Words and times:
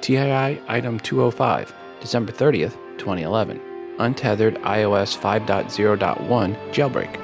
TII 0.00 0.60
Item 0.66 0.98
205, 1.00 1.74
December 2.00 2.32
30th, 2.32 2.76
2011. 2.98 3.60
Untethered 3.98 4.54
iOS 4.62 5.16
5.0.1 5.18 6.56
jailbreak. 6.72 7.18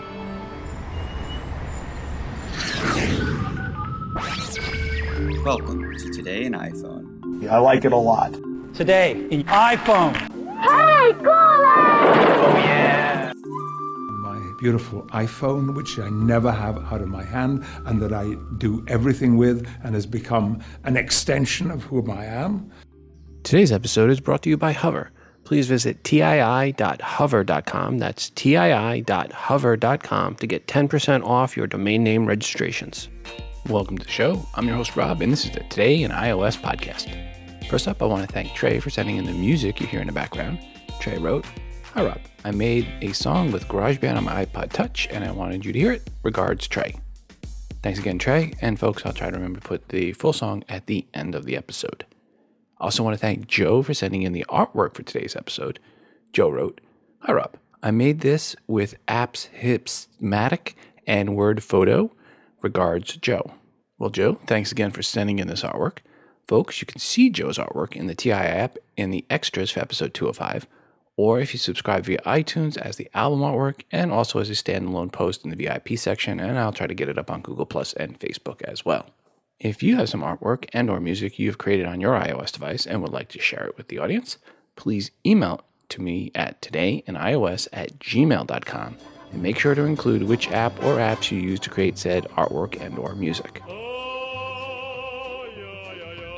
Welcome 5.44 5.96
to 5.96 6.10
Today 6.10 6.44
in 6.44 6.52
iPhone. 6.52 7.48
I 7.48 7.58
like 7.58 7.84
it 7.84 7.92
a 7.92 7.96
lot. 7.96 8.34
Today 8.74 9.12
in 9.30 9.44
iPhone. 9.44 10.12
My 10.44 11.12
beautiful 14.58 15.02
iPhone, 15.08 15.74
which 15.74 15.98
I 15.98 16.08
never 16.10 16.50
have 16.50 16.76
out 16.92 17.00
of 17.00 17.08
my 17.08 17.24
hand 17.24 17.64
and 17.84 18.00
that 18.02 18.12
I 18.12 18.34
do 18.58 18.84
everything 18.88 19.36
with 19.36 19.66
and 19.82 19.94
has 19.94 20.06
become 20.06 20.60
an 20.84 20.96
extension 20.96 21.70
of 21.70 21.82
whom 21.84 22.10
I 22.10 22.24
am. 22.24 22.70
Today's 23.42 23.72
episode 23.72 24.10
is 24.10 24.20
brought 24.20 24.42
to 24.42 24.50
you 24.50 24.56
by 24.56 24.72
Hover. 24.72 25.10
Please 25.44 25.68
visit 25.68 26.02
tii.hover.com. 26.02 27.98
That's 27.98 28.30
tii.hover.com 28.30 30.34
to 30.34 30.46
get 30.46 30.66
10% 30.66 31.24
off 31.24 31.56
your 31.56 31.68
domain 31.68 32.02
name 32.02 32.26
registrations. 32.26 33.08
Welcome 33.68 33.98
to 33.98 34.04
the 34.04 34.10
show. 34.10 34.44
I'm 34.54 34.66
your 34.66 34.76
host, 34.76 34.96
Rob, 34.96 35.22
and 35.22 35.32
this 35.32 35.44
is 35.44 35.52
the 35.52 35.60
Today 35.60 36.02
in 36.02 36.10
iOS 36.10 36.60
podcast. 36.60 37.08
First 37.68 37.88
up, 37.88 38.02
I 38.02 38.06
want 38.06 38.26
to 38.26 38.32
thank 38.32 38.54
Trey 38.54 38.80
for 38.80 38.90
sending 38.90 39.16
in 39.16 39.24
the 39.24 39.32
music 39.32 39.80
you 39.80 39.86
hear 39.86 40.00
in 40.00 40.06
the 40.06 40.12
background. 40.12 40.58
Trey 41.00 41.18
wrote, 41.18 41.44
Hi, 41.94 42.04
Rob. 42.04 42.18
I 42.46 42.52
made 42.52 42.86
a 43.02 43.12
song 43.12 43.50
with 43.50 43.66
GarageBand 43.66 44.16
on 44.16 44.22
my 44.22 44.44
iPod 44.44 44.70
Touch, 44.70 45.08
and 45.10 45.24
I 45.24 45.32
wanted 45.32 45.64
you 45.64 45.72
to 45.72 45.78
hear 45.80 45.90
it. 45.90 46.08
Regards, 46.22 46.68
Trey. 46.68 46.94
Thanks 47.82 47.98
again, 47.98 48.20
Trey. 48.20 48.54
And 48.60 48.78
folks, 48.78 49.04
I'll 49.04 49.12
try 49.12 49.30
to 49.30 49.34
remember 49.34 49.58
to 49.58 49.66
put 49.66 49.88
the 49.88 50.12
full 50.12 50.32
song 50.32 50.62
at 50.68 50.86
the 50.86 51.04
end 51.12 51.34
of 51.34 51.44
the 51.44 51.56
episode. 51.56 52.06
I 52.78 52.84
also 52.84 53.02
want 53.02 53.14
to 53.14 53.20
thank 53.20 53.48
Joe 53.48 53.82
for 53.82 53.94
sending 53.94 54.22
in 54.22 54.32
the 54.32 54.46
artwork 54.48 54.94
for 54.94 55.02
today's 55.02 55.34
episode. 55.34 55.80
Joe 56.32 56.48
wrote, 56.48 56.80
Hi, 57.22 57.32
Rob. 57.32 57.56
I 57.82 57.90
made 57.90 58.20
this 58.20 58.54
with 58.68 58.94
Apps 59.08 59.48
Hipstamatic 59.50 60.74
and 61.04 61.34
Word 61.34 61.64
Photo. 61.64 62.12
Regards, 62.62 63.16
Joe. 63.16 63.54
Well, 63.98 64.10
Joe, 64.10 64.38
thanks 64.46 64.70
again 64.70 64.92
for 64.92 65.02
sending 65.02 65.40
in 65.40 65.48
this 65.48 65.64
artwork. 65.64 65.98
Folks, 66.46 66.80
you 66.80 66.86
can 66.86 67.00
see 67.00 67.28
Joe's 67.28 67.58
artwork 67.58 67.96
in 67.96 68.06
the 68.06 68.14
TI 68.14 68.30
app 68.30 68.78
in 68.96 69.10
the 69.10 69.24
extras 69.30 69.72
for 69.72 69.80
episode 69.80 70.14
205, 70.14 70.68
or 71.16 71.40
if 71.40 71.52
you 71.54 71.58
subscribe 71.58 72.04
via 72.04 72.18
iTunes 72.18 72.76
as 72.76 72.96
the 72.96 73.08
album 73.14 73.40
artwork 73.40 73.82
and 73.90 74.12
also 74.12 74.38
as 74.38 74.50
a 74.50 74.52
standalone 74.52 75.10
post 75.10 75.44
in 75.44 75.50
the 75.50 75.56
VIP 75.56 75.98
section, 75.98 76.38
and 76.38 76.58
I'll 76.58 76.72
try 76.72 76.86
to 76.86 76.94
get 76.94 77.08
it 77.08 77.18
up 77.18 77.30
on 77.30 77.40
Google 77.40 77.66
Plus 77.66 77.92
and 77.94 78.20
Facebook 78.20 78.62
as 78.62 78.84
well. 78.84 79.10
If 79.58 79.82
you 79.82 79.96
have 79.96 80.10
some 80.10 80.20
artwork 80.20 80.66
and 80.74 80.90
or 80.90 81.00
music 81.00 81.38
you've 81.38 81.56
created 81.56 81.86
on 81.86 82.00
your 82.00 82.12
iOS 82.12 82.52
device 82.52 82.86
and 82.86 83.00
would 83.00 83.12
like 83.12 83.28
to 83.30 83.40
share 83.40 83.64
it 83.66 83.76
with 83.78 83.88
the 83.88 83.98
audience, 83.98 84.36
please 84.76 85.10
email 85.24 85.62
to 85.88 86.02
me 86.02 86.30
at 86.34 86.60
todayinios 86.60 87.68
at 87.72 87.98
gmail.com 87.98 88.96
and 89.32 89.42
make 89.42 89.58
sure 89.58 89.74
to 89.74 89.84
include 89.84 90.24
which 90.24 90.50
app 90.50 90.76
or 90.82 90.96
apps 90.96 91.30
you 91.30 91.38
use 91.38 91.60
to 91.60 91.70
create 91.70 91.96
said 91.96 92.24
artwork 92.36 92.78
and 92.80 92.98
or 92.98 93.14
music. 93.14 93.62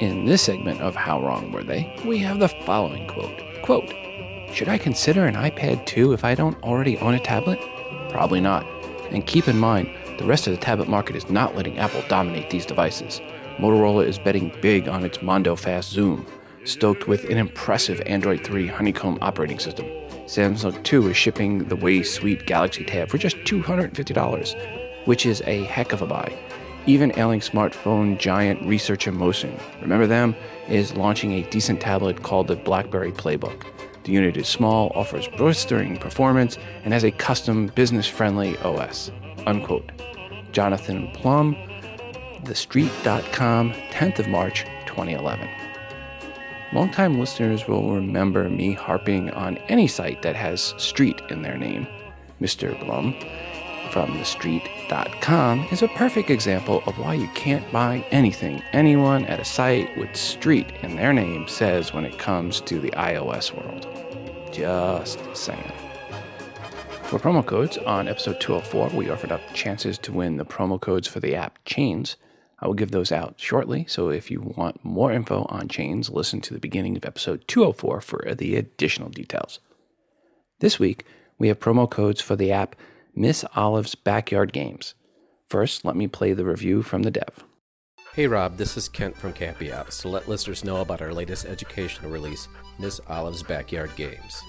In 0.00 0.26
this 0.26 0.42
segment 0.42 0.80
of 0.80 0.94
How 0.94 1.20
Wrong 1.20 1.50
Were 1.50 1.64
They, 1.64 1.92
we 2.04 2.18
have 2.18 2.38
the 2.38 2.48
following 2.48 3.08
quote. 3.08 3.42
Quote, 3.62 3.92
Should 4.52 4.68
I 4.68 4.78
consider 4.78 5.26
an 5.26 5.34
iPad 5.34 5.86
2 5.86 6.12
if 6.14 6.24
I 6.24 6.34
don't 6.34 6.60
already 6.64 6.98
own 6.98 7.14
a 7.14 7.20
tablet? 7.20 7.60
Probably 8.10 8.40
not. 8.40 8.66
And 9.10 9.26
keep 9.26 9.46
in 9.46 9.58
mind, 9.58 9.88
the 10.18 10.24
rest 10.24 10.46
of 10.46 10.52
the 10.52 10.60
tablet 10.60 10.88
market 10.88 11.14
is 11.14 11.30
not 11.30 11.54
letting 11.54 11.78
Apple 11.78 12.02
dominate 12.08 12.50
these 12.50 12.66
devices. 12.66 13.20
Motorola 13.58 14.06
is 14.06 14.18
betting 14.18 14.52
big 14.60 14.88
on 14.88 15.04
its 15.04 15.22
Mondo 15.22 15.54
Fast 15.54 15.94
Xoom, 15.94 16.26
stoked 16.64 17.06
with 17.06 17.24
an 17.24 17.36
impressive 17.36 18.00
Android 18.06 18.42
3 18.44 18.66
Honeycomb 18.66 19.18
operating 19.20 19.58
system. 19.58 19.86
Samsung 20.26 20.82
too 20.82 21.08
is 21.08 21.16
shipping 21.16 21.68
the 21.68 21.76
way 21.76 22.02
sweet 22.02 22.46
Galaxy 22.46 22.84
Tab 22.84 23.10
for 23.10 23.18
just 23.18 23.36
$250, 23.38 25.06
which 25.06 25.24
is 25.24 25.42
a 25.46 25.64
heck 25.64 25.92
of 25.92 26.02
a 26.02 26.06
buy. 26.06 26.36
Even 26.86 27.16
ailing 27.18 27.40
smartphone 27.40 28.18
giant 28.18 28.62
Research 28.62 29.06
Motion, 29.08 29.56
remember 29.82 30.06
them, 30.06 30.34
is 30.68 30.94
launching 30.94 31.32
a 31.32 31.48
decent 31.50 31.80
tablet 31.80 32.22
called 32.22 32.48
the 32.48 32.56
BlackBerry 32.56 33.12
Playbook. 33.12 33.66
The 34.08 34.14
unit 34.14 34.38
is 34.38 34.48
small, 34.48 34.90
offers 34.94 35.28
blistering 35.28 35.98
performance, 35.98 36.56
and 36.82 36.94
has 36.94 37.04
a 37.04 37.10
custom 37.10 37.66
business-friendly 37.66 38.56
OS. 38.60 39.10
Unquote. 39.46 39.92
Jonathan 40.50 41.12
Blum, 41.12 41.54
TheStreet.com, 42.44 43.74
10th 43.74 44.18
of 44.18 44.28
March, 44.28 44.64
2011. 44.86 45.46
Longtime 46.72 47.20
listeners 47.20 47.68
will 47.68 47.94
remember 47.94 48.48
me 48.48 48.72
harping 48.72 49.28
on 49.32 49.58
any 49.68 49.86
site 49.86 50.22
that 50.22 50.36
has 50.36 50.72
street 50.78 51.20
in 51.28 51.42
their 51.42 51.58
name. 51.58 51.86
Mr. 52.40 52.80
Blum 52.80 53.12
from 53.90 54.10
TheStreet.com 54.12 55.68
is 55.70 55.82
a 55.82 55.88
perfect 55.88 56.30
example 56.30 56.82
of 56.86 56.98
why 56.98 57.12
you 57.12 57.28
can't 57.34 57.70
buy 57.70 58.06
anything 58.10 58.62
anyone 58.72 59.26
at 59.26 59.38
a 59.38 59.44
site 59.44 59.94
with 59.98 60.16
street 60.16 60.72
in 60.82 60.96
their 60.96 61.12
name 61.12 61.46
says 61.46 61.92
when 61.92 62.06
it 62.06 62.18
comes 62.18 62.62
to 62.62 62.78
the 62.78 62.90
iOS 62.92 63.54
world. 63.54 63.97
Just 64.52 65.18
saying. 65.36 65.72
For 67.04 67.18
promo 67.18 67.44
codes, 67.44 67.78
on 67.78 68.08
episode 68.08 68.40
204, 68.40 68.90
we 68.90 69.08
offered 69.08 69.32
up 69.32 69.40
chances 69.54 69.96
to 69.98 70.12
win 70.12 70.36
the 70.36 70.44
promo 70.44 70.80
codes 70.80 71.08
for 71.08 71.20
the 71.20 71.34
app 71.34 71.58
Chains. 71.64 72.16
I 72.60 72.66
will 72.66 72.74
give 72.74 72.90
those 72.90 73.12
out 73.12 73.34
shortly, 73.38 73.86
so 73.88 74.10
if 74.10 74.30
you 74.30 74.40
want 74.56 74.84
more 74.84 75.12
info 75.12 75.46
on 75.48 75.68
Chains, 75.68 76.10
listen 76.10 76.40
to 76.42 76.54
the 76.54 76.60
beginning 76.60 76.96
of 76.96 77.04
episode 77.04 77.46
204 77.46 78.00
for 78.00 78.34
the 78.34 78.56
additional 78.56 79.08
details. 79.08 79.60
This 80.58 80.78
week, 80.78 81.04
we 81.38 81.48
have 81.48 81.60
promo 81.60 81.88
codes 81.88 82.20
for 82.20 82.36
the 82.36 82.52
app 82.52 82.74
Miss 83.14 83.44
Olive's 83.54 83.94
Backyard 83.94 84.52
Games. 84.52 84.94
First, 85.48 85.84
let 85.84 85.96
me 85.96 86.08
play 86.08 86.32
the 86.32 86.44
review 86.44 86.82
from 86.82 87.04
the 87.04 87.10
dev. 87.10 87.44
Hey 88.18 88.26
Rob, 88.26 88.56
this 88.56 88.76
is 88.76 88.88
Kent 88.88 89.16
from 89.16 89.32
Campy 89.32 89.72
Apps 89.72 90.00
to 90.00 90.08
let 90.08 90.26
listeners 90.26 90.64
know 90.64 90.78
about 90.78 91.00
our 91.00 91.14
latest 91.14 91.44
educational 91.44 92.10
release, 92.10 92.48
Miss 92.76 93.00
Olive's 93.06 93.44
Backyard 93.44 93.92
Games. 93.94 94.42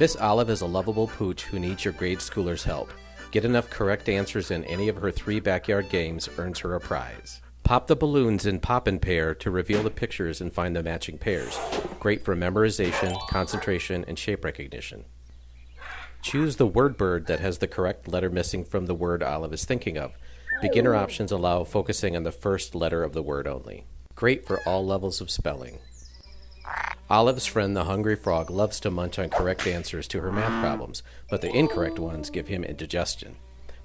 Miss 0.00 0.16
Olive 0.16 0.48
is 0.48 0.62
a 0.62 0.66
lovable 0.66 1.06
pooch 1.06 1.42
who 1.42 1.58
needs 1.58 1.84
your 1.84 1.92
grade 1.92 2.20
schooler's 2.20 2.64
help. 2.64 2.90
Get 3.30 3.44
enough 3.44 3.68
correct 3.68 4.08
answers 4.08 4.50
in 4.50 4.64
any 4.64 4.88
of 4.88 4.96
her 4.96 5.10
three 5.10 5.38
backyard 5.38 5.90
games 5.90 6.30
earns 6.38 6.60
her 6.60 6.74
a 6.74 6.80
prize. 6.80 7.42
Pop 7.62 7.88
the 7.88 7.94
balloons 7.94 8.46
in 8.46 8.58
Pop 8.58 8.86
and 8.86 9.02
Pair 9.02 9.34
to 9.34 9.50
reveal 9.50 9.82
the 9.82 9.90
pictures 9.90 10.40
and 10.40 10.50
find 10.50 10.74
the 10.74 10.82
matching 10.82 11.18
pairs. 11.18 11.60
Great 12.00 12.24
for 12.24 12.34
memorization, 12.34 13.20
concentration, 13.28 14.02
and 14.08 14.18
shape 14.18 14.46
recognition. 14.46 15.04
Choose 16.22 16.56
the 16.56 16.66
word 16.66 16.96
bird 16.96 17.26
that 17.26 17.40
has 17.40 17.58
the 17.58 17.68
correct 17.68 18.08
letter 18.08 18.30
missing 18.30 18.64
from 18.64 18.86
the 18.86 18.94
word 18.94 19.22
Olive 19.22 19.52
is 19.52 19.66
thinking 19.66 19.98
of. 19.98 20.12
Beginner 20.60 20.94
options 20.94 21.32
allow 21.32 21.64
focusing 21.64 22.16
on 22.16 22.22
the 22.22 22.32
first 22.32 22.74
letter 22.74 23.02
of 23.02 23.12
the 23.12 23.22
word 23.22 23.46
only. 23.46 23.86
Great 24.14 24.46
for 24.46 24.60
all 24.66 24.86
levels 24.86 25.20
of 25.20 25.30
spelling. 25.30 25.78
Olive's 27.10 27.44
friend, 27.44 27.76
the 27.76 27.84
hungry 27.84 28.16
frog, 28.16 28.48
loves 28.48 28.80
to 28.80 28.90
munch 28.90 29.18
on 29.18 29.28
correct 29.28 29.66
answers 29.66 30.08
to 30.08 30.20
her 30.20 30.32
math 30.32 30.62
problems, 30.62 31.02
but 31.28 31.42
the 31.42 31.54
incorrect 31.54 31.98
ones 31.98 32.30
give 32.30 32.48
him 32.48 32.64
indigestion. 32.64 33.36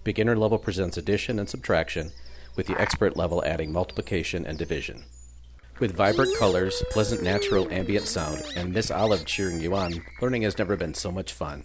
Beginner 0.04 0.38
level 0.38 0.58
presents 0.58 0.96
addition 0.96 1.40
and 1.40 1.50
subtraction, 1.50 2.12
with 2.56 2.68
the 2.68 2.80
expert 2.80 3.18
level 3.18 3.44
adding 3.46 3.74
multiplication 3.74 4.46
and 4.46 4.58
division. 4.58 5.04
With 5.80 5.96
vibrant 5.96 6.38
colors, 6.38 6.82
pleasant 6.92 7.24
natural 7.24 7.72
ambient 7.72 8.08
sound, 8.08 8.44
and 8.56 8.74
Miss 8.74 8.92
Olive 8.92 9.26
cheering 9.26 9.60
you 9.60 9.76
on, 9.76 10.02
learning 10.22 10.44
has 10.44 10.58
never 10.58 10.76
been 10.76 10.94
so 10.94 11.12
much 11.12 11.34
fun. 11.34 11.64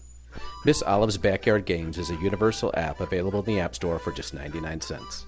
Miss 0.64 0.82
Olive's 0.82 1.18
Backyard 1.18 1.66
Games 1.66 1.98
is 1.98 2.10
a 2.10 2.16
universal 2.16 2.72
app 2.74 3.00
available 3.00 3.40
in 3.40 3.46
the 3.46 3.60
App 3.60 3.74
Store 3.74 3.98
for 3.98 4.12
just 4.12 4.34
99 4.34 4.80
cents. 4.80 5.26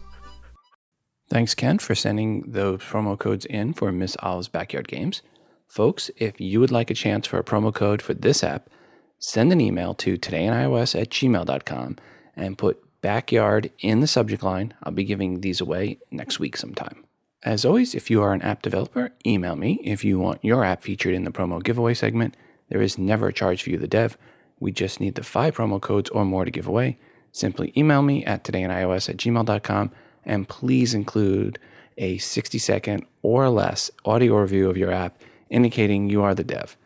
Thanks, 1.29 1.55
Ken, 1.55 1.79
for 1.79 1.95
sending 1.95 2.45
those 2.53 2.81
promo 2.81 3.19
codes 3.19 3.45
in 3.45 3.73
for 3.75 3.91
Miss 3.91 4.17
Olive's 4.21 4.49
Backyard 4.49 4.89
Games. 4.89 5.23
Folks, 5.67 6.11
if 6.17 6.41
you 6.41 6.61
would 6.61 6.71
like 6.71 6.91
a 6.91 6.95
chance 6.95 7.27
for 7.27 7.39
a 7.39 7.45
promo 7.45 7.75
code 7.75 8.01
for 8.01 8.15
this 8.15 8.45
app, 8.45 8.71
send 9.19 9.53
an 9.53 9.61
email 9.61 9.95
to 9.95 10.17
todayinios 10.17 10.99
at 11.01 11.11
gmail.com 11.11 11.97
and 12.37 12.59
put 12.59 12.83
backyard 13.01 13.71
in 13.81 14.01
the 14.01 14.07
subject 14.07 14.43
line. 14.43 14.75
I'll 14.83 14.93
be 14.93 15.05
giving 15.05 15.41
these 15.41 15.61
away 15.61 15.99
next 16.11 16.39
week 16.39 16.57
sometime. 16.57 17.05
As 17.43 17.65
always, 17.65 17.95
if 17.95 18.11
you 18.11 18.23
are 18.23 18.33
an 18.33 18.43
app 18.43 18.63
developer, 18.63 19.11
email 19.25 19.57
me 19.57 19.81
if 19.85 20.05
you 20.05 20.19
want 20.19 20.45
your 20.45 20.65
app 20.65 20.83
featured 20.83 21.15
in 21.15 21.25
the 21.25 21.31
promo 21.31 21.63
giveaway 21.63 21.95
segment. 21.95 22.37
There 22.69 22.83
is 22.83 22.99
never 22.99 23.29
a 23.29 23.33
charge 23.33 23.63
for 23.63 23.71
you, 23.71 23.79
the 23.79 23.87
dev. 23.87 24.17
We 24.59 24.73
just 24.73 25.01
need 25.01 25.15
the 25.15 25.23
five 25.23 25.57
promo 25.57 25.81
codes 25.81 26.11
or 26.11 26.25
more 26.25 26.45
to 26.45 26.51
give 26.51 26.67
away. 26.67 26.99
Simply 27.33 27.73
email 27.77 28.03
me 28.03 28.25
at 28.25 28.45
todayinios 28.45 29.09
at 29.09 29.19
gmail.com 29.19 29.91
and 30.25 30.49
please 30.49 30.95
include 30.95 31.59
a 31.99 32.19
60 32.19 32.59
second 32.59 33.07
or 33.23 33.49
less 33.49 33.91
audio 34.05 34.37
review 34.37 34.69
of 34.69 34.77
your 34.77 34.91
app 34.91 35.19
indicating 35.51 36.09
you 36.09 36.23
are 36.23 36.35
the 36.35 36.45
dev. 36.45 36.77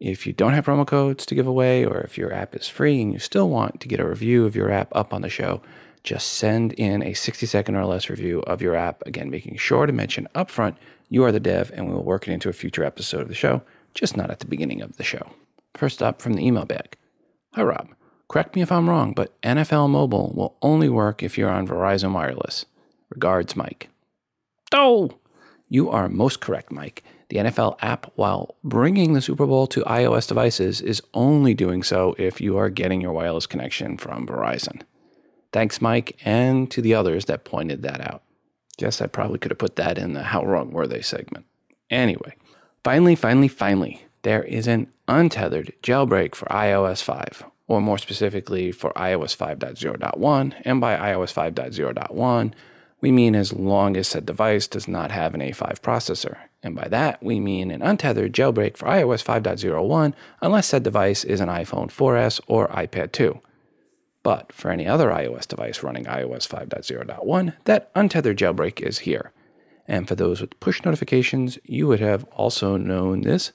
If 0.00 0.26
you 0.26 0.32
don't 0.32 0.52
have 0.52 0.66
promo 0.66 0.86
codes 0.86 1.24
to 1.26 1.34
give 1.34 1.46
away, 1.46 1.84
or 1.84 2.00
if 2.00 2.18
your 2.18 2.32
app 2.32 2.54
is 2.54 2.68
free 2.68 3.00
and 3.00 3.12
you 3.12 3.18
still 3.18 3.48
want 3.48 3.80
to 3.80 3.88
get 3.88 4.00
a 4.00 4.08
review 4.08 4.44
of 4.44 4.56
your 4.56 4.70
app 4.70 4.94
up 4.94 5.14
on 5.14 5.22
the 5.22 5.30
show, 5.30 5.62
just 6.02 6.34
send 6.34 6.74
in 6.74 7.02
a 7.02 7.14
60 7.14 7.46
second 7.46 7.76
or 7.76 7.86
less 7.86 8.10
review 8.10 8.40
of 8.40 8.60
your 8.60 8.74
app. 8.74 9.02
Again, 9.06 9.30
making 9.30 9.56
sure 9.56 9.86
to 9.86 9.92
mention 9.92 10.28
upfront 10.34 10.76
You 11.08 11.24
are 11.24 11.32
the 11.32 11.40
dev, 11.40 11.70
and 11.74 11.88
we 11.88 11.94
will 11.94 12.04
work 12.04 12.28
it 12.28 12.32
into 12.32 12.48
a 12.48 12.52
future 12.52 12.84
episode 12.84 13.22
of 13.22 13.28
the 13.28 13.34
show, 13.34 13.62
just 13.94 14.16
not 14.16 14.30
at 14.30 14.40
the 14.40 14.46
beginning 14.46 14.82
of 14.82 14.96
the 14.96 15.04
show. 15.04 15.30
First 15.74 16.02
up 16.02 16.20
from 16.20 16.34
the 16.34 16.46
email 16.46 16.66
bag 16.66 16.96
Hi, 17.54 17.62
Rob. 17.62 17.94
Correct 18.26 18.56
me 18.56 18.62
if 18.62 18.72
I'm 18.72 18.90
wrong, 18.90 19.12
but 19.12 19.40
NFL 19.42 19.88
Mobile 19.88 20.32
will 20.34 20.56
only 20.60 20.88
work 20.88 21.22
if 21.22 21.38
you're 21.38 21.50
on 21.50 21.68
Verizon 21.68 22.12
Wireless. 22.12 22.66
Regards, 23.10 23.54
Mike. 23.54 23.90
Oh! 24.72 25.18
You 25.68 25.88
are 25.88 26.08
most 26.08 26.40
correct, 26.40 26.72
Mike. 26.72 27.04
The 27.28 27.36
NFL 27.36 27.76
app, 27.80 28.10
while 28.16 28.56
bringing 28.64 29.12
the 29.12 29.20
Super 29.20 29.46
Bowl 29.46 29.68
to 29.68 29.82
iOS 29.82 30.26
devices, 30.26 30.80
is 30.80 31.00
only 31.14 31.54
doing 31.54 31.84
so 31.84 32.16
if 32.18 32.40
you 32.40 32.56
are 32.56 32.70
getting 32.70 33.00
your 33.00 33.12
wireless 33.12 33.46
connection 33.46 33.98
from 33.98 34.26
Verizon. 34.26 34.82
Thanks, 35.52 35.80
Mike, 35.80 36.18
and 36.24 36.68
to 36.72 36.82
the 36.82 36.94
others 36.94 37.26
that 37.26 37.44
pointed 37.44 37.82
that 37.82 38.00
out. 38.00 38.24
Guess 38.78 39.00
I 39.00 39.06
probably 39.06 39.38
could 39.38 39.52
have 39.52 39.58
put 39.58 39.76
that 39.76 39.96
in 39.96 40.14
the 40.14 40.24
How 40.24 40.44
Wrong 40.44 40.72
Were 40.72 40.88
They 40.88 41.02
segment. 41.02 41.46
Anyway, 41.88 42.34
finally, 42.82 43.14
finally, 43.14 43.46
finally, 43.46 44.04
there 44.24 44.42
is 44.42 44.66
an 44.66 44.88
untethered 45.06 45.72
jailbreak 45.82 46.34
for 46.34 46.46
iOS 46.46 47.02
5, 47.02 47.44
or 47.68 47.80
more 47.80 47.98
specifically 47.98 48.72
for 48.72 48.92
iOS 48.94 49.36
5.0.1. 49.36 50.54
And 50.64 50.80
by 50.80 50.96
iOS 50.96 51.32
5.0.1, 51.32 52.52
we 53.00 53.12
mean 53.12 53.34
as 53.34 53.52
long 53.52 53.96
as 53.96 54.08
said 54.08 54.26
device 54.26 54.66
does 54.66 54.88
not 54.88 55.10
have 55.10 55.34
an 55.34 55.40
A5 55.42 55.80
processor. 55.80 56.38
And 56.62 56.74
by 56.74 56.88
that, 56.88 57.22
we 57.22 57.38
mean 57.38 57.70
an 57.70 57.82
untethered 57.82 58.32
jailbreak 58.32 58.78
for 58.78 58.86
iOS 58.86 59.22
5.01 59.22 60.14
unless 60.40 60.68
said 60.68 60.82
device 60.82 61.22
is 61.22 61.40
an 61.40 61.50
iPhone 61.50 61.88
4S 61.88 62.40
or 62.46 62.68
iPad 62.68 63.12
2. 63.12 63.38
But 64.22 64.52
for 64.52 64.70
any 64.70 64.86
other 64.86 65.10
iOS 65.10 65.46
device 65.46 65.82
running 65.82 66.04
iOS 66.04 66.48
5.0.1, 66.48 67.52
that 67.64 67.90
untethered 67.94 68.38
jailbreak 68.38 68.80
is 68.80 69.00
here. 69.00 69.32
And 69.86 70.08
for 70.08 70.14
those 70.14 70.40
with 70.40 70.58
push 70.60 70.82
notifications, 70.82 71.58
you 71.64 71.86
would 71.86 72.00
have 72.00 72.24
also 72.32 72.78
known 72.78 73.20
this 73.20 73.52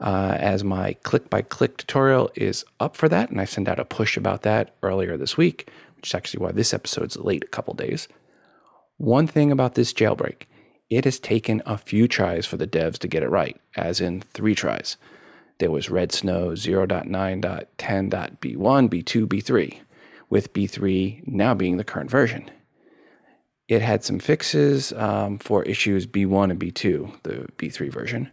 uh, 0.00 0.36
as 0.38 0.64
my 0.64 0.94
click 1.02 1.28
by 1.28 1.42
click 1.42 1.76
tutorial 1.76 2.30
is 2.34 2.64
up 2.80 2.96
for 2.96 3.08
that. 3.08 3.30
And 3.30 3.40
I 3.40 3.44
sent 3.44 3.68
out 3.68 3.80
a 3.80 3.84
push 3.84 4.16
about 4.16 4.42
that 4.42 4.74
earlier 4.82 5.16
this 5.16 5.36
week, 5.36 5.70
which 5.96 6.10
is 6.10 6.14
actually 6.14 6.44
why 6.44 6.52
this 6.52 6.74
episode's 6.74 7.16
late 7.16 7.44
a 7.44 7.48
couple 7.48 7.74
days. 7.74 8.08
One 8.96 9.26
thing 9.26 9.52
about 9.52 9.74
this 9.74 9.92
jailbreak, 9.92 10.42
it 10.90 11.04
has 11.04 11.18
taken 11.18 11.62
a 11.66 11.78
few 11.78 12.08
tries 12.08 12.46
for 12.46 12.56
the 12.56 12.66
devs 12.66 12.98
to 12.98 13.08
get 13.08 13.22
it 13.22 13.30
right, 13.30 13.56
as 13.76 14.00
in 14.00 14.20
three 14.20 14.54
tries. 14.54 14.96
There 15.58 15.70
was 15.70 15.88
redsn0w 15.88 16.52
0.9.10.b1, 16.52 18.88
B2, 18.88 19.26
B3, 19.26 19.78
with 20.30 20.52
B3 20.52 21.26
now 21.26 21.54
being 21.54 21.76
the 21.76 21.84
current 21.84 22.10
version. 22.10 22.50
It 23.66 23.82
had 23.82 24.02
some 24.02 24.18
fixes 24.18 24.92
um, 24.94 25.38
for 25.38 25.62
issues 25.64 26.06
B1 26.06 26.50
and 26.50 26.60
B2, 26.60 27.22
the 27.22 27.48
B3 27.58 27.92
version, 27.92 28.30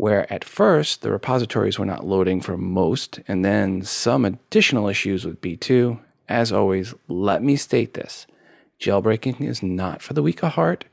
where 0.00 0.32
at 0.32 0.42
first 0.42 1.02
the 1.02 1.10
repositories 1.10 1.78
were 1.78 1.84
not 1.84 2.06
loading 2.06 2.40
for 2.40 2.56
most, 2.56 3.20
and 3.28 3.44
then 3.44 3.82
some 3.82 4.24
additional 4.24 4.88
issues 4.88 5.26
with 5.26 5.42
B2. 5.42 6.00
As 6.26 6.50
always, 6.50 6.94
let 7.06 7.42
me 7.42 7.54
state 7.54 7.92
this 7.92 8.26
Jailbreaking 8.80 9.42
is 9.42 9.62
not 9.62 10.00
for 10.00 10.14
the 10.14 10.22
weak 10.22 10.42
of 10.42 10.52
heart 10.52 10.86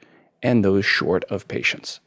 and 0.43 0.61
those 0.61 0.83
short 0.83 1.23
of 1.29 1.47
patience. 1.47 2.01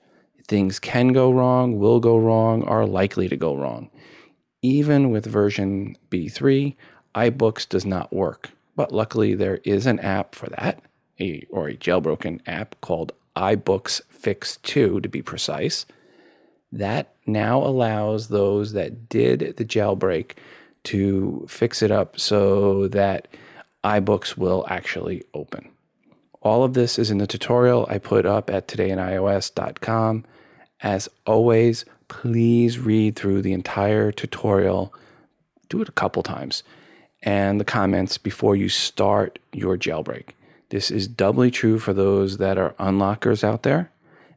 Things 0.47 0.79
can 0.79 1.15
go 1.15 1.31
wrong, 1.33 1.79
will 1.79 2.01
go 2.01 2.19
wrong, 2.19 2.65
are 2.65 2.85
likely 2.85 3.31
to 3.31 3.37
go 3.37 3.57
wrong. 3.57 3.89
Even 4.61 5.11
with 5.11 5.25
version 5.25 5.97
B3, 6.11 6.77
iBooks 7.15 7.67
does 7.67 7.87
not 7.87 8.13
work, 8.13 8.51
but 8.77 8.93
luckily 8.93 9.35
there 9.35 9.61
is 9.65 9.87
an 9.87 10.01
app 10.01 10.35
for 10.35 10.51
that, 10.51 10.83
a, 11.19 11.47
or 11.49 11.69
a 11.69 11.77
jailbroken 11.79 12.41
app 12.47 12.79
called 12.83 13.13
iBooks 13.37 14.03
Fix 14.11 14.59
2 14.59 15.01
to 15.01 15.09
be 15.09 15.23
precise. 15.23 15.87
That 16.73 17.15
now 17.27 17.63
allows 17.63 18.29
those 18.29 18.73
that 18.73 19.09
did 19.09 19.55
the 19.57 19.65
jailbreak 19.65 20.33
to 20.85 21.45
fix 21.49 21.83
it 21.83 21.91
up 21.91 22.19
so 22.19 22.89
that 22.89 23.29
iBooks 23.85 24.37
will 24.37 24.65
actually 24.69 25.23
open. 25.35 25.71
All 26.43 26.65
of 26.65 26.75
this 26.75 26.99
is 26.99 27.11
in 27.11 27.19
the 27.19 27.27
tutorial 27.27 27.87
I 27.91 27.99
put 27.99 28.25
up 28.25 28.51
at 28.51 28.69
todayinios.com. 28.69 30.25
As 30.83 31.09
always, 31.27 31.85
please 32.09 32.79
read 32.79 33.17
through 33.17 33.43
the 33.43 33.53
entire 33.53 34.11
tutorial. 34.11 34.95
Do 35.69 35.83
it 35.83 35.89
a 35.89 35.93
couple 35.93 36.23
times 36.23 36.63
and 37.23 37.61
the 37.61 37.65
comments 37.65 38.19
before 38.19 38.57
you 38.57 38.69
start 38.69 39.39
your 39.53 39.77
jailbreak. 39.77 40.31
This 40.71 40.91
is 40.91 41.09
doubly 41.09 41.51
true 41.51 41.79
for 41.79 41.93
those 41.93 42.39
that 42.39 42.57
are 42.57 42.75
unlockers 42.79 43.45
out 43.45 43.63
there. 43.63 43.91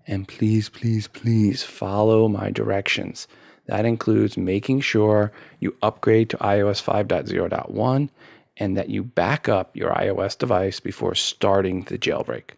And 0.05 0.27
please, 0.27 0.69
please, 0.69 1.07
please 1.07 1.63
follow 1.63 2.27
my 2.27 2.50
directions. 2.50 3.27
That 3.67 3.85
includes 3.85 4.38
making 4.38 4.81
sure 4.81 5.31
you 5.59 5.75
upgrade 5.81 6.29
to 6.31 6.38
iOS 6.38 6.83
5.0.1 6.83 8.09
and 8.57 8.77
that 8.77 8.89
you 8.89 9.03
back 9.03 9.47
up 9.47 9.75
your 9.75 9.91
iOS 9.91 10.38
device 10.38 10.79
before 10.79 11.15
starting 11.15 11.83
the 11.83 11.97
jailbreak. 11.97 12.51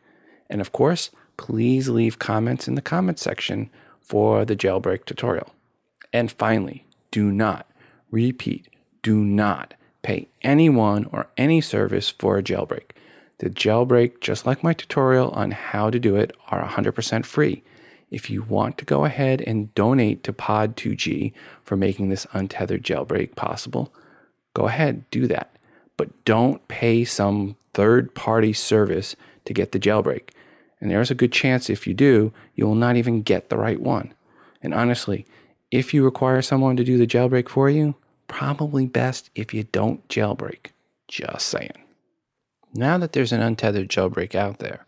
And 0.50 0.62
of 0.62 0.72
course, 0.72 1.12
please 1.38 1.90
leave 1.90 2.20
comments 2.20 2.68
in 2.68 2.76
the 2.76 2.82
comment 2.82 3.20
section 3.20 3.70
for 4.02 4.46
the 4.46 4.56
jailbreak 4.56 5.06
tutorial. 5.06 5.54
And 6.12 6.32
finally, 6.32 6.86
do 7.12 7.32
not, 7.32 7.68
repeat, 8.12 8.68
do 9.04 9.24
not 9.24 9.74
pay 10.02 10.28
anyone 10.42 11.06
or 11.12 11.28
any 11.38 11.62
service 11.62 12.10
for 12.10 12.38
a 12.38 12.44
jailbreak. 12.44 12.92
The 13.40 13.50
jailbreak, 13.50 14.22
just 14.22 14.46
like 14.46 14.64
my 14.64 14.74
tutorial 14.74 15.30
on 15.32 15.52
how 15.52 15.90
to 15.90 16.00
do 16.00 16.16
it, 16.16 16.36
are 16.48 16.66
100% 16.66 17.26
free. 17.26 17.64
If 18.12 18.30
you 18.30 18.44
want 18.44 18.78
to 18.78 18.86
go 18.86 19.06
ahead 19.06 19.42
and 19.42 19.74
donate 19.76 20.24
to 20.24 20.34
Pod2G 20.34 21.34
for 21.64 21.76
making 21.76 22.10
this 22.10 22.28
untethered 22.34 22.84
jailbreak 22.84 23.36
possible, 23.36 23.94
go 24.54 24.68
ahead, 24.68 25.10
do 25.12 25.28
that 25.28 25.56
but 25.98 26.26
don't 26.26 26.68
pay 26.68 27.06
some 27.06 27.56
third 27.74 28.14
party 28.16 28.54
service 28.54 29.16
to 29.46 29.54
get 29.54 29.72
the 29.72 29.80
jailbreak. 29.80 30.30
And 30.82 30.92
there's 30.92 31.12
a 31.12 31.16
good 31.16 31.32
chance 31.32 31.70
if 31.70 31.88
you 31.88 31.94
do, 31.94 32.34
you 32.56 32.66
will 32.66 32.76
not 32.76 32.98
even 32.98 33.22
get 33.22 33.50
the 33.50 33.58
right 33.58 33.80
one. 33.80 34.14
And 34.62 34.74
honestly, 34.74 35.26
if 35.72 35.94
you 35.94 36.04
require 36.04 36.42
someone 36.42 36.76
to 36.78 36.84
do 36.84 36.98
the 36.98 37.08
jailbreak 37.08 37.50
for 37.50 37.70
you, 37.70 37.96
probably 38.28 38.86
best 38.86 39.30
if 39.36 39.54
you 39.54 39.64
don't 39.64 40.08
jailbreak. 40.10 40.68
Just 41.08 41.48
saying. 41.48 41.85
Now 42.78 42.98
that 42.98 43.14
there's 43.14 43.32
an 43.32 43.42
untethered 43.42 43.88
jailbreak 43.88 44.36
out 44.36 44.60
there, 44.60 44.86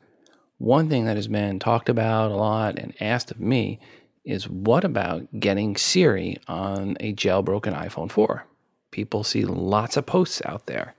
one 0.57 0.89
thing 0.89 1.05
that 1.05 1.15
has 1.15 1.29
been 1.29 1.57
talked 1.57 1.87
about 1.87 2.31
a 2.31 2.35
lot 2.35 2.77
and 2.77 2.93
asked 2.99 3.31
of 3.31 3.39
me 3.39 3.79
is 4.25 4.49
what 4.49 4.83
about 4.83 5.39
getting 5.39 5.77
Siri 5.77 6.37
on 6.49 6.97
a 6.99 7.13
jailbroken 7.13 7.73
iPhone 7.73 8.11
4? 8.11 8.45
People 8.91 9.23
see 9.23 9.45
lots 9.45 9.95
of 9.95 10.05
posts 10.05 10.41
out 10.45 10.65
there. 10.65 10.95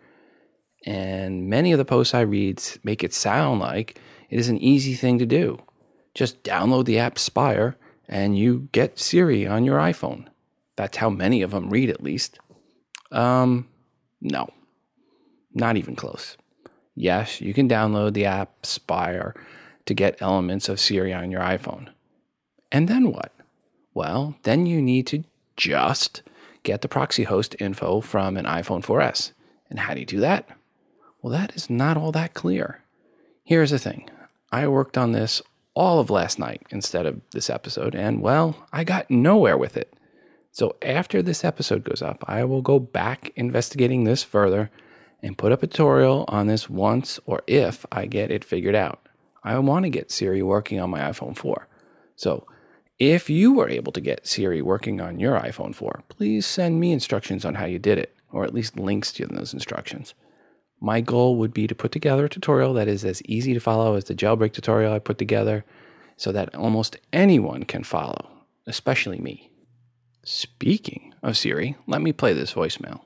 And 0.87 1.51
many 1.51 1.73
of 1.73 1.79
the 1.79 1.85
posts 1.85 2.15
I 2.15 2.21
read 2.21 2.63
make 2.83 3.05
it 3.05 3.13
sound 3.13 3.61
like 3.61 4.01
it 4.31 4.39
is 4.39 4.49
an 4.49 4.57
easy 4.59 4.95
thing 4.95 5.19
to 5.19 5.27
do. 5.27 5.59
Just 6.15 6.43
download 6.43 6.87
the 6.87 6.99
app 6.99 7.19
Spire 7.19 7.77
and 8.09 8.39
you 8.39 8.71
get 8.73 8.99
Siri 8.99 9.47
on 9.47 9.67
your 9.67 9.79
iPhone. 9.79 10.27
That's 10.77 10.97
how 10.97 11.11
many 11.11 11.43
of 11.43 11.51
them 11.51 11.69
read, 11.69 11.91
at 11.91 12.03
least. 12.03 12.39
Um, 13.13 13.69
no, 14.23 14.49
not 15.53 15.77
even 15.77 15.95
close. 15.95 16.39
Yes, 16.99 17.41
you 17.41 17.55
can 17.55 17.69
download 17.69 18.15
the 18.15 18.25
app 18.25 18.67
Spire 18.67 19.33
to 19.87 19.95
get 19.95 20.21
elements 20.21 20.69
of 20.69 20.81
Siri 20.81 21.15
on 21.15 21.31
your 21.31 21.41
iPhone. 21.41 21.89
And 22.73 22.89
then 22.89 23.13
what? 23.13 23.33
Well, 23.95 24.37
then 24.43 24.67
you 24.67 24.83
need 24.83 25.07
to 25.09 25.23
just 25.57 26.23
get 26.65 26.83
the 26.83 26.89
proxy 26.89 27.23
host 27.23 27.55
info 27.61 28.01
from 28.01 28.37
an 28.37 28.47
iPhone 28.47 28.85
4S. 28.85 29.31
And 29.71 29.79
how 29.79 29.95
do 29.95 30.01
you 30.01 30.07
do 30.07 30.19
that? 30.21 30.49
Well, 31.23 31.33
that 31.33 31.55
is 31.55 31.71
not 31.71 31.97
all 31.97 32.11
that 32.13 32.35
clear. 32.35 32.83
Here's 33.45 33.71
the 33.71 33.79
thing 33.79 34.11
I 34.51 34.67
worked 34.67 34.99
on 34.99 35.13
this 35.13 35.41
all 35.75 36.01
of 36.01 36.11
last 36.11 36.41
night 36.41 36.63
instead 36.71 37.07
of 37.07 37.21
this 37.31 37.49
episode, 37.49 37.95
and 37.95 38.21
well, 38.21 38.67
I 38.73 38.83
got 38.83 39.09
nowhere 39.09 39.57
with 39.57 39.77
it. 39.77 39.95
So 40.51 40.75
after 40.83 41.23
this 41.23 41.45
episode 41.45 41.85
goes 41.85 42.03
up, 42.03 42.25
I 42.27 42.43
will 42.43 42.63
go 42.63 42.81
back 42.81 43.33
investigating 43.37 44.03
this 44.03 44.25
further 44.25 44.71
and 45.23 45.39
put 45.39 45.53
up 45.53 45.63
a 45.63 45.67
tutorial 45.67 46.25
on 46.29 46.47
this 46.47 46.71
once 46.71 47.19
or 47.27 47.43
if 47.47 47.85
I 47.91 48.07
get 48.07 48.31
it 48.31 48.45
figured 48.45 48.75
out. 48.75 49.09
I 49.43 49.59
want 49.59 49.85
to 49.85 49.91
get 49.91 50.11
Siri 50.11 50.43
working 50.43 50.81
on 50.81 50.91
my 50.91 51.01
iPhone 51.01 51.37
4. 51.37 51.67
So 52.17 52.47
if 52.99 53.31
you 53.31 53.53
were 53.53 53.69
able 53.69 53.93
to 53.93 54.01
get 54.01 54.27
Siri 54.27 54.61
working 54.61 55.01
on 55.01 55.21
your 55.21 55.39
iPhone 55.39 55.75
4, 55.75 56.03
please 56.09 56.47
send 56.47 56.81
me 56.81 56.93
instructions 56.93 57.45
on 57.45 57.55
how 57.55 57.65
you 57.65 57.79
did 57.79 57.99
it, 57.99 58.15
or 58.33 58.45
at 58.45 58.55
least 58.55 58.79
links 58.79 59.13
to 59.13 59.27
those 59.27 59.55
instructions. 59.55 60.15
My 60.81 61.01
goal 61.01 61.37
would 61.37 61.55
be 61.55 61.67
to 61.67 61.75
put 61.75 61.93
together 61.93 62.27
a 62.27 62.29
tutorial 62.29 62.75
that 62.75 62.89
is 62.89 63.05
as 63.05 63.23
easy 63.23 63.55
to 63.55 63.61
follow 63.61 63.95
as 63.95 64.05
the 64.05 64.15
jailbreak 64.15 64.53
tutorial 64.53 64.93
I 64.93 64.99
put 64.99 65.19
together 65.19 65.65
so 66.17 66.33
that 66.33 66.55
almost 66.55 66.97
anyone 67.13 67.65
can 67.65 67.85
follow, 67.85 68.29
especially 68.67 69.19
me. 69.19 69.51
Speaking 70.25 71.15
of 71.23 71.37
Siri, 71.37 71.77
let 71.87 72.03
me 72.03 72.13
play 72.13 72.33
this 72.33 72.53
voicemail. 72.53 73.01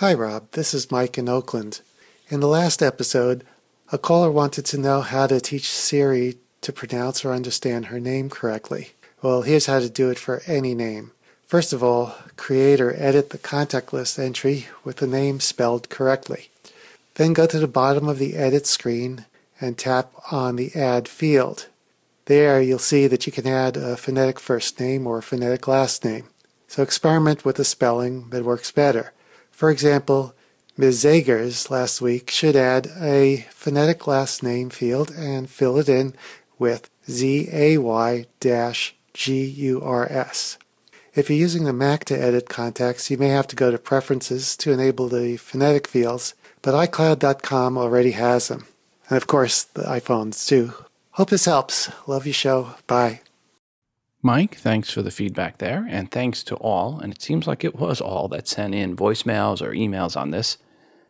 Hi, 0.00 0.14
Rob. 0.14 0.52
This 0.52 0.72
is 0.72 0.90
Mike 0.90 1.18
in 1.18 1.28
Oakland. 1.28 1.82
In 2.30 2.40
the 2.40 2.48
last 2.48 2.82
episode, 2.82 3.44
a 3.92 3.98
caller 3.98 4.30
wanted 4.30 4.64
to 4.64 4.78
know 4.78 5.02
how 5.02 5.26
to 5.26 5.42
teach 5.42 5.68
Siri 5.68 6.38
to 6.62 6.72
pronounce 6.72 7.22
or 7.22 7.34
understand 7.34 7.84
her 7.84 8.00
name 8.00 8.30
correctly. 8.30 8.92
Well, 9.20 9.42
here's 9.42 9.66
how 9.66 9.78
to 9.78 9.90
do 9.90 10.08
it 10.08 10.18
for 10.18 10.40
any 10.46 10.74
name. 10.74 11.10
First 11.44 11.74
of 11.74 11.84
all, 11.84 12.14
create 12.38 12.80
or 12.80 12.94
edit 12.96 13.28
the 13.28 13.36
contact 13.36 13.92
list 13.92 14.18
entry 14.18 14.68
with 14.84 14.96
the 14.96 15.06
name 15.06 15.38
spelled 15.38 15.90
correctly. 15.90 16.48
Then 17.16 17.34
go 17.34 17.44
to 17.46 17.58
the 17.58 17.68
bottom 17.68 18.08
of 18.08 18.18
the 18.18 18.36
edit 18.36 18.66
screen 18.66 19.26
and 19.60 19.76
tap 19.76 20.12
on 20.32 20.56
the 20.56 20.74
add 20.74 21.08
field. 21.08 21.66
There 22.24 22.62
you'll 22.62 22.78
see 22.78 23.06
that 23.06 23.26
you 23.26 23.32
can 23.34 23.46
add 23.46 23.76
a 23.76 23.98
phonetic 23.98 24.40
first 24.40 24.80
name 24.80 25.06
or 25.06 25.18
a 25.18 25.22
phonetic 25.22 25.68
last 25.68 26.06
name. 26.06 26.24
So 26.68 26.82
experiment 26.82 27.44
with 27.44 27.58
a 27.58 27.64
spelling 27.64 28.30
that 28.30 28.46
works 28.46 28.72
better. 28.72 29.12
For 29.60 29.70
example, 29.70 30.34
Ms. 30.78 31.04
Zagers 31.04 31.68
last 31.68 32.00
week 32.00 32.30
should 32.30 32.56
add 32.56 32.86
a 32.98 33.44
phonetic 33.50 34.06
last 34.06 34.42
name 34.42 34.70
field 34.70 35.10
and 35.10 35.50
fill 35.50 35.76
it 35.76 35.86
in 35.86 36.14
with 36.58 36.88
Z-A-Y 37.10 38.24
dash 38.40 38.94
G-U-R-S. 39.12 40.56
If 41.14 41.28
you're 41.28 41.38
using 41.38 41.64
the 41.64 41.74
Mac 41.74 42.06
to 42.06 42.18
edit 42.18 42.48
contacts, 42.48 43.10
you 43.10 43.18
may 43.18 43.28
have 43.28 43.46
to 43.48 43.54
go 43.54 43.70
to 43.70 43.76
Preferences 43.76 44.56
to 44.56 44.72
enable 44.72 45.08
the 45.08 45.36
phonetic 45.36 45.86
fields, 45.86 46.32
but 46.62 46.72
iCloud.com 46.72 47.76
already 47.76 48.12
has 48.12 48.48
them. 48.48 48.64
And 49.10 49.18
of 49.18 49.26
course, 49.26 49.64
the 49.64 49.82
iPhones 49.82 50.48
too. 50.48 50.72
Hope 51.10 51.28
this 51.28 51.44
helps. 51.44 51.90
Love 52.06 52.24
your 52.24 52.32
show. 52.32 52.76
Bye. 52.86 53.20
Mike, 54.22 54.56
thanks 54.56 54.90
for 54.90 55.00
the 55.00 55.10
feedback 55.10 55.58
there, 55.58 55.86
and 55.88 56.10
thanks 56.10 56.42
to 56.42 56.54
all, 56.56 56.98
and 56.98 57.10
it 57.10 57.22
seems 57.22 57.46
like 57.46 57.64
it 57.64 57.76
was 57.76 58.02
all 58.02 58.28
that 58.28 58.46
sent 58.46 58.74
in 58.74 58.94
voicemails 58.94 59.62
or 59.62 59.70
emails 59.70 60.14
on 60.14 60.30
this. 60.30 60.58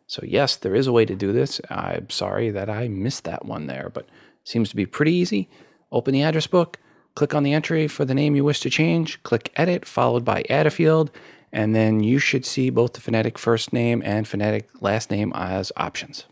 So, 0.07 0.23
yes, 0.25 0.55
there 0.55 0.77
is 0.77 0.87
a 0.87 0.93
way 0.93 1.05
to 1.05 1.17
do 1.17 1.33
this. 1.33 1.61
I'm 1.69 2.09
sorry 2.09 2.51
that 2.51 2.71
I 2.71 2.87
missed 2.87 3.25
that 3.25 3.45
one 3.45 3.67
there, 3.67 3.91
but 3.93 4.09
seems 4.45 4.69
to 4.71 4.77
be 4.77 4.87
pretty 4.87 5.13
easy. 5.13 5.49
Open 5.91 6.15
the 6.15 6.23
address 6.23 6.47
book, 6.47 6.79
click 7.17 7.35
on 7.35 7.43
the 7.43 7.53
entry 7.53 7.89
for 7.89 8.05
the 8.05 8.15
name 8.15 8.37
you 8.37 8.45
wish 8.45 8.61
to 8.61 8.71
change, 8.71 9.21
click 9.25 9.53
Edit, 9.57 9.85
followed 9.85 10.25
by 10.25 10.45
Add 10.49 10.69
a 10.69 10.71
field, 10.71 11.11
and 11.53 11.75
then 11.75 12.05
you 12.05 12.21
should 12.21 12.47
see 12.47 12.71
both 12.71 12.93
the 12.93 13.01
phonetic 13.01 13.39
first 13.39 13.73
name 13.73 14.03
and 14.05 14.29
phonetic 14.29 14.69
last 14.81 15.11
name 15.11 15.33
as 15.35 15.73
options. 15.77 16.27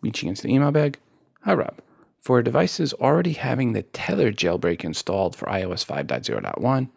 Reaching 0.00 0.30
into 0.30 0.42
the 0.42 0.54
email 0.54 0.70
bag. 0.70 0.98
Hi, 1.42 1.52
Rob. 1.52 1.78
For 2.20 2.42
devices 2.42 2.92
already 2.94 3.32
having 3.32 3.72
the 3.72 3.82
Tether 3.82 4.30
jailbreak 4.30 4.84
installed 4.84 5.34
for 5.34 5.46
iOS 5.46 5.86
5.0.1, 5.86 6.90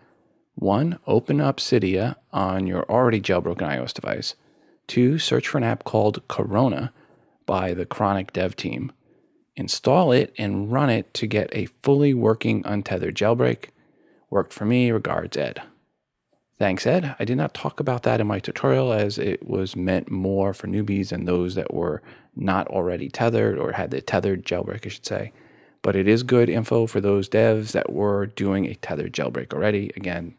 1. 0.55 0.99
Open 1.07 1.41
up 1.41 1.57
Cydia 1.57 2.15
on 2.31 2.67
your 2.67 2.83
already 2.89 3.21
jailbroken 3.21 3.61
iOS 3.61 3.93
device. 3.93 4.35
2. 4.87 5.17
Search 5.17 5.47
for 5.47 5.57
an 5.57 5.63
app 5.63 5.85
called 5.85 6.27
Corona 6.27 6.91
by 7.45 7.73
the 7.73 7.85
Chronic 7.85 8.33
dev 8.33 8.55
team. 8.55 8.91
Install 9.55 10.11
it 10.11 10.33
and 10.37 10.71
run 10.71 10.89
it 10.89 11.13
to 11.13 11.27
get 11.27 11.49
a 11.53 11.67
fully 11.81 12.13
working 12.13 12.61
untethered 12.65 13.15
jailbreak. 13.15 13.69
Worked 14.29 14.51
for 14.51 14.65
me. 14.65 14.91
Regards, 14.91 15.37
Ed. 15.37 15.61
Thanks, 16.59 16.85
Ed. 16.85 17.15
I 17.19 17.25
did 17.25 17.37
not 17.37 17.53
talk 17.53 17.79
about 17.79 18.03
that 18.03 18.21
in 18.21 18.27
my 18.27 18.39
tutorial 18.39 18.93
as 18.93 19.17
it 19.17 19.47
was 19.47 19.75
meant 19.75 20.11
more 20.11 20.53
for 20.53 20.67
newbies 20.67 21.11
and 21.11 21.27
those 21.27 21.55
that 21.55 21.73
were 21.73 22.01
not 22.35 22.67
already 22.67 23.09
tethered 23.09 23.57
or 23.57 23.71
had 23.73 23.91
the 23.91 24.01
tethered 24.01 24.45
jailbreak, 24.45 24.85
I 24.85 24.89
should 24.89 25.05
say. 25.05 25.33
But 25.81 25.95
it 25.95 26.07
is 26.07 26.23
good 26.23 26.49
info 26.49 26.87
for 26.87 27.01
those 27.01 27.27
devs 27.27 27.71
that 27.71 27.91
were 27.91 28.27
doing 28.27 28.65
a 28.65 28.75
tethered 28.75 29.13
jailbreak 29.13 29.51
already. 29.53 29.91
Again, 29.97 30.35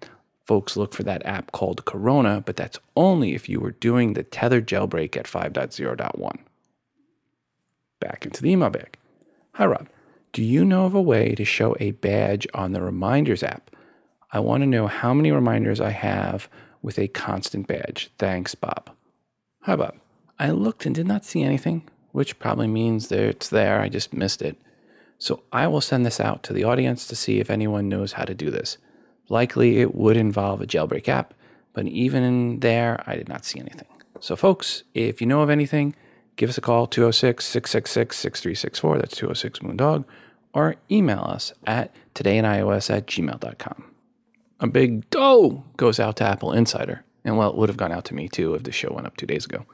folks 0.47 0.77
look 0.77 0.95
for 0.95 1.03
that 1.03 1.27
app 1.27 1.53
called 1.53 1.85
Corona, 1.85 2.43
but 2.47 2.57
that's 2.57 2.79
only 2.97 3.35
if 3.35 3.49
you 3.49 3.61
were 3.61 3.73
doing 3.73 4.15
the 4.15 4.23
tethered 4.23 4.67
jailbreak 4.67 5.17
at 5.17 5.27
5.0.1. 5.27 6.39
Back 8.01 8.25
into 8.25 8.41
the 8.41 8.51
email 8.51 8.71
bag. 8.71 8.97
Hi, 9.55 9.67
Rob. 9.67 9.89
Do 10.33 10.43
you 10.43 10.65
know 10.65 10.87
of 10.87 10.95
a 10.95 11.03
way 11.03 11.35
to 11.35 11.45
show 11.45 11.77
a 11.79 11.93
badge 11.93 12.47
on 12.55 12.73
the 12.73 12.83
Reminders 12.83 13.43
app? 13.43 13.71
I 14.35 14.41
want 14.41 14.63
to 14.63 14.67
know 14.67 14.89
how 14.89 15.15
many 15.15 15.31
reminders 15.31 15.81
I 15.81 15.91
have 15.91 16.49
with 16.83 16.99
a 16.99 17.07
constant 17.07 17.69
badge. 17.69 18.11
Thanks, 18.19 18.57
Bob. 18.57 18.91
Hi, 19.63 19.77
Bob. 19.77 19.95
I 20.41 20.51
looked 20.51 20.87
and 20.87 20.95
did 20.95 21.07
not 21.07 21.25
see 21.25 21.45
anything, 21.45 21.89
which 22.11 22.41
probably 22.41 22.67
means 22.67 23.07
that 23.09 23.21
it's 23.21 23.49
there. 23.49 23.81
I 23.81 23.89
just 23.89 24.13
missed 24.13 24.43
it. 24.43 24.57
So 25.19 25.45
I 25.53 25.69
will 25.69 25.81
send 25.81 26.05
this 26.05 26.19
out 26.19 26.43
to 26.43 26.53
the 26.53 26.65
audience 26.65 27.07
to 27.07 27.15
see 27.15 27.39
if 27.39 27.49
anyone 27.49 27.89
knows 27.89 28.15
how 28.15 28.25
to 28.25 28.35
do 28.35 28.51
this. 28.51 28.77
Likely 29.29 29.79
it 29.79 29.95
would 29.95 30.17
involve 30.17 30.61
a 30.61 30.67
jailbreak 30.67 31.09
app, 31.09 31.33
but 31.73 31.87
even 31.87 32.59
there, 32.59 33.05
I 33.07 33.15
did 33.15 33.29
not 33.29 33.45
see 33.45 33.61
anything. 33.61 33.87
So, 34.19 34.35
folks, 34.35 34.83
if 34.95 35.21
you 35.21 35.29
know 35.29 35.43
of 35.43 35.49
anything, 35.49 35.95
give 36.35 36.51
us 36.51 36.59
a 36.59 36.61
call 36.61 36.89
206 36.89 37.45
666 37.45 38.17
6364. 38.17 38.99
That's 38.99 39.17
206 39.17 39.61
Moondog. 39.61 40.05
Or 40.53 40.75
email 40.91 41.21
us 41.21 41.53
at 41.69 41.95
todayinios 42.17 42.91
at 42.91 43.07
gmail.com. 43.07 43.94
A 44.61 44.67
big 44.67 45.09
dough 45.11 45.65
goes 45.77 45.99
out 45.99 46.17
to 46.17 46.25
Apple 46.25 46.53
Insider. 46.53 47.05
And 47.25 47.37
well, 47.37 47.51
it 47.51 47.57
would 47.57 47.69
have 47.69 47.79
gone 47.79 47.93
out 47.93 48.05
to 48.07 48.15
me 48.15 48.29
too 48.29 48.55
if 48.55 48.63
the 48.63 48.73
show 48.73 48.93
went 48.93 49.07
up 49.07 49.17
two 49.17 49.27
days 49.27 49.45
ago. 49.45 49.67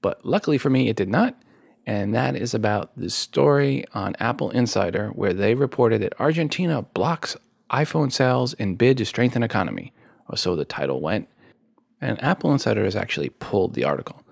But 0.00 0.24
luckily 0.24 0.58
for 0.58 0.70
me, 0.70 0.88
it 0.88 0.96
did 0.96 1.08
not. 1.08 1.40
And 1.86 2.14
that 2.14 2.36
is 2.36 2.54
about 2.54 2.92
the 2.96 3.10
story 3.10 3.84
on 3.94 4.14
Apple 4.20 4.50
Insider 4.50 5.08
where 5.08 5.32
they 5.32 5.54
reported 5.54 6.02
that 6.02 6.20
Argentina 6.20 6.82
blocks 6.82 7.36
iPhone 7.70 8.12
sales 8.12 8.52
in 8.54 8.76
bid 8.76 8.98
to 8.98 9.06
strengthen 9.06 9.42
economy, 9.42 9.92
or 10.28 10.36
so 10.36 10.54
the 10.54 10.64
title 10.64 11.00
went. 11.00 11.28
And 12.00 12.22
Apple 12.22 12.52
Insider 12.52 12.84
has 12.84 12.94
actually 12.94 13.30
pulled 13.30 13.74
the 13.74 13.84
article. 13.84 14.22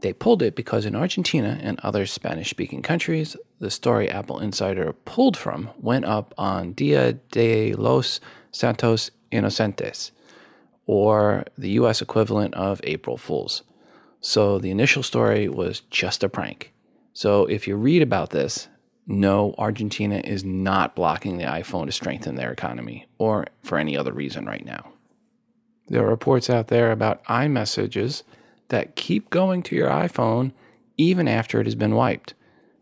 They 0.00 0.12
pulled 0.12 0.42
it 0.42 0.54
because 0.54 0.84
in 0.84 0.94
Argentina 0.94 1.58
and 1.62 1.80
other 1.80 2.04
Spanish 2.04 2.50
speaking 2.50 2.82
countries, 2.82 3.36
the 3.58 3.70
story 3.70 4.10
Apple 4.10 4.40
Insider 4.40 4.92
pulled 4.92 5.36
from 5.36 5.70
went 5.78 6.04
up 6.04 6.34
on 6.36 6.72
Dia 6.72 7.14
de 7.14 7.72
los 7.72 8.20
Santos 8.50 9.10
Inocentes, 9.32 10.10
or 10.86 11.44
the 11.56 11.70
US 11.70 12.00
equivalent 12.00 12.54
of 12.54 12.80
April 12.84 13.16
Fools. 13.16 13.62
So 14.20 14.58
the 14.58 14.70
initial 14.70 15.02
story 15.02 15.48
was 15.48 15.80
just 15.90 16.24
a 16.24 16.28
prank. 16.28 16.72
So 17.12 17.46
if 17.46 17.66
you 17.66 17.76
read 17.76 18.02
about 18.02 18.30
this, 18.30 18.68
no, 19.06 19.54
Argentina 19.56 20.20
is 20.24 20.44
not 20.44 20.96
blocking 20.96 21.38
the 21.38 21.44
iPhone 21.44 21.86
to 21.86 21.92
strengthen 21.92 22.34
their 22.34 22.50
economy 22.50 23.06
or 23.18 23.46
for 23.62 23.78
any 23.78 23.96
other 23.96 24.12
reason 24.12 24.46
right 24.46 24.64
now. 24.64 24.92
There 25.88 26.04
are 26.04 26.10
reports 26.10 26.50
out 26.50 26.68
there 26.68 26.90
about 26.90 27.24
iMessages 27.24 28.24
that 28.68 28.96
keep 28.96 29.30
going 29.30 29.62
to 29.64 29.76
your 29.76 29.88
iPhone 29.88 30.52
even 30.96 31.28
after 31.28 31.60
it 31.60 31.66
has 31.66 31.74
been 31.74 31.94
wiped. 31.94 32.34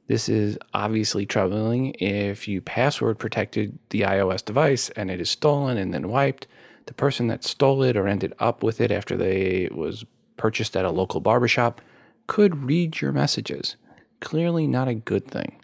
This 0.07 0.29
is 0.29 0.59
obviously 0.75 1.25
troubling 1.25 1.95
if 1.95 2.47
you 2.47 2.61
password 2.61 3.19
protected 3.19 3.79
the 3.89 4.03
iOS 4.03 4.45
device 4.45 4.91
and 4.91 5.11
it 5.11 5.21
is 5.21 5.31
stolen 5.31 5.79
and 5.79 5.95
then 5.95 6.09
wiped. 6.09 6.47
The 6.87 6.95
person 6.95 7.29
that 7.29 7.45
stole 7.45 7.83
it 7.83 7.97
or 7.97 8.07
ended 8.07 8.35
up 8.39 8.63
with 8.63 8.81
it 8.81 8.91
after 8.91 9.17
they 9.17 9.69
was 9.73 10.05
purchased 10.37 10.77
at 10.77 10.85
a 10.85 10.91
local 10.91 11.21
barbershop 11.21 11.81
could 12.27 12.65
read 12.65 13.01
your 13.01 13.13
messages. 13.13 13.77
Clearly 14.21 14.67
not 14.67 14.89
a 14.89 14.95
good 14.95 15.27
thing. 15.27 15.57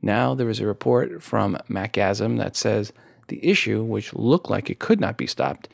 Now 0.00 0.34
there 0.34 0.48
is 0.48 0.60
a 0.60 0.66
report 0.66 1.22
from 1.22 1.58
Macgasm 1.68 2.38
that 2.38 2.56
says 2.56 2.92
the 3.28 3.44
issue, 3.44 3.82
which 3.82 4.14
looked 4.14 4.48
like 4.48 4.70
it 4.70 4.78
could 4.78 5.00
not 5.00 5.16
be 5.16 5.26
stopped, 5.26 5.68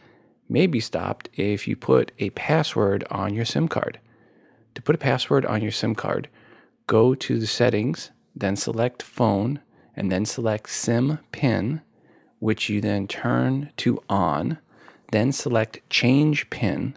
may 0.48 0.66
be 0.66 0.80
stopped 0.80 1.28
if 1.34 1.68
you 1.68 1.76
put 1.76 2.12
a 2.18 2.30
password 2.30 3.04
on 3.10 3.34
your 3.34 3.44
SIM 3.44 3.68
card. 3.68 4.00
To 4.74 4.82
put 4.82 4.94
a 4.94 4.98
password 4.98 5.44
on 5.46 5.62
your 5.62 5.70
SIM 5.70 5.94
card, 5.94 6.28
go 6.86 7.14
to 7.14 7.38
the 7.38 7.46
settings, 7.46 8.10
then 8.34 8.56
select 8.56 9.02
phone, 9.02 9.60
and 9.94 10.10
then 10.10 10.24
select 10.24 10.70
SIM 10.70 11.18
PIN, 11.32 11.82
which 12.38 12.68
you 12.68 12.80
then 12.80 13.06
turn 13.06 13.70
to 13.78 14.02
on, 14.08 14.58
then 15.10 15.32
select 15.32 15.80
change 15.90 16.48
PIN, 16.50 16.96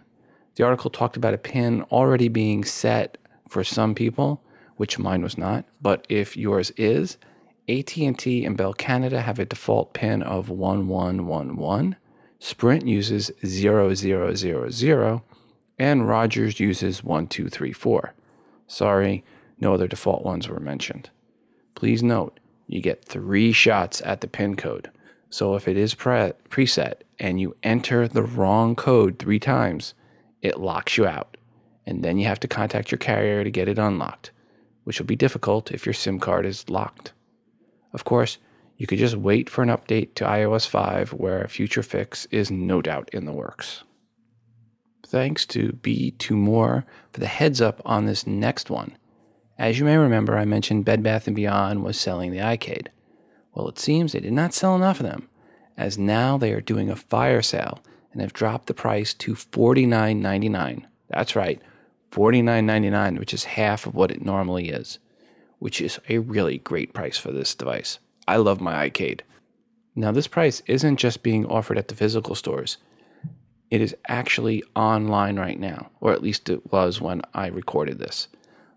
the 0.56 0.64
article 0.64 0.90
talked 0.90 1.16
about 1.16 1.34
a 1.34 1.38
pin 1.38 1.82
already 1.92 2.28
being 2.28 2.64
set 2.64 3.18
for 3.46 3.62
some 3.62 3.94
people, 3.94 4.42
which 4.76 4.98
mine 4.98 5.22
was 5.22 5.38
not. 5.38 5.66
But 5.80 6.06
if 6.08 6.36
yours 6.36 6.72
is, 6.78 7.18
AT&T 7.68 8.44
and 8.44 8.56
Bell 8.56 8.72
Canada 8.72 9.20
have 9.20 9.38
a 9.38 9.44
default 9.44 9.92
pin 9.92 10.22
of 10.22 10.48
1111. 10.48 11.96
Sprint 12.38 12.86
uses 12.86 13.30
0000 13.44 15.20
and 15.78 16.08
Rogers 16.08 16.58
uses 16.58 17.04
1234. 17.04 18.14
Sorry, 18.66 19.24
no 19.58 19.74
other 19.74 19.88
default 19.88 20.24
ones 20.24 20.48
were 20.48 20.60
mentioned. 20.60 21.10
Please 21.74 22.02
note, 22.02 22.40
you 22.66 22.80
get 22.80 23.04
3 23.04 23.52
shots 23.52 24.02
at 24.04 24.20
the 24.20 24.28
pin 24.28 24.56
code. 24.56 24.90
So 25.30 25.54
if 25.54 25.68
it 25.68 25.76
is 25.76 25.94
pre- 25.94 26.32
preset 26.48 27.02
and 27.18 27.40
you 27.40 27.56
enter 27.62 28.08
the 28.08 28.22
wrong 28.22 28.74
code 28.74 29.18
3 29.18 29.38
times, 29.38 29.94
it 30.42 30.60
locks 30.60 30.96
you 30.96 31.06
out. 31.06 31.36
And 31.84 32.02
then 32.02 32.18
you 32.18 32.26
have 32.26 32.40
to 32.40 32.48
contact 32.48 32.90
your 32.90 32.98
carrier 32.98 33.44
to 33.44 33.50
get 33.50 33.68
it 33.68 33.78
unlocked, 33.78 34.32
which 34.84 34.98
will 34.98 35.06
be 35.06 35.16
difficult 35.16 35.70
if 35.70 35.86
your 35.86 35.92
SIM 35.92 36.18
card 36.18 36.44
is 36.46 36.68
locked. 36.68 37.12
Of 37.92 38.04
course, 38.04 38.38
you 38.76 38.86
could 38.86 38.98
just 38.98 39.16
wait 39.16 39.48
for 39.48 39.62
an 39.62 39.70
update 39.70 40.14
to 40.16 40.24
iOS 40.24 40.66
5 40.66 41.12
where 41.12 41.40
a 41.40 41.48
future 41.48 41.82
fix 41.82 42.26
is 42.30 42.50
no 42.50 42.82
doubt 42.82 43.08
in 43.12 43.24
the 43.24 43.32
works. 43.32 43.84
Thanks 45.06 45.46
to 45.46 45.78
B2More 45.82 46.84
for 47.12 47.20
the 47.20 47.26
heads 47.26 47.60
up 47.60 47.80
on 47.84 48.06
this 48.06 48.26
next 48.26 48.68
one. 48.70 48.96
As 49.58 49.78
you 49.78 49.84
may 49.86 49.96
remember, 49.96 50.36
I 50.36 50.44
mentioned 50.44 50.84
Bed 50.84 51.02
Bath 51.02 51.32
& 51.32 51.34
Beyond 51.34 51.82
was 51.82 51.98
selling 51.98 52.30
the 52.30 52.38
iCade. 52.38 52.88
Well, 53.54 53.68
it 53.68 53.78
seems 53.78 54.12
they 54.12 54.20
did 54.20 54.34
not 54.34 54.52
sell 54.52 54.76
enough 54.76 55.00
of 55.00 55.06
them, 55.06 55.28
as 55.78 55.96
now 55.96 56.36
they 56.36 56.52
are 56.52 56.60
doing 56.60 56.90
a 56.90 56.96
fire 56.96 57.40
sale 57.40 57.80
and 58.12 58.20
have 58.20 58.34
dropped 58.34 58.66
the 58.66 58.74
price 58.74 59.14
to 59.14 59.34
$49.99. 59.34 60.84
That's 61.08 61.34
right, 61.34 61.60
$49.99, 62.12 63.18
which 63.18 63.32
is 63.32 63.44
half 63.44 63.86
of 63.86 63.94
what 63.94 64.10
it 64.10 64.24
normally 64.24 64.68
is, 64.68 64.98
which 65.58 65.80
is 65.80 65.98
a 66.08 66.18
really 66.18 66.58
great 66.58 66.92
price 66.92 67.16
for 67.16 67.32
this 67.32 67.54
device. 67.54 67.98
I 68.28 68.36
love 68.36 68.60
my 68.60 68.90
iCade. 68.90 69.20
Now, 69.94 70.12
this 70.12 70.26
price 70.26 70.62
isn't 70.66 70.98
just 70.98 71.22
being 71.22 71.46
offered 71.46 71.78
at 71.78 71.88
the 71.88 71.94
physical 71.94 72.34
stores. 72.34 72.76
It 73.70 73.80
is 73.80 73.96
actually 74.06 74.62
online 74.74 75.38
right 75.38 75.58
now, 75.58 75.90
or 76.00 76.12
at 76.12 76.22
least 76.22 76.50
it 76.50 76.70
was 76.70 77.00
when 77.00 77.22
I 77.32 77.46
recorded 77.46 77.98
this. 77.98 78.28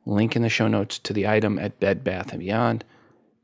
Link 0.10 0.36
in 0.36 0.42
the 0.42 0.50
show 0.50 0.68
notes 0.68 0.98
to 1.00 1.14
the 1.14 1.28
item 1.28 1.60
at 1.60 1.80
Bed 1.80 2.04
Bath 2.04 2.38
& 2.38 2.40
Beyond. 2.40 2.84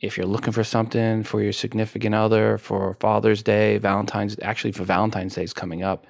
If 0.02 0.18
you're 0.18 0.26
looking 0.26 0.52
for 0.52 0.64
something 0.64 1.24
for 1.24 1.42
your 1.42 1.54
significant 1.54 2.16
other, 2.16 2.58
for 2.58 2.98
Father's 3.00 3.44
Day, 3.44 3.78
Valentine's, 3.78 4.36
actually 4.42 4.72
for 4.72 4.84
Valentine's 4.84 5.36
Day 5.36 5.44
is 5.44 5.54
coming 5.54 5.84
up. 5.84 6.06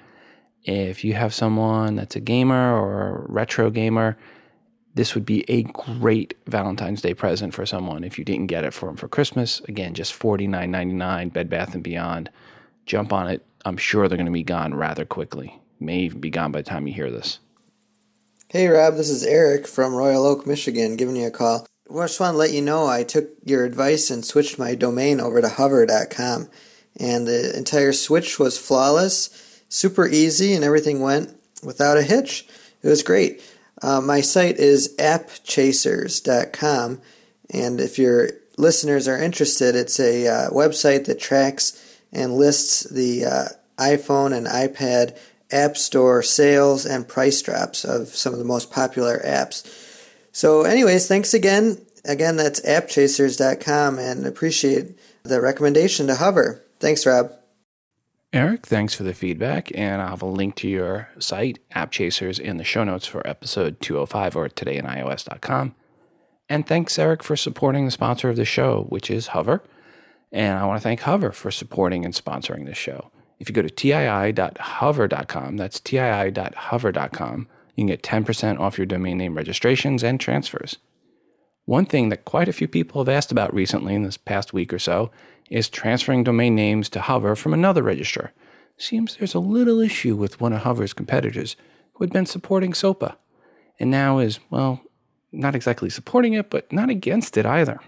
If 0.64 1.04
you 1.04 1.12
have 1.12 1.34
someone 1.34 1.94
that's 1.94 2.16
a 2.16 2.20
gamer 2.20 2.74
or 2.74 3.08
a 3.08 3.30
retro 3.30 3.70
gamer, 3.70 4.16
this 4.94 5.14
would 5.14 5.26
be 5.26 5.44
a 5.48 5.62
great 5.62 6.34
Valentine's 6.46 7.02
Day 7.02 7.12
present 7.12 7.52
for 7.52 7.66
someone 7.66 8.02
if 8.02 8.18
you 8.18 8.24
didn't 8.24 8.46
get 8.46 8.64
it 8.64 8.72
for 8.72 8.86
them 8.86 8.96
for 8.96 9.08
Christmas. 9.08 9.60
Again, 9.68 9.92
just 9.92 10.18
$49.99, 10.18 11.32
Bed 11.32 11.50
Bath 11.50 11.80
& 11.80 11.82
Beyond. 11.82 12.30
Jump 12.86 13.12
on 13.12 13.28
it. 13.28 13.44
I'm 13.64 13.76
sure 13.76 14.08
they're 14.08 14.16
going 14.16 14.26
to 14.26 14.32
be 14.32 14.42
gone 14.42 14.74
rather 14.74 15.04
quickly. 15.04 15.60
May 15.78 16.00
even 16.00 16.20
be 16.20 16.30
gone 16.30 16.50
by 16.50 16.60
the 16.60 16.70
time 16.70 16.86
you 16.86 16.94
hear 16.94 17.10
this. 17.10 17.40
Hey 18.48 18.68
Rob, 18.68 18.94
this 18.94 19.10
is 19.10 19.24
Eric 19.24 19.66
from 19.66 19.92
Royal 19.92 20.24
Oak, 20.24 20.46
Michigan, 20.46 20.94
giving 20.94 21.16
you 21.16 21.26
a 21.26 21.32
call. 21.32 21.66
I 21.90 22.06
just 22.06 22.20
want 22.20 22.34
to 22.34 22.38
let 22.38 22.52
you 22.52 22.62
know 22.62 22.86
I 22.86 23.02
took 23.02 23.28
your 23.44 23.64
advice 23.64 24.08
and 24.08 24.24
switched 24.24 24.56
my 24.56 24.76
domain 24.76 25.20
over 25.20 25.40
to 25.40 25.48
hover.com. 25.48 26.48
And 26.96 27.26
the 27.26 27.52
entire 27.56 27.92
switch 27.92 28.38
was 28.38 28.56
flawless, 28.56 29.64
super 29.68 30.06
easy, 30.06 30.54
and 30.54 30.62
everything 30.62 31.00
went 31.00 31.36
without 31.64 31.96
a 31.96 32.04
hitch. 32.04 32.46
It 32.84 32.88
was 32.88 33.02
great. 33.02 33.42
Uh, 33.82 34.00
my 34.00 34.20
site 34.20 34.58
is 34.58 34.94
appchasers.com, 34.96 37.00
and 37.50 37.80
if 37.80 37.98
your 37.98 38.30
listeners 38.56 39.08
are 39.08 39.20
interested, 39.20 39.74
it's 39.74 39.98
a 39.98 40.28
uh, 40.28 40.50
website 40.50 41.06
that 41.06 41.18
tracks 41.18 41.98
and 42.12 42.36
lists 42.36 42.88
the 42.88 43.24
uh, 43.24 43.46
iPhone 43.76 44.32
and 44.32 44.46
iPad 44.46 45.18
App 45.50 45.76
Store 45.76 46.22
sales 46.22 46.84
and 46.84 47.06
price 47.06 47.40
drops 47.42 47.84
of 47.84 48.08
some 48.08 48.32
of 48.32 48.38
the 48.38 48.44
most 48.44 48.70
popular 48.70 49.18
apps. 49.24 49.64
So, 50.32 50.62
anyways, 50.62 51.08
thanks 51.08 51.34
again. 51.34 51.80
Again, 52.04 52.36
that's 52.36 52.60
appchasers.com, 52.60 53.98
and 53.98 54.26
appreciate 54.26 54.98
the 55.22 55.40
recommendation 55.40 56.06
to 56.06 56.14
hover. 56.14 56.62
Thanks, 56.78 57.04
Rob. 57.06 57.32
Eric, 58.32 58.66
thanks 58.66 58.92
for 58.92 59.02
the 59.02 59.14
feedback, 59.14 59.70
and 59.74 60.02
I'll 60.02 60.10
have 60.10 60.22
a 60.22 60.26
link 60.26 60.56
to 60.56 60.68
your 60.68 61.08
site, 61.18 61.58
App 61.72 61.90
Chasers, 61.90 62.38
in 62.38 62.58
the 62.58 62.64
show 62.64 62.84
notes 62.84 63.06
for 63.06 63.26
episode 63.26 63.80
205 63.80 64.36
or 64.36 64.48
todayinios.com. 64.48 65.74
And 66.48 66.66
thanks, 66.66 66.98
Eric, 66.98 67.22
for 67.22 67.36
supporting 67.36 67.86
the 67.86 67.90
sponsor 67.90 68.28
of 68.28 68.36
the 68.36 68.44
show, 68.44 68.86
which 68.88 69.10
is 69.10 69.28
Hover. 69.28 69.62
And 70.32 70.58
I 70.58 70.66
want 70.66 70.78
to 70.78 70.82
thank 70.82 71.00
Hover 71.00 71.32
for 71.32 71.50
supporting 71.50 72.04
and 72.04 72.14
sponsoring 72.14 72.66
this 72.66 72.76
show. 72.76 73.10
If 73.38 73.48
you 73.48 73.54
go 73.54 73.62
to 73.62 73.68
tii.hover.com, 73.68 75.56
that's 75.56 75.80
tii.hover.com, 75.80 77.48
you 77.74 77.82
can 77.82 77.86
get 77.86 78.02
10% 78.02 78.58
off 78.58 78.78
your 78.78 78.86
domain 78.86 79.18
name 79.18 79.36
registrations 79.36 80.02
and 80.02 80.18
transfers. 80.18 80.78
One 81.66 81.84
thing 81.84 82.08
that 82.08 82.24
quite 82.24 82.48
a 82.48 82.52
few 82.52 82.68
people 82.68 83.00
have 83.00 83.08
asked 83.08 83.32
about 83.32 83.52
recently 83.52 83.94
in 83.94 84.04
this 84.04 84.16
past 84.16 84.52
week 84.52 84.72
or 84.72 84.78
so 84.78 85.10
is 85.50 85.68
transferring 85.68 86.24
domain 86.24 86.54
names 86.54 86.88
to 86.90 87.00
Hover 87.00 87.36
from 87.36 87.52
another 87.52 87.82
registrar. 87.82 88.32
Seems 88.78 89.16
there's 89.16 89.34
a 89.34 89.40
little 89.40 89.80
issue 89.80 90.16
with 90.16 90.40
one 90.40 90.52
of 90.52 90.62
Hover's 90.62 90.92
competitors 90.92 91.56
who 91.94 92.04
had 92.04 92.12
been 92.12 92.26
supporting 92.26 92.72
SOPA 92.72 93.16
and 93.78 93.90
now 93.90 94.18
is, 94.18 94.38
well, 94.50 94.80
not 95.32 95.54
exactly 95.54 95.90
supporting 95.90 96.34
it, 96.34 96.50
but 96.50 96.72
not 96.72 96.88
against 96.88 97.36
it 97.36 97.46
either. 97.46 97.80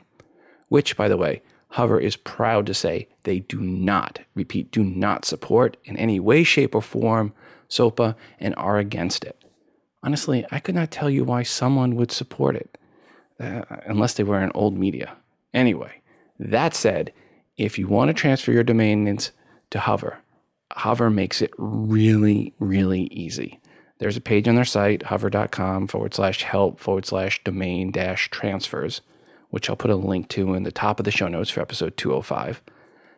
Which, 0.69 0.97
by 0.97 1.09
the 1.09 1.17
way, 1.17 1.43
Hover 1.71 2.01
is 2.01 2.17
proud 2.17 2.67
to 2.67 2.75
say 2.75 3.09
they 3.25 3.41
do 3.41 3.61
not, 3.61 4.21
repeat, 4.35 4.71
do 4.71 4.83
not 4.83 5.25
support 5.25 5.77
in 5.85 5.97
any 5.97 6.19
way, 6.19 6.43
shape, 6.43 6.75
or 6.75 6.83
form 6.83 7.33
SOPA 7.69 8.17
and 8.41 8.55
are 8.57 8.79
against 8.79 9.25
it. 9.25 9.43
Honestly, 10.03 10.47
I 10.51 10.61
could 10.61 10.75
not 10.75 10.91
tell 10.91 11.11
you 11.11 11.25
why 11.25 11.43
someone 11.43 11.97
would 11.97 12.11
support 12.11 12.57
it 12.57 12.79
uh, 13.41 13.63
unless 13.87 14.15
they 14.15 14.25
were 14.25 14.41
in 14.41 14.51
old 14.55 14.79
media. 14.79 15.17
Anyway, 15.53 16.01
that 16.39 16.75
said, 16.75 17.13
if 17.57 17.79
you 17.79 17.89
want 17.89 18.09
to 18.09 18.15
transfer 18.15 18.53
your 18.53 18.63
domain 18.63 19.05
names 19.05 19.33
to 19.71 19.81
Hover, 19.81 20.19
Hover 20.73 21.11
makes 21.11 21.43
it 21.43 21.53
really, 21.59 22.55
really 22.59 23.03
easy. 23.05 23.61
There's 23.99 24.17
a 24.17 24.21
page 24.21 24.47
on 24.47 24.55
their 24.55 24.65
site, 24.65 25.03
hover.com 25.03 25.89
forward 25.89 26.15
slash 26.15 26.43
help 26.45 26.79
forward 26.79 27.05
slash 27.05 27.43
domain 27.43 27.91
dash 27.91 28.31
transfers, 28.31 29.01
which 29.51 29.69
I'll 29.69 29.77
put 29.77 29.91
a 29.91 29.97
link 29.97 30.29
to 30.31 30.55
in 30.55 30.63
the 30.63 30.73
top 30.73 30.99
of 30.99 31.05
the 31.05 31.11
show 31.11 31.29
notes 31.29 31.51
for 31.51 31.61
episode 31.61 31.97
205, 31.97 32.63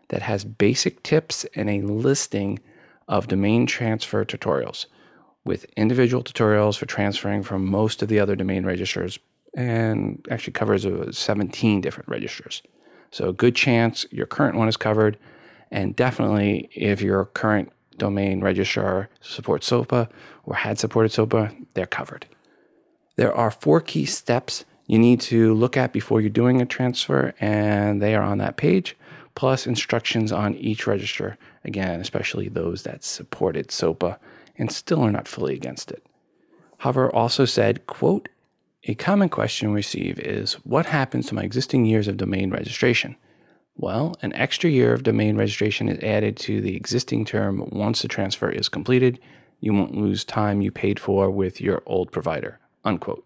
that 0.09 0.23
has 0.23 0.45
basic 0.45 1.03
tips 1.03 1.45
and 1.55 1.71
a 1.71 1.83
listing 1.83 2.59
of 3.09 3.29
domain 3.29 3.67
transfer 3.67 4.25
tutorials 4.25 4.87
with 5.45 5.65
individual 5.77 6.23
tutorials 6.23 6.77
for 6.77 6.87
transferring 6.87 7.43
from 7.43 7.65
most 7.65 8.03
of 8.03 8.09
the 8.09 8.21
other 8.21 8.37
domain 8.37 8.65
registers 8.65 9.19
and 9.55 10.25
actually 10.31 10.53
covers 10.53 10.87
17 11.17 11.81
different 11.81 12.09
registers. 12.09 12.63
So, 13.11 13.33
good 13.33 13.57
chance 13.57 14.07
your 14.11 14.27
current 14.27 14.57
one 14.57 14.69
is 14.69 14.77
covered. 14.77 15.19
And 15.73 15.97
definitely, 15.97 16.69
if 16.75 17.01
your 17.01 17.27
current 17.27 17.73
domain 17.97 18.41
registrar 18.41 19.09
supports 19.21 19.67
SOPA 19.67 20.09
or 20.45 20.55
had 20.55 20.79
supported 20.79 21.13
SOPA, 21.13 21.53
they're 21.75 21.87
covered. 21.87 22.27
There 23.17 23.35
are 23.35 23.51
four 23.51 23.81
key 23.81 24.07
steps 24.07 24.65
you 24.91 24.99
need 24.99 25.21
to 25.21 25.55
look 25.55 25.77
at 25.77 25.93
before 25.93 26.21
you're 26.21 26.31
doing 26.31 26.61
a 26.61 26.67
transfer, 26.67 27.33
and 27.39 28.03
they 28.03 28.17
are 28.17 28.25
on 28.25 28.39
that 28.39 28.57
page, 28.57 28.97
plus 29.37 29.65
instructions 29.65 30.33
on 30.33 30.57
each 30.57 30.85
register, 30.85 31.39
again, 31.65 32.01
especially 32.01 32.49
those 32.49 32.83
that 32.83 33.05
supported 33.05 33.71
SOPA 33.71 34.19
and 34.59 34.73
still 34.73 35.03
are 35.03 35.13
not 35.13 35.29
fully 35.29 35.55
against 35.55 35.93
it. 35.93 36.05
Hover 36.79 37.09
also 37.15 37.45
said, 37.45 37.87
quote, 37.87 38.29
a 38.83 38.97
common 38.97 39.29
question 39.29 39.69
we 39.69 39.77
receive 39.77 40.19
is 40.19 40.55
What 40.65 40.87
happens 40.87 41.27
to 41.27 41.37
my 41.37 41.45
existing 41.45 41.85
years 41.85 42.09
of 42.09 42.17
domain 42.17 42.51
registration? 42.51 43.15
Well, 43.77 44.17
an 44.23 44.33
extra 44.33 44.69
year 44.69 44.93
of 44.93 45.05
domain 45.05 45.37
registration 45.37 45.89
is 45.89 46.03
added 46.03 46.37
to 46.39 46.61
the 46.61 46.75
existing 46.75 47.27
term 47.27 47.65
once 47.71 48.03
the 48.03 48.09
transfer 48.09 48.51
is 48.51 48.69
completed. 48.69 49.21
You 49.61 49.73
won't 49.73 49.95
lose 49.95 50.25
time 50.25 50.61
you 50.61 50.73
paid 50.73 50.99
for 50.99 51.31
with 51.31 51.61
your 51.61 51.81
old 51.87 52.11
provider. 52.11 52.59
Unquote. 52.85 53.25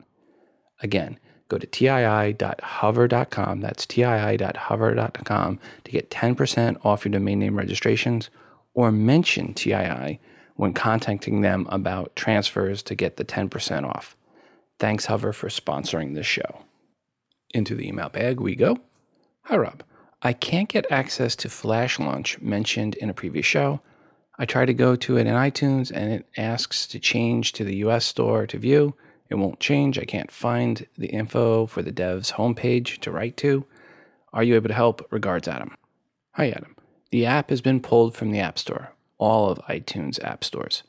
Again, 0.82 1.18
go 1.54 1.58
to 1.58 1.66
tii.hover.com, 1.66 3.60
that's 3.60 3.86
tii.hover.com, 3.86 5.60
to 5.84 5.90
get 5.90 6.10
10% 6.10 6.84
off 6.84 7.04
your 7.04 7.12
domain 7.12 7.38
name 7.38 7.56
registrations 7.56 8.30
or 8.74 8.90
mention 8.90 9.54
TII 9.54 10.20
when 10.56 10.72
contacting 10.72 11.40
them 11.40 11.66
about 11.70 12.14
transfers 12.16 12.82
to 12.82 12.94
get 12.94 13.16
the 13.16 13.24
10% 13.24 13.84
off. 13.84 14.16
Thanks, 14.78 15.06
Hover, 15.06 15.32
for 15.32 15.48
sponsoring 15.48 16.14
this 16.14 16.26
show. 16.26 16.62
Into 17.50 17.74
the 17.74 17.86
email 17.86 18.08
bag 18.08 18.40
we 18.40 18.56
go. 18.56 18.78
Hi, 19.42 19.56
Rob. 19.56 19.82
I 20.22 20.32
can't 20.32 20.68
get 20.68 20.90
access 20.90 21.36
to 21.36 21.48
Flash 21.48 22.00
Launch 22.00 22.40
mentioned 22.40 22.96
in 22.96 23.10
a 23.10 23.14
previous 23.14 23.46
show. 23.46 23.80
I 24.38 24.46
try 24.46 24.64
to 24.64 24.74
go 24.74 24.96
to 24.96 25.16
it 25.18 25.26
in 25.26 25.34
iTunes 25.34 25.92
and 25.94 26.12
it 26.12 26.26
asks 26.36 26.88
to 26.88 26.98
change 26.98 27.52
to 27.52 27.62
the 27.62 27.76
US 27.76 28.04
store 28.04 28.46
to 28.48 28.58
view. 28.58 28.96
It 29.28 29.36
won't 29.36 29.60
change. 29.60 29.98
I 29.98 30.04
can't 30.04 30.30
find 30.30 30.86
the 30.96 31.08
info 31.08 31.66
for 31.66 31.82
the 31.82 31.92
dev's 31.92 32.32
homepage 32.32 32.98
to 32.98 33.10
write 33.10 33.36
to. 33.38 33.64
Are 34.32 34.42
you 34.42 34.54
able 34.54 34.68
to 34.68 34.74
help? 34.74 35.06
Regards, 35.10 35.48
Adam. 35.48 35.76
Hi, 36.32 36.50
Adam. 36.50 36.76
The 37.10 37.26
app 37.26 37.50
has 37.50 37.60
been 37.60 37.80
pulled 37.80 38.16
from 38.16 38.32
the 38.32 38.40
App 38.40 38.58
Store, 38.58 38.92
all 39.18 39.50
of 39.50 39.58
iTunes 39.68 40.22
app 40.24 40.42
stores. 40.42 40.82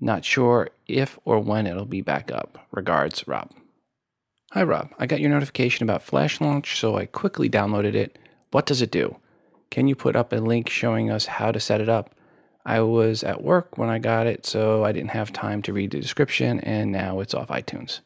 Not 0.00 0.24
sure 0.24 0.70
if 0.86 1.18
or 1.24 1.40
when 1.40 1.66
it'll 1.66 1.86
be 1.86 2.02
back 2.02 2.30
up. 2.30 2.66
Regards, 2.70 3.26
Rob. 3.26 3.50
Hi, 4.52 4.62
Rob. 4.62 4.90
I 4.98 5.06
got 5.06 5.20
your 5.20 5.30
notification 5.30 5.82
about 5.82 6.02
Flash 6.02 6.40
Launch, 6.40 6.78
so 6.78 6.96
I 6.96 7.06
quickly 7.06 7.50
downloaded 7.50 7.94
it. 7.94 8.18
What 8.52 8.66
does 8.66 8.80
it 8.80 8.90
do? 8.90 9.16
Can 9.70 9.88
you 9.88 9.96
put 9.96 10.16
up 10.16 10.32
a 10.32 10.36
link 10.36 10.68
showing 10.68 11.10
us 11.10 11.26
how 11.26 11.50
to 11.50 11.60
set 11.60 11.80
it 11.80 11.88
up? 11.88 12.14
I 12.68 12.80
was 12.80 13.22
at 13.22 13.44
work 13.44 13.78
when 13.78 13.88
I 13.88 14.00
got 14.00 14.26
it, 14.26 14.44
so 14.44 14.84
I 14.84 14.90
didn't 14.90 15.10
have 15.10 15.32
time 15.32 15.62
to 15.62 15.72
read 15.72 15.92
the 15.92 16.00
description, 16.00 16.58
and 16.60 16.90
now 16.90 17.20
it's 17.20 17.32
off 17.32 17.46
iTunes. 17.46 18.00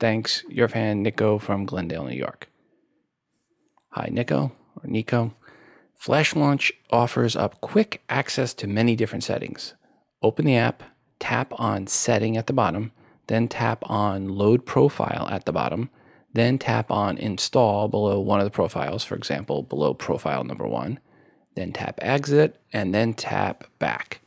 Thanks, 0.00 0.42
your 0.48 0.68
fan 0.68 1.02
Nico 1.02 1.38
from 1.38 1.66
Glendale, 1.66 2.06
New 2.06 2.16
York. 2.16 2.48
Hi, 3.90 4.08
Nico, 4.10 4.52
or 4.82 4.88
Nico. 4.88 5.34
Flash 5.94 6.34
Launch 6.34 6.72
offers 6.90 7.36
up 7.36 7.60
quick 7.60 8.02
access 8.08 8.54
to 8.54 8.66
many 8.66 8.96
different 8.96 9.22
settings. 9.22 9.74
Open 10.22 10.46
the 10.46 10.56
app, 10.56 10.82
tap 11.18 11.52
on 11.60 11.86
Setting 11.86 12.38
at 12.38 12.46
the 12.46 12.54
bottom, 12.54 12.92
then 13.26 13.48
tap 13.48 13.84
on 13.84 14.30
Load 14.30 14.64
Profile 14.64 15.28
at 15.30 15.44
the 15.44 15.52
bottom, 15.52 15.90
Then 16.36 16.58
tap 16.58 16.90
on 16.90 17.16
Install 17.16 17.88
below 17.88 18.20
one 18.20 18.40
of 18.40 18.44
the 18.44 18.50
profiles, 18.50 19.02
for 19.04 19.14
example, 19.14 19.62
below 19.62 19.94
profile 19.94 20.44
number 20.44 20.66
one. 20.66 21.00
Then 21.56 21.72
tap 21.72 21.98
Exit 22.00 22.60
and 22.72 22.94
then 22.94 23.14
tap 23.14 23.64
Back. 23.80 24.20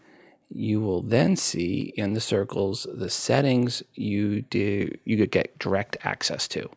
You 0.50 0.82
will 0.82 1.04
then 1.04 1.36
see 1.36 1.94
in 1.96 2.14
the 2.14 2.20
circles 2.20 2.88
the 2.92 3.10
settings 3.10 3.84
you 3.94 4.42
do 4.42 4.98
you 5.06 5.16
could 5.16 5.32
get 5.32 5.60
direct 5.60 5.96
access 6.04 6.48
to. 6.50 6.70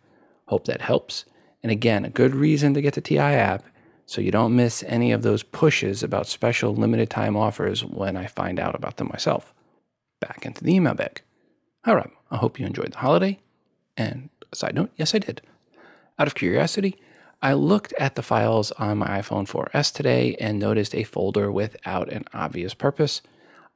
Hope 0.47 0.67
that 0.67 0.83
helps. 0.83 1.25
And 1.63 1.73
again, 1.73 2.05
a 2.05 2.11
good 2.11 2.35
reason 2.35 2.75
to 2.75 2.83
get 2.83 2.95
the 2.95 3.01
TI 3.01 3.19
app 3.19 3.65
so 4.05 4.21
you 4.21 4.31
don't 4.31 4.55
miss 4.55 4.85
any 4.87 5.11
of 5.11 5.23
those 5.23 5.43
pushes 5.43 6.03
about 6.03 6.27
special 6.27 6.75
limited 6.75 7.09
time 7.09 7.35
offers 7.37 7.83
when 7.83 8.17
I 8.17 8.27
find 8.27 8.61
out 8.61 8.75
about 8.75 8.99
them 8.99 9.09
myself. 9.09 9.55
Back 10.21 10.45
into 10.45 10.63
the 10.63 10.75
email 10.75 10.95
bag. 10.95 11.23
All 11.87 11.97
right, 11.97 12.11
I 12.31 12.37
hope 12.37 12.61
you 12.61 12.67
enjoyed 12.67 12.93
the 12.93 12.99
holiday. 12.99 13.41
And 13.97 14.29
side 14.53 14.75
note, 14.75 14.91
yes, 14.97 15.15
I 15.15 15.19
did. 15.19 15.41
Out 16.19 16.27
of 16.27 16.35
curiosity, 16.35 17.01
I 17.45 17.55
looked 17.55 17.93
at 17.95 18.15
the 18.15 18.23
files 18.23 18.71
on 18.73 18.99
my 18.99 19.09
iPhone 19.09 19.49
4S 19.49 19.93
today 19.93 20.37
and 20.39 20.61
noticed 20.61 20.95
a 20.95 21.03
folder 21.03 21.51
without 21.51 22.09
an 22.13 22.25
obvious 22.33 22.73
purpose. 22.73 23.21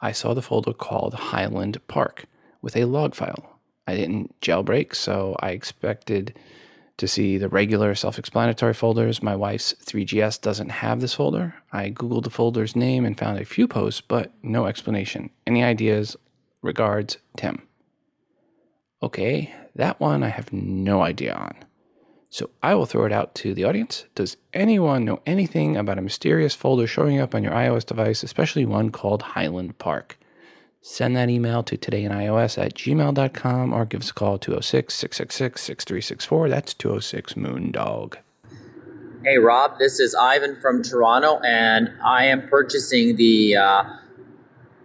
I 0.01 0.13
saw 0.13 0.35
the 0.35 0.43
folder 0.43 0.73
called 0.73 1.15
Highland 1.15 1.85
Park 1.89 2.27
with 2.63 2.77
a 2.77 2.85
log 2.85 3.17
file. 3.17 3.59
I 3.89 3.97
didn't 3.97 4.41
jailbreak, 4.41 4.95
so 4.95 5.35
I 5.41 5.51
expected 5.51 6.39
to 6.99 7.09
see 7.09 7.39
the 7.39 7.49
regular 7.49 7.97
self 7.97 8.21
explanatory 8.21 8.73
folders. 8.73 9.21
My 9.21 9.35
wife's 9.35 9.75
3GS 9.75 10.41
doesn't 10.41 10.69
have 10.69 11.01
this 11.01 11.15
folder. 11.15 11.57
I 11.73 11.91
Googled 11.91 12.23
the 12.23 12.31
folder's 12.31 12.77
name 12.77 13.05
and 13.05 13.19
found 13.19 13.41
a 13.41 13.45
few 13.45 13.67
posts, 13.67 14.01
but 14.01 14.31
no 14.45 14.67
explanation. 14.67 15.31
Any 15.45 15.65
ideas? 15.65 16.17
Regards, 16.63 17.19
Tim. 17.37 17.63
Okay, 19.03 19.53
that 19.75 19.99
one 19.99 20.23
I 20.23 20.29
have 20.29 20.53
no 20.53 21.03
idea 21.03 21.35
on. 21.35 21.66
So 22.31 22.51
I 22.63 22.75
will 22.75 22.87
throw 22.87 23.05
it 23.07 23.13
out 23.13 23.35
to 23.37 23.55
the 23.55 23.65
audience. 23.65 24.05
Does 24.15 24.37
anyone 24.53 25.05
know 25.05 25.21
anything 25.27 25.77
about 25.77 25.99
a 25.99 26.03
mysterious 26.03 26.55
folder 26.55 26.87
showing 26.87 27.21
up 27.21 27.35
on 27.35 27.43
your 27.43 27.53
iOS 27.53 27.87
device, 27.87 28.23
especially 28.23 28.67
one 28.67 28.91
called 28.91 29.23
Highland 29.23 29.79
Park? 29.79 30.19
Send 30.81 31.17
that 31.17 31.29
email 31.29 31.63
to 31.65 31.77
todayinios 31.77 32.63
at 32.63 32.75
gmail.com 32.75 33.73
or 33.73 33.85
give 33.85 34.03
us 34.03 34.11
a 34.11 34.15
call 34.15 34.39
206 34.39 34.95
666 34.95 35.61
6364. 35.61 36.49
That's 36.49 36.75
206 36.75 37.35
Moondog. 37.35 38.17
Hey, 39.25 39.39
Rob, 39.39 39.79
this 39.79 39.99
is 39.99 40.15
Ivan 40.15 40.55
from 40.55 40.85
Toronto, 40.85 41.41
and 41.41 41.91
I 42.05 42.27
am 42.27 42.47
purchasing 42.49 43.17
the 43.17 43.57
uh, 43.57 43.83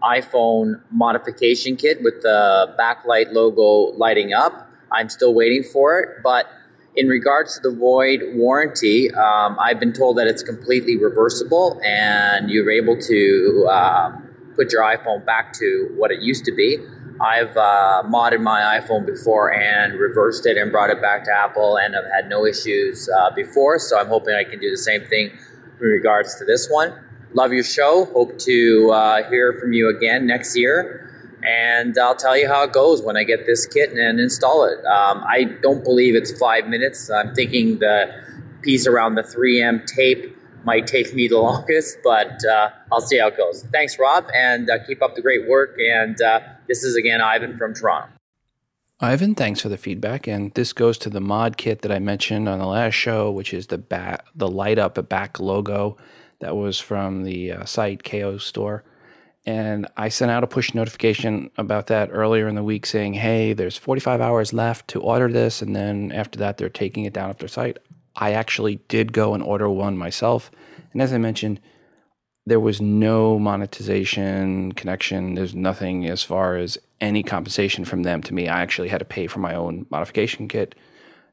iPhone 0.02 0.82
modification 0.90 1.76
kit 1.76 2.02
with 2.02 2.24
the 2.24 2.74
backlight 2.80 3.34
logo 3.34 3.96
lighting 3.96 4.34
up. 4.34 4.68
I'm 4.92 5.10
still 5.10 5.36
waiting 5.36 5.62
for 5.64 6.00
it, 6.00 6.24
but 6.24 6.48
in 6.96 7.08
regards 7.08 7.60
to 7.60 7.70
the 7.70 7.76
void 7.76 8.22
warranty, 8.34 9.12
um, 9.12 9.58
I've 9.60 9.80
been 9.80 9.94
told 9.94 10.18
that 10.18 10.28
it's 10.28 10.44
completely 10.44 10.98
reversible 10.98 11.80
and 11.84 12.50
you're 12.50 12.70
able 12.70 12.98
to. 12.98 13.68
Uh, 13.70 14.12
put 14.56 14.72
your 14.72 14.84
iPhone 14.84 15.26
back 15.26 15.54
to 15.54 15.90
what 15.96 16.12
it 16.12 16.22
used 16.22 16.46
to 16.46 16.52
be. 16.52 16.78
I've 17.20 17.56
uh, 17.56 18.04
modded 18.06 18.42
my 18.42 18.80
iPhone 18.80 19.06
before 19.06 19.54
and 19.54 20.00
reversed 20.00 20.46
it 20.46 20.58
and 20.58 20.72
brought 20.72 20.90
it 20.90 21.02
back 21.02 21.24
to 21.26 21.32
Apple, 21.32 21.78
and 21.78 21.96
I've 21.96 22.12
had 22.12 22.30
no 22.30 22.46
issues 22.46 23.10
uh, 23.10 23.30
before. 23.36 23.78
So 23.80 24.00
I'm 24.00 24.08
hoping 24.08 24.34
I 24.34 24.44
can 24.44 24.60
do 24.60 24.72
the 24.72 24.78
same 24.78 25.06
thing 25.06 25.30
in 25.30 25.88
regards 25.88 26.36
to 26.40 26.46
this 26.46 26.68
one. 26.70 26.94
Love 27.34 27.54
your 27.54 27.64
show. 27.64 28.06
Hope 28.06 28.38
to 28.40 28.92
uh, 28.92 29.30
hear 29.30 29.54
from 29.54 29.72
you 29.74 29.90
again 29.90 30.26
next 30.26 30.58
year. 30.58 31.11
And 31.44 31.98
I'll 31.98 32.16
tell 32.16 32.38
you 32.38 32.48
how 32.48 32.64
it 32.64 32.74
goes 32.74 33.02
when 33.02 33.18
I 33.18 33.24
get 33.24 33.46
this 33.46 33.66
kit 33.66 33.92
and 33.92 34.20
install 34.20 34.66
it. 34.66 34.84
Um, 34.86 35.24
I 35.28 35.46
don't 35.62 35.84
believe 35.84 36.16
it's 36.16 36.38
five 36.38 36.68
minutes. 36.68 37.10
I'm 37.10 37.34
thinking 37.34 37.80
the 37.80 38.14
piece 38.62 38.86
around 38.86 39.16
the 39.16 39.24
3M 39.24 39.86
tape 39.88 40.38
might 40.64 40.88
take 40.88 41.14
me 41.14 41.28
the 41.28 41.38
longest, 41.40 41.98
but 42.04 42.44
uh, 42.46 42.70
I'll 42.92 43.02
see 43.02 43.18
how 43.18 43.28
it 43.28 43.38
goes. 43.38 43.66
Thanks, 43.72 43.98
Rob, 44.00 44.26
and 44.34 44.70
uh, 44.70 44.84
keep 44.86 45.02
up 45.02 45.16
the 45.16 45.22
great 45.22 45.48
work. 45.48 45.78
And 45.80 46.22
uh, 46.22 46.42
this 46.68 46.84
is 46.84 46.96
again 46.96 47.22
Ivan 47.22 47.58
from 47.58 47.74
Toronto. 47.74 48.10
Ivan, 49.04 49.34
thanks 49.34 49.60
for 49.60 49.70
the 49.70 49.78
feedback. 49.78 50.28
And 50.28 50.54
this 50.54 50.74
goes 50.74 51.00
to 51.00 51.10
the 51.10 51.20
mod 51.20 51.58
kit 51.58 51.82
that 51.82 51.92
I 51.92 51.98
mentioned 51.98 52.48
on 52.48 52.60
the 52.60 52.68
last 52.68 52.94
show, 52.94 53.32
which 53.32 53.52
is 53.52 53.68
the 53.68 54.20
the 54.36 54.48
light 54.48 54.78
up 54.78 55.10
back 55.10 55.40
logo 55.40 55.98
that 56.40 56.56
was 56.56 56.80
from 56.80 57.24
the 57.24 57.52
uh, 57.52 57.66
site 57.66 58.04
KO 58.04 58.38
store. 58.38 58.84
And 59.46 59.88
I 59.98 60.10
sent 60.10 60.30
out 60.30 60.44
a 60.44 60.48
push 60.48 60.74
notification 60.74 61.50
about 61.58 61.88
that 61.88 62.10
earlier 62.12 62.48
in 62.48 62.56
the 62.56 62.64
week 62.64 62.86
saying, 62.86 63.14
hey, 63.16 63.54
there's 63.54 63.78
45 63.78 64.22
hours 64.22 64.54
left 64.54 64.88
to 64.90 65.02
order 65.02 65.32
this. 65.32 65.62
And 65.62 65.76
then 65.76 66.12
after 66.12 66.38
that, 66.40 66.58
they're 66.58 66.70
taking 66.70 67.06
it 67.06 67.14
down 67.14 67.32
off 67.32 67.40
their 67.40 67.48
site. 67.48 67.80
I 68.16 68.34
actually 68.34 68.76
did 68.88 69.14
go 69.14 69.34
and 69.34 69.42
order 69.42 69.70
one 69.70 69.98
myself. 69.98 70.52
And 70.94 71.02
as 71.02 71.12
I 71.12 71.18
mentioned, 71.18 71.60
there 72.46 72.60
was 72.60 72.82
no 72.82 73.40
monetization 73.40 74.74
connection. 74.74 75.36
There's 75.36 75.56
nothing 75.56 76.08
as 76.08 76.24
far 76.24 76.58
as 76.58 76.78
any 77.00 77.24
compensation 77.24 77.86
from 77.86 78.04
them 78.04 78.22
to 78.24 78.34
me. 78.34 78.48
I 78.48 78.62
actually 78.62 78.90
had 78.90 79.00
to 79.00 79.06
pay 79.06 79.28
for 79.28 79.40
my 79.40 79.56
own 79.56 79.86
modification 79.90 80.48
kit. 80.48 80.76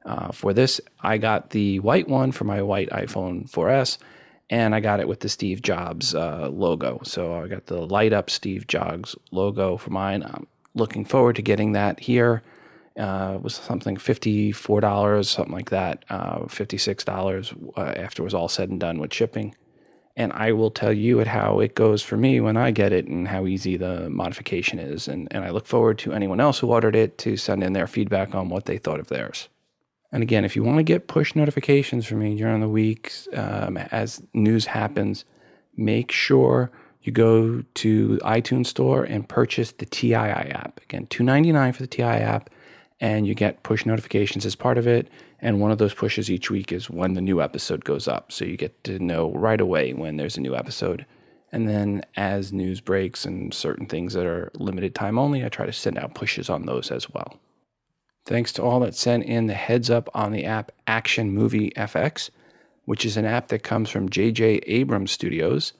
Uh, 0.04 0.32
for 0.32 0.52
this, 0.52 0.80
I 1.00 1.18
got 1.18 1.50
the 1.50 1.80
white 1.80 2.08
one 2.08 2.32
for 2.32 2.44
my 2.44 2.62
white 2.62 2.88
iPhone 2.90 3.50
4S, 3.50 3.98
and 4.50 4.74
I 4.74 4.80
got 4.80 5.00
it 5.00 5.08
with 5.08 5.20
the 5.20 5.28
Steve 5.28 5.62
Jobs 5.62 6.14
uh, 6.14 6.48
logo. 6.50 7.00
So 7.04 7.34
I 7.34 7.48
got 7.48 7.66
the 7.66 7.86
light 7.86 8.12
up 8.12 8.30
Steve 8.30 8.66
Jobs 8.66 9.16
logo 9.30 9.76
for 9.76 9.90
mine. 9.90 10.22
I'm 10.22 10.46
looking 10.74 11.04
forward 11.04 11.36
to 11.36 11.42
getting 11.42 11.72
that 11.72 12.00
here 12.00 12.42
uh, 12.98 13.38
was 13.40 13.54
something 13.54 13.96
fifty-four 13.96 14.80
dollars, 14.80 15.30
something 15.30 15.54
like 15.54 15.70
that, 15.70 16.04
uh, 16.10 16.46
fifty-six 16.48 17.04
dollars 17.04 17.54
uh, 17.76 17.80
after 17.80 18.22
it 18.22 18.24
was 18.24 18.34
all 18.34 18.48
said 18.48 18.70
and 18.70 18.80
done 18.80 18.98
with 18.98 19.14
shipping. 19.14 19.54
And 20.16 20.32
I 20.32 20.50
will 20.50 20.72
tell 20.72 20.92
you 20.92 21.24
how 21.24 21.60
it 21.60 21.76
goes 21.76 22.02
for 22.02 22.16
me 22.16 22.40
when 22.40 22.56
I 22.56 22.72
get 22.72 22.92
it 22.92 23.06
and 23.06 23.28
how 23.28 23.46
easy 23.46 23.76
the 23.76 24.10
modification 24.10 24.80
is. 24.80 25.06
And, 25.06 25.28
and 25.30 25.44
I 25.44 25.50
look 25.50 25.66
forward 25.66 25.96
to 25.98 26.12
anyone 26.12 26.40
else 26.40 26.58
who 26.58 26.72
ordered 26.72 26.96
it 26.96 27.18
to 27.18 27.36
send 27.36 27.62
in 27.62 27.72
their 27.72 27.86
feedback 27.86 28.34
on 28.34 28.48
what 28.48 28.64
they 28.64 28.78
thought 28.78 28.98
of 28.98 29.06
theirs. 29.06 29.48
And 30.12 30.22
again, 30.22 30.44
if 30.44 30.56
you 30.56 30.62
want 30.62 30.78
to 30.78 30.82
get 30.82 31.06
push 31.06 31.34
notifications 31.34 32.06
from 32.06 32.20
me 32.20 32.34
during 32.36 32.60
the 32.60 32.68
weeks 32.68 33.28
um, 33.34 33.76
as 33.76 34.22
news 34.32 34.66
happens, 34.66 35.24
make 35.76 36.10
sure 36.10 36.70
you 37.02 37.12
go 37.12 37.62
to 37.74 38.18
iTunes 38.22 38.66
Store 38.66 39.04
and 39.04 39.28
purchase 39.28 39.72
the 39.72 39.86
TII 39.86 40.14
app. 40.14 40.80
Again, 40.82 41.06
two 41.06 41.22
ninety 41.22 41.52
nine 41.52 41.72
for 41.72 41.82
the 41.82 41.88
TII 41.88 42.02
app 42.02 42.50
and 43.00 43.26
you 43.26 43.34
get 43.34 43.62
push 43.62 43.86
notifications 43.86 44.44
as 44.44 44.54
part 44.54 44.78
of 44.78 44.86
it. 44.86 45.08
And 45.40 45.60
one 45.60 45.70
of 45.70 45.78
those 45.78 45.94
pushes 45.94 46.30
each 46.30 46.50
week 46.50 46.72
is 46.72 46.90
when 46.90 47.14
the 47.14 47.20
new 47.20 47.40
episode 47.40 47.84
goes 47.84 48.08
up. 48.08 48.32
So 48.32 48.44
you 48.44 48.56
get 48.56 48.82
to 48.84 48.98
know 48.98 49.30
right 49.32 49.60
away 49.60 49.92
when 49.92 50.16
there's 50.16 50.36
a 50.36 50.40
new 50.40 50.56
episode. 50.56 51.06
And 51.52 51.68
then 51.68 52.02
as 52.16 52.52
news 52.52 52.80
breaks 52.80 53.24
and 53.24 53.54
certain 53.54 53.86
things 53.86 54.14
that 54.14 54.26
are 54.26 54.50
limited 54.54 54.94
time 54.94 55.18
only, 55.18 55.44
I 55.44 55.48
try 55.48 55.64
to 55.64 55.72
send 55.72 55.96
out 55.96 56.14
pushes 56.14 56.50
on 56.50 56.66
those 56.66 56.90
as 56.90 57.08
well. 57.10 57.38
Thanks 58.28 58.52
to 58.52 58.62
all 58.62 58.80
that 58.80 58.94
sent 58.94 59.24
in 59.24 59.46
the 59.46 59.54
heads 59.54 59.88
up 59.88 60.10
on 60.12 60.32
the 60.32 60.44
app 60.44 60.70
Action 60.86 61.30
Movie 61.32 61.70
FX, 61.70 62.28
which 62.84 63.06
is 63.06 63.16
an 63.16 63.24
app 63.24 63.48
that 63.48 63.62
comes 63.62 63.88
from 63.88 64.10
JJ 64.10 64.64
Abrams 64.66 65.12
Studios 65.12 65.72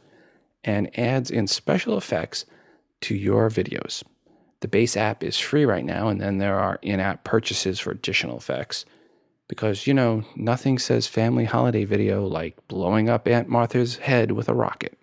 and 0.65 0.99
adds 0.99 1.31
in 1.31 1.47
special 1.47 1.99
effects 1.99 2.47
to 3.03 3.15
your 3.15 3.51
videos. 3.51 4.03
The 4.61 4.69
base 4.69 4.97
app 4.97 5.23
is 5.23 5.39
free 5.39 5.67
right 5.67 5.85
now, 5.85 6.09
and 6.09 6.23
then 6.23 6.39
there 6.39 6.59
are 6.59 6.79
in 6.81 7.01
app 7.01 7.23
purchases 7.23 7.79
for 7.79 7.91
additional 7.91 8.39
effects. 8.39 8.87
Because, 9.47 9.87
you 9.87 9.93
know, 9.93 10.25
nothing 10.35 10.79
says 10.79 11.07
family 11.07 11.45
holiday 11.45 11.85
video 11.85 12.27
like 12.27 12.57
blowing 12.67 13.11
up 13.11 13.29
Aunt 13.29 13.51
Martha's 13.51 13.97
head 13.97 14.33
with 14.33 14.49
a 14.49 14.55
rocket. 14.55 14.97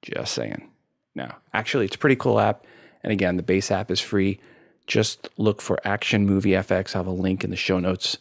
Just 0.00 0.32
saying. 0.32 0.70
Now, 1.14 1.36
actually, 1.52 1.84
it's 1.84 1.96
a 1.96 1.98
pretty 1.98 2.16
cool 2.16 2.40
app. 2.40 2.64
And 3.02 3.12
again, 3.12 3.36
the 3.36 3.42
base 3.42 3.70
app 3.70 3.90
is 3.90 4.00
free. 4.00 4.40
Just 4.86 5.28
look 5.36 5.60
for 5.60 5.78
Action 5.84 6.26
Movie 6.26 6.50
FX. 6.50 6.94
I 6.94 6.98
have 6.98 7.06
a 7.06 7.10
link 7.10 7.44
in 7.44 7.50
the 7.50 7.56
show 7.56 7.78
notes. 7.78 8.18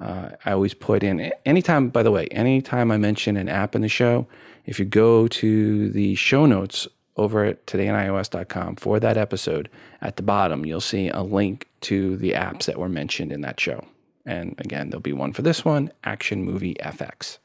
Uh, 0.00 0.30
I 0.44 0.52
always 0.52 0.74
put 0.74 1.02
in, 1.02 1.32
anytime, 1.46 1.88
by 1.88 2.02
the 2.02 2.10
way, 2.10 2.26
anytime 2.28 2.90
I 2.90 2.96
mention 2.96 3.36
an 3.36 3.48
app 3.48 3.74
in 3.74 3.82
the 3.82 3.88
show, 3.88 4.26
if 4.66 4.78
you 4.78 4.84
go 4.84 5.28
to 5.28 5.90
the 5.90 6.14
show 6.16 6.44
notes 6.46 6.88
over 7.16 7.44
at 7.44 7.66
todayinios.com 7.66 8.76
for 8.76 8.98
that 8.98 9.16
episode, 9.16 9.68
at 10.00 10.16
the 10.16 10.22
bottom, 10.22 10.66
you'll 10.66 10.80
see 10.80 11.08
a 11.08 11.22
link 11.22 11.68
to 11.82 12.16
the 12.16 12.32
apps 12.32 12.64
that 12.64 12.78
were 12.78 12.88
mentioned 12.88 13.32
in 13.32 13.42
that 13.42 13.60
show. 13.60 13.84
And 14.24 14.54
again, 14.58 14.90
there'll 14.90 15.00
be 15.00 15.12
one 15.12 15.32
for 15.32 15.42
this 15.42 15.64
one 15.64 15.92
Action 16.04 16.44
Movie 16.44 16.74
FX. 16.80 17.38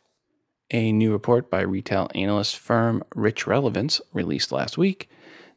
A 0.72 0.92
new 0.92 1.12
report 1.12 1.50
by 1.50 1.62
retail 1.62 2.10
analyst 2.14 2.58
firm 2.58 3.04
Rich 3.16 3.48
Relevance, 3.48 4.02
released 4.14 4.52
last 4.52 4.78
week, 4.78 5.10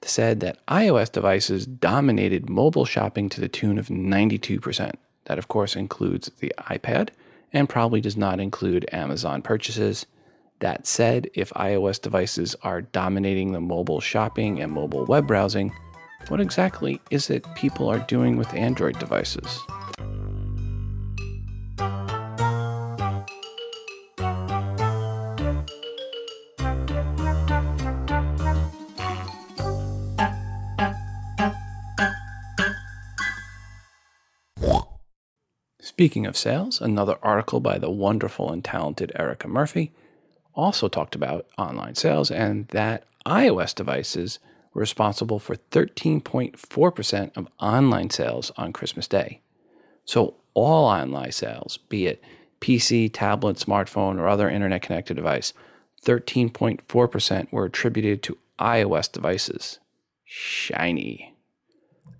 said 0.03 0.41
that 0.41 0.65
iOS 0.67 1.13
devices 1.13 1.67
dominated 1.67 2.49
mobile 2.49 2.85
shopping 2.85 3.29
to 3.29 3.41
the 3.41 3.49
tune 3.49 3.79
of 3.79 3.89
92%. 3.89 4.95
That, 5.25 5.39
of 5.39 5.49
course, 5.49 5.77
includes 5.77 6.31
the 6.41 6.53
iPad 6.59 7.11
and 7.53 7.69
probably 7.69 8.01
does 8.01 8.17
not 8.17 8.41
include 8.41 8.89
Amazon 8.93 9.43
purchases. 9.43 10.07
That 10.61 10.87
said, 10.87 11.31
if 11.35 11.51
iOS 11.51 12.01
devices 12.01 12.55
are 12.63 12.83
dominating 12.83 13.53
the 13.53 13.61
mobile 13.61 14.01
shopping 14.01 14.61
and 14.61 14.73
mobile 14.73 15.05
web 15.07 15.27
browsing, 15.27 15.73
what 16.29 16.41
exactly 16.41 17.01
is 17.11 17.31
it 17.31 17.47
people 17.55 17.89
are 17.89 17.99
doing 17.99 18.37
with 18.37 18.53
Android 18.55 18.99
devices? 18.99 19.61
Speaking 36.01 36.25
of 36.25 36.35
sales, 36.35 36.81
another 36.81 37.19
article 37.23 37.61
by 37.61 37.77
the 37.77 37.91
wonderful 37.91 38.51
and 38.51 38.65
talented 38.65 39.13
Erica 39.17 39.47
Murphy 39.47 39.93
also 40.55 40.89
talked 40.89 41.15
about 41.15 41.45
online 41.59 41.95
sales 41.95 42.31
and 42.31 42.67
that 42.69 43.05
iOS 43.27 43.75
devices 43.75 44.39
were 44.73 44.81
responsible 44.81 45.39
for 45.39 45.57
13.4% 45.57 47.37
of 47.37 47.49
online 47.61 48.09
sales 48.09 48.51
on 48.57 48.73
Christmas 48.73 49.07
Day. 49.07 49.43
So, 50.07 50.37
all 50.55 50.87
online 50.87 51.33
sales, 51.33 51.77
be 51.91 52.07
it 52.07 52.25
PC, 52.63 53.11
tablet, 53.13 53.59
smartphone, 53.59 54.19
or 54.19 54.27
other 54.27 54.49
internet 54.49 54.81
connected 54.81 55.19
device, 55.19 55.53
13.4% 56.03 57.53
were 57.53 57.67
attributed 57.67 58.23
to 58.23 58.39
iOS 58.59 59.13
devices. 59.13 59.81
Shiny. 60.25 61.30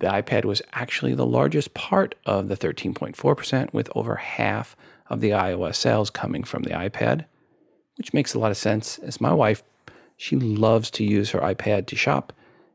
The 0.01 0.07
iPad 0.07 0.45
was 0.45 0.63
actually 0.73 1.13
the 1.13 1.27
largest 1.27 1.75
part 1.75 2.15
of 2.25 2.47
the 2.47 2.57
13.4%, 2.57 3.71
with 3.71 3.87
over 3.95 4.15
half 4.15 4.75
of 5.11 5.21
the 5.21 5.29
iOS 5.29 5.75
sales 5.75 6.09
coming 6.09 6.43
from 6.43 6.63
the 6.63 6.71
iPad, 6.71 7.25
which 7.97 8.11
makes 8.11 8.33
a 8.33 8.39
lot 8.39 8.49
of 8.49 8.57
sense 8.57 8.97
as 8.97 9.21
my 9.21 9.31
wife, 9.31 9.61
she 10.17 10.35
loves 10.35 10.89
to 10.91 11.03
use 11.03 11.29
her 11.29 11.39
iPad 11.39 11.85
to 11.85 11.95
shop. 11.95 12.33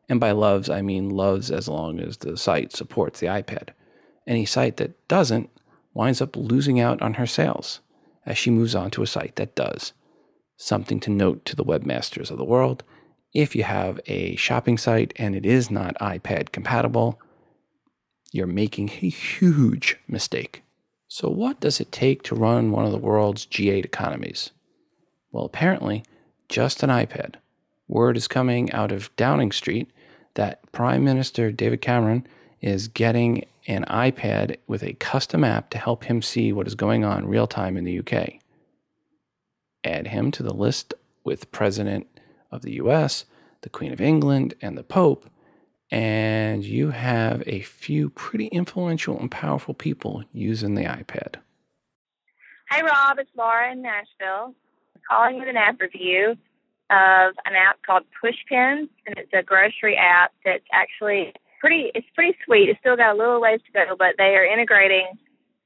And 0.08 0.20
by 0.20 0.30
loves, 0.30 0.70
I 0.70 0.82
mean 0.82 1.10
loves 1.10 1.50
as 1.50 1.66
long 1.66 1.98
as 1.98 2.18
the 2.18 2.36
site 2.36 2.72
supports 2.72 3.18
the 3.18 3.26
iPad. 3.26 3.70
Any 4.24 4.46
site 4.46 4.76
that 4.76 5.08
doesn't 5.08 5.50
winds 5.94 6.22
up 6.22 6.36
losing 6.36 6.78
out 6.78 7.02
on 7.02 7.14
her 7.14 7.26
sales 7.26 7.80
as 8.24 8.38
she 8.38 8.50
moves 8.50 8.76
on 8.76 8.92
to 8.92 9.02
a 9.02 9.06
site 9.06 9.34
that 9.34 9.56
does. 9.56 9.92
Something 10.56 11.00
to 11.00 11.10
note 11.10 11.44
to 11.46 11.56
the 11.56 11.64
webmasters 11.64 12.30
of 12.30 12.38
the 12.38 12.44
world 12.44 12.84
if 13.36 13.54
you 13.54 13.64
have 13.64 14.00
a 14.06 14.34
shopping 14.36 14.78
site 14.78 15.12
and 15.16 15.36
it 15.36 15.44
is 15.44 15.70
not 15.70 15.94
iPad 16.00 16.52
compatible, 16.52 17.20
you're 18.32 18.46
making 18.46 18.88
a 18.88 19.10
huge 19.10 19.98
mistake. 20.08 20.62
So, 21.06 21.28
what 21.28 21.60
does 21.60 21.78
it 21.78 21.92
take 21.92 22.22
to 22.24 22.34
run 22.34 22.70
one 22.70 22.86
of 22.86 22.92
the 22.92 22.98
world's 22.98 23.44
G8 23.44 23.84
economies? 23.84 24.52
Well, 25.32 25.44
apparently, 25.44 26.02
just 26.48 26.82
an 26.82 26.88
iPad. 26.88 27.34
Word 27.88 28.16
is 28.16 28.26
coming 28.26 28.72
out 28.72 28.90
of 28.90 29.14
Downing 29.16 29.52
Street 29.52 29.90
that 30.32 30.72
Prime 30.72 31.04
Minister 31.04 31.52
David 31.52 31.82
Cameron 31.82 32.26
is 32.62 32.88
getting 32.88 33.44
an 33.66 33.84
iPad 33.84 34.56
with 34.66 34.82
a 34.82 34.94
custom 34.94 35.44
app 35.44 35.68
to 35.70 35.78
help 35.78 36.04
him 36.04 36.22
see 36.22 36.54
what 36.54 36.66
is 36.66 36.74
going 36.74 37.04
on 37.04 37.28
real 37.28 37.46
time 37.46 37.76
in 37.76 37.84
the 37.84 37.98
UK. 37.98 38.36
Add 39.84 40.06
him 40.06 40.30
to 40.30 40.42
the 40.42 40.54
list 40.54 40.94
with 41.22 41.52
President 41.52 42.06
of 42.50 42.62
the 42.62 42.74
US, 42.74 43.24
the 43.62 43.68
Queen 43.68 43.92
of 43.92 44.00
England, 44.00 44.54
and 44.60 44.76
the 44.76 44.82
Pope, 44.82 45.28
and 45.90 46.64
you 46.64 46.90
have 46.90 47.42
a 47.46 47.60
few 47.60 48.10
pretty 48.10 48.46
influential 48.46 49.18
and 49.18 49.30
powerful 49.30 49.74
people 49.74 50.24
using 50.32 50.74
the 50.74 50.84
iPad. 50.84 51.36
Hi, 52.70 52.82
Rob. 52.82 53.18
It's 53.18 53.30
Laura 53.36 53.70
in 53.70 53.82
Nashville. 53.82 54.54
I'm 54.94 55.02
calling 55.08 55.38
with 55.38 55.48
an 55.48 55.56
app 55.56 55.80
review 55.80 56.36
of 56.90 57.34
an 57.44 57.54
app 57.54 57.80
called 57.86 58.04
Pushpins, 58.22 58.88
and 59.06 59.16
it's 59.16 59.32
a 59.32 59.42
grocery 59.42 59.96
app 59.96 60.32
that's 60.44 60.64
actually 60.72 61.32
pretty. 61.60 61.90
It's 61.94 62.06
pretty 62.14 62.36
sweet. 62.44 62.68
It's 62.68 62.78
still 62.80 62.96
got 62.96 63.14
a 63.14 63.18
little 63.18 63.40
ways 63.40 63.60
to 63.66 63.72
go, 63.72 63.96
but 63.96 64.14
they 64.18 64.34
are 64.34 64.44
integrating 64.44 65.06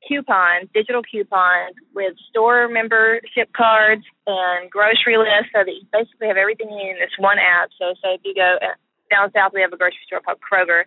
coupons, 0.07 0.69
digital 0.73 1.03
coupons, 1.03 1.77
with 1.95 2.15
store 2.29 2.69
membership 2.69 3.53
cards 3.57 4.05
and 4.27 4.71
grocery 4.71 5.17
lists, 5.19 5.53
so 5.53 5.65
that 5.65 5.73
you 5.73 5.85
basically 5.93 6.29
have 6.29 6.37
everything 6.37 6.71
you 6.71 6.77
need 6.77 6.91
in 6.97 7.01
this 7.01 7.15
one 7.19 7.39
app. 7.39 7.71
So, 7.79 7.95
so 8.03 8.15
if 8.15 8.21
you 8.25 8.35
go 8.35 8.59
uh, 8.63 8.75
down 9.11 9.33
south, 9.33 9.53
we 9.53 9.61
have 9.61 9.73
a 9.73 9.77
grocery 9.77 10.05
store 10.07 10.21
called 10.21 10.39
Kroger. 10.41 10.85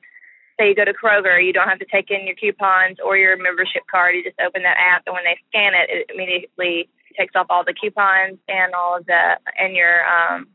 So 0.60 0.66
you 0.66 0.76
go 0.76 0.86
to 0.86 0.94
Kroger, 0.94 1.44
you 1.44 1.54
don't 1.54 1.68
have 1.68 1.80
to 1.80 1.90
take 1.90 2.12
in 2.12 2.26
your 2.28 2.36
coupons 2.36 2.98
or 3.04 3.18
your 3.18 3.38
membership 3.38 3.84
card. 3.90 4.16
You 4.16 4.24
just 4.24 4.40
open 4.40 4.64
that 4.64 4.78
app, 4.78 5.04
and 5.06 5.14
when 5.14 5.26
they 5.26 5.38
scan 5.50 5.74
it, 5.74 5.90
it 5.90 6.14
immediately 6.14 6.90
takes 7.18 7.36
off 7.36 7.48
all 7.50 7.64
the 7.64 7.74
coupons 7.74 8.38
and 8.48 8.74
all 8.74 8.98
of 8.98 9.06
the 9.06 9.38
and 9.58 9.76
your 9.76 10.06
um, 10.06 10.48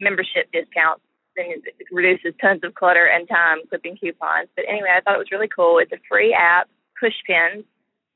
membership 0.00 0.52
discounts. 0.52 1.02
Then 1.36 1.46
it 1.48 1.88
reduces 1.92 2.34
tons 2.40 2.60
of 2.64 2.74
clutter 2.74 3.06
and 3.06 3.28
time 3.28 3.58
clipping 3.68 3.96
coupons. 3.96 4.48
But 4.56 4.64
anyway, 4.68 4.92
I 4.96 5.00
thought 5.00 5.14
it 5.14 5.24
was 5.24 5.32
really 5.32 5.48
cool. 5.48 5.78
It's 5.78 5.92
a 5.92 6.00
free 6.08 6.34
app 6.34 6.68
Pushpins, 7.02 7.64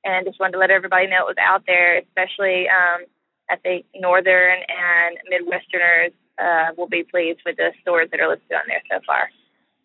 and 0.04 0.26
just 0.26 0.38
wanted 0.38 0.52
to 0.52 0.58
let 0.58 0.70
everybody 0.70 1.06
know 1.06 1.26
it 1.26 1.36
was 1.36 1.36
out 1.40 1.64
there, 1.66 1.98
especially 1.98 2.66
um, 2.68 3.06
I 3.50 3.56
think 3.56 3.86
northern 3.94 4.58
and 4.68 5.18
midwesterners 5.30 6.12
uh, 6.38 6.72
will 6.76 6.88
be 6.88 7.04
pleased 7.04 7.40
with 7.46 7.56
the 7.56 7.72
stores 7.80 8.08
that 8.10 8.20
are 8.20 8.28
listed 8.28 8.52
on 8.52 8.62
there 8.68 8.82
so 8.90 9.00
far. 9.06 9.30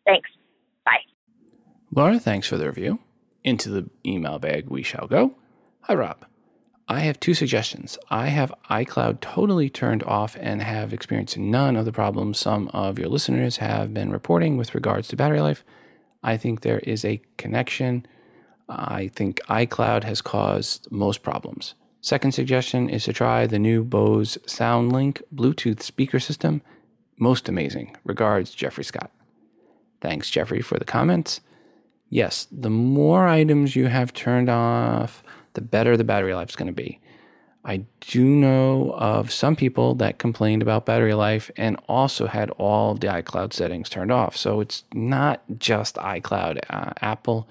Thanks. 0.06 0.30
Bye. 0.86 1.04
Laura, 1.96 2.20
thanks 2.20 2.48
for 2.48 2.58
the 2.58 2.68
review. 2.68 3.00
Into 3.44 3.70
the 3.70 3.90
email 4.06 4.40
bag 4.40 4.70
we 4.70 4.84
shall 4.84 5.08
go. 5.08 5.36
Hi, 5.82 5.96
Rob. 5.96 6.26
I 6.88 7.02
have 7.02 7.20
two 7.20 7.36
suggestions. 7.36 8.00
I 8.10 8.28
have 8.28 8.52
iCloud 8.70 9.22
totally 9.22 9.70
turned 9.70 10.02
off 10.04 10.36
and 10.40 10.62
have 10.62 10.92
experienced 10.92 11.38
none 11.38 11.76
of 11.76 11.86
the 11.86 11.92
problems 11.92 12.40
some 12.40 12.68
of 12.70 12.98
your 12.98 13.10
listeners 13.10 13.58
have 13.58 13.94
been 13.94 14.12
reporting 14.12 14.58
with 14.58 14.74
regards 14.74 15.08
to 15.10 15.16
battery 15.16 15.40
life. 15.40 15.64
I 16.24 16.36
think 16.36 16.62
there 16.62 16.80
is 16.80 17.06
a 17.06 17.22
connection 17.38 18.08
I 18.70 19.10
think 19.16 19.42
iCloud 19.50 20.04
has 20.04 20.22
caused 20.22 20.90
most 20.92 21.24
problems. 21.24 21.74
Second 22.02 22.32
suggestion 22.32 22.90
is 22.90 23.04
to 23.06 23.14
try 23.14 23.46
the 23.46 23.60
new 23.60 23.84
Bose 23.84 24.38
SoundLink 24.46 25.22
Bluetooth 25.36 25.82
speaker 25.82 26.20
system. 26.20 26.62
Most 27.18 27.50
amazing. 27.50 27.98
Regards, 28.06 28.52
Jeffrey 28.52 28.84
Scott. 28.84 29.12
Thanks, 30.00 30.30
Jeffrey, 30.30 30.62
for 30.62 30.78
the 30.80 30.86
comments. 30.86 31.42
Yes, 32.10 32.48
the 32.52 32.70
more 32.70 33.28
items 33.28 33.76
you 33.76 33.88
have 33.88 34.14
turned 34.14 34.50
off, 34.50 35.22
the 35.54 35.62
better 35.62 35.98
the 35.98 36.04
battery 36.04 36.34
life 36.34 36.50
is 36.50 36.56
going 36.56 36.68
to 36.68 36.74
be. 36.74 37.02
I 37.66 37.84
do 38.00 38.24
know 38.24 38.94
of 38.98 39.32
some 39.32 39.56
people 39.56 39.94
that 39.96 40.18
complained 40.18 40.62
about 40.62 40.86
battery 40.86 41.14
life 41.14 41.52
and 41.58 41.76
also 41.90 42.28
had 42.28 42.50
all 42.52 42.96
the 42.96 43.08
iCloud 43.08 43.52
settings 43.52 43.90
turned 43.90 44.12
off. 44.12 44.38
So 44.38 44.62
it's 44.62 44.86
not 44.94 45.44
just 45.58 45.98
iCloud. 45.98 46.62
Uh, 46.70 46.94
Apple 47.02 47.50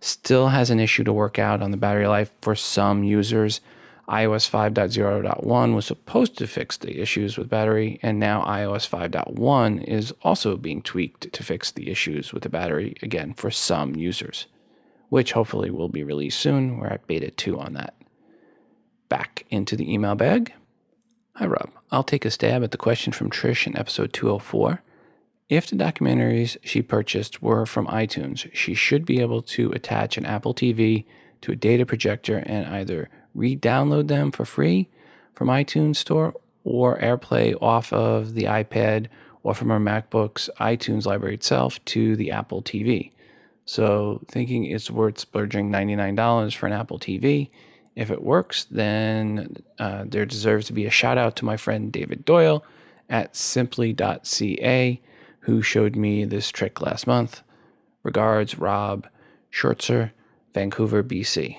still 0.00 0.48
has 0.48 0.70
an 0.70 0.80
issue 0.80 1.04
to 1.04 1.12
work 1.12 1.38
out 1.38 1.62
on 1.62 1.70
the 1.70 1.76
battery 1.76 2.06
life 2.06 2.30
for 2.40 2.54
some 2.54 3.04
users. 3.04 3.60
iOS 4.08 4.48
5.0.1 4.48 5.74
was 5.74 5.86
supposed 5.86 6.38
to 6.38 6.46
fix 6.46 6.76
the 6.76 7.00
issues 7.00 7.36
with 7.36 7.50
battery, 7.50 7.98
and 8.02 8.18
now 8.18 8.42
iOS 8.42 8.88
5.1 8.88 9.84
is 9.84 10.12
also 10.22 10.56
being 10.56 10.80
tweaked 10.82 11.32
to 11.32 11.42
fix 11.42 11.70
the 11.70 11.90
issues 11.90 12.32
with 12.32 12.42
the 12.42 12.48
battery 12.48 12.96
again 13.02 13.34
for 13.34 13.50
some 13.50 13.96
users, 13.96 14.46
which 15.08 15.32
hopefully 15.32 15.70
will 15.70 15.88
be 15.88 16.04
released 16.04 16.40
soon. 16.40 16.78
We're 16.78 16.86
at 16.86 17.06
beta 17.06 17.30
2 17.30 17.58
on 17.58 17.74
that. 17.74 17.94
Back 19.08 19.46
into 19.50 19.76
the 19.76 19.92
email 19.92 20.14
bag. 20.14 20.52
Hi, 21.34 21.46
Rob. 21.46 21.70
I'll 21.90 22.02
take 22.02 22.24
a 22.24 22.30
stab 22.30 22.62
at 22.62 22.72
the 22.72 22.76
question 22.76 23.12
from 23.12 23.30
Trish 23.30 23.66
in 23.66 23.76
episode 23.76 24.12
204. 24.12 24.82
If 25.48 25.68
the 25.68 25.76
documentaries 25.76 26.58
she 26.62 26.82
purchased 26.82 27.42
were 27.42 27.64
from 27.64 27.86
iTunes, 27.86 28.50
she 28.52 28.74
should 28.74 29.06
be 29.06 29.20
able 29.20 29.40
to 29.42 29.72
attach 29.72 30.18
an 30.18 30.26
Apple 30.26 30.52
TV 30.52 31.06
to 31.40 31.52
a 31.52 31.56
data 31.56 31.86
projector 31.86 32.38
and 32.44 32.66
either 32.66 33.08
re 33.34 33.56
download 33.56 34.08
them 34.08 34.30
for 34.30 34.44
free 34.44 34.88
from 35.34 35.48
iTunes 35.48 35.96
Store 35.96 36.34
or 36.64 36.98
AirPlay 36.98 37.54
off 37.62 37.92
of 37.92 38.34
the 38.34 38.44
iPad 38.44 39.06
or 39.42 39.54
from 39.54 39.70
her 39.70 39.80
MacBook's 39.80 40.50
iTunes 40.60 41.06
library 41.06 41.34
itself 41.34 41.82
to 41.86 42.14
the 42.16 42.30
Apple 42.30 42.60
TV. 42.60 43.12
So, 43.64 44.20
thinking 44.28 44.64
it's 44.64 44.90
worth 44.90 45.18
splurging 45.18 45.70
$99 45.70 46.54
for 46.56 46.66
an 46.66 46.72
Apple 46.72 46.98
TV. 46.98 47.48
If 47.94 48.10
it 48.10 48.22
works, 48.22 48.64
then 48.70 49.56
uh, 49.78 50.04
there 50.06 50.26
deserves 50.26 50.66
to 50.66 50.72
be 50.72 50.86
a 50.86 50.90
shout 50.90 51.16
out 51.16 51.36
to 51.36 51.44
my 51.44 51.56
friend 51.56 51.90
David 51.90 52.24
Doyle 52.24 52.64
at 53.08 53.34
simply.ca 53.34 55.00
who 55.48 55.62
showed 55.62 55.96
me 55.96 56.26
this 56.26 56.50
trick 56.50 56.82
last 56.82 57.06
month. 57.06 57.40
Regards, 58.02 58.58
Rob 58.58 59.08
Schurtzer, 59.48 60.12
Vancouver, 60.52 61.02
BC. 61.02 61.56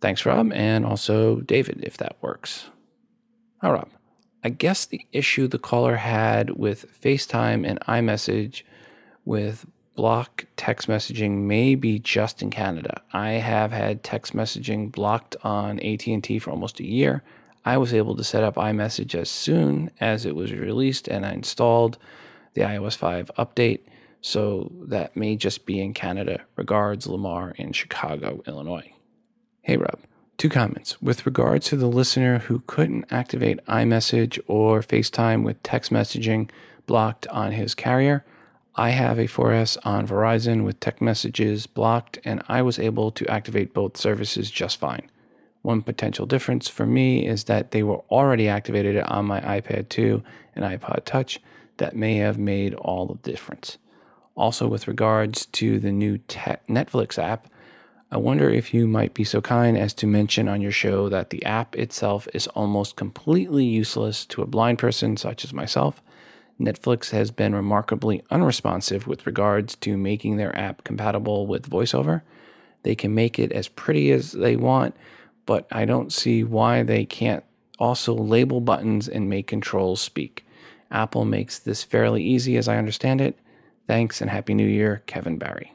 Thanks, 0.00 0.24
Rob, 0.24 0.52
and 0.52 0.86
also 0.86 1.40
David, 1.40 1.80
if 1.82 1.96
that 1.96 2.16
works. 2.20 2.70
Hi, 3.60 3.72
Rob. 3.72 3.88
I 4.44 4.50
guess 4.50 4.86
the 4.86 5.04
issue 5.10 5.48
the 5.48 5.58
caller 5.58 5.96
had 5.96 6.50
with 6.50 6.86
FaceTime 7.02 7.68
and 7.68 7.80
iMessage 7.80 8.62
with 9.24 9.66
block 9.96 10.46
text 10.56 10.86
messaging 10.86 11.42
may 11.42 11.74
be 11.74 11.98
just 11.98 12.40
in 12.40 12.50
Canada. 12.50 13.02
I 13.12 13.30
have 13.30 13.72
had 13.72 14.04
text 14.04 14.32
messaging 14.32 14.92
blocked 14.92 15.34
on 15.42 15.80
AT&T 15.80 16.38
for 16.38 16.52
almost 16.52 16.78
a 16.78 16.86
year. 16.86 17.24
I 17.64 17.78
was 17.78 17.92
able 17.92 18.14
to 18.14 18.22
set 18.22 18.44
up 18.44 18.54
iMessage 18.54 19.16
as 19.16 19.28
soon 19.28 19.90
as 20.00 20.24
it 20.24 20.36
was 20.36 20.52
released 20.52 21.08
and 21.08 21.26
I 21.26 21.32
installed 21.32 21.98
the 22.54 22.62
iOS 22.62 22.96
5 22.96 23.30
update. 23.38 23.80
So 24.20 24.70
that 24.86 25.16
may 25.16 25.36
just 25.36 25.64
be 25.66 25.80
in 25.80 25.94
Canada. 25.94 26.42
Regards, 26.56 27.06
Lamar 27.06 27.52
in 27.56 27.72
Chicago, 27.72 28.42
Illinois. 28.46 28.92
Hey, 29.62 29.76
Rob. 29.76 29.98
Two 30.36 30.48
comments. 30.48 31.00
With 31.02 31.26
regards 31.26 31.66
to 31.66 31.76
the 31.76 31.86
listener 31.86 32.38
who 32.38 32.62
couldn't 32.66 33.04
activate 33.10 33.64
iMessage 33.66 34.40
or 34.46 34.80
FaceTime 34.80 35.44
with 35.44 35.62
text 35.62 35.92
messaging 35.92 36.50
blocked 36.86 37.26
on 37.28 37.52
his 37.52 37.74
carrier, 37.74 38.24
I 38.74 38.90
have 38.90 39.18
a 39.18 39.26
4S 39.26 39.76
on 39.84 40.06
Verizon 40.06 40.64
with 40.64 40.80
text 40.80 41.02
messages 41.02 41.66
blocked, 41.66 42.18
and 42.24 42.42
I 42.48 42.62
was 42.62 42.78
able 42.78 43.10
to 43.10 43.26
activate 43.30 43.74
both 43.74 43.98
services 43.98 44.50
just 44.50 44.78
fine. 44.78 45.10
One 45.62 45.82
potential 45.82 46.24
difference 46.24 46.68
for 46.68 46.86
me 46.86 47.26
is 47.26 47.44
that 47.44 47.72
they 47.72 47.82
were 47.82 48.00
already 48.10 48.48
activated 48.48 48.96
on 49.04 49.26
my 49.26 49.40
iPad 49.40 49.90
2 49.90 50.22
and 50.56 50.64
iPod 50.64 51.04
Touch. 51.04 51.38
That 51.80 51.96
may 51.96 52.16
have 52.16 52.38
made 52.38 52.74
all 52.74 53.06
the 53.06 53.30
difference. 53.30 53.78
Also, 54.34 54.68
with 54.68 54.86
regards 54.86 55.46
to 55.46 55.78
the 55.78 55.90
new 55.90 56.18
te- 56.18 56.60
Netflix 56.68 57.18
app, 57.18 57.48
I 58.10 58.18
wonder 58.18 58.50
if 58.50 58.74
you 58.74 58.86
might 58.86 59.14
be 59.14 59.24
so 59.24 59.40
kind 59.40 59.78
as 59.78 59.94
to 59.94 60.06
mention 60.06 60.46
on 60.46 60.60
your 60.60 60.72
show 60.72 61.08
that 61.08 61.30
the 61.30 61.42
app 61.46 61.74
itself 61.74 62.28
is 62.34 62.48
almost 62.48 62.96
completely 62.96 63.64
useless 63.64 64.26
to 64.26 64.42
a 64.42 64.46
blind 64.46 64.78
person 64.78 65.16
such 65.16 65.42
as 65.42 65.54
myself. 65.54 66.02
Netflix 66.60 67.12
has 67.12 67.30
been 67.30 67.54
remarkably 67.54 68.22
unresponsive 68.30 69.06
with 69.06 69.26
regards 69.26 69.74
to 69.76 69.96
making 69.96 70.36
their 70.36 70.54
app 70.58 70.84
compatible 70.84 71.46
with 71.46 71.70
VoiceOver. 71.70 72.20
They 72.82 72.94
can 72.94 73.14
make 73.14 73.38
it 73.38 73.52
as 73.52 73.68
pretty 73.68 74.12
as 74.12 74.32
they 74.32 74.54
want, 74.54 74.94
but 75.46 75.66
I 75.72 75.86
don't 75.86 76.12
see 76.12 76.44
why 76.44 76.82
they 76.82 77.06
can't 77.06 77.44
also 77.78 78.12
label 78.12 78.60
buttons 78.60 79.08
and 79.08 79.30
make 79.30 79.46
controls 79.46 80.02
speak. 80.02 80.44
Apple 80.90 81.24
makes 81.24 81.58
this 81.58 81.84
fairly 81.84 82.22
easy 82.22 82.56
as 82.56 82.68
I 82.68 82.76
understand 82.76 83.20
it. 83.20 83.38
Thanks 83.86 84.20
and 84.20 84.30
Happy 84.30 84.54
New 84.54 84.66
Year, 84.66 85.02
Kevin 85.06 85.38
Barry. 85.38 85.72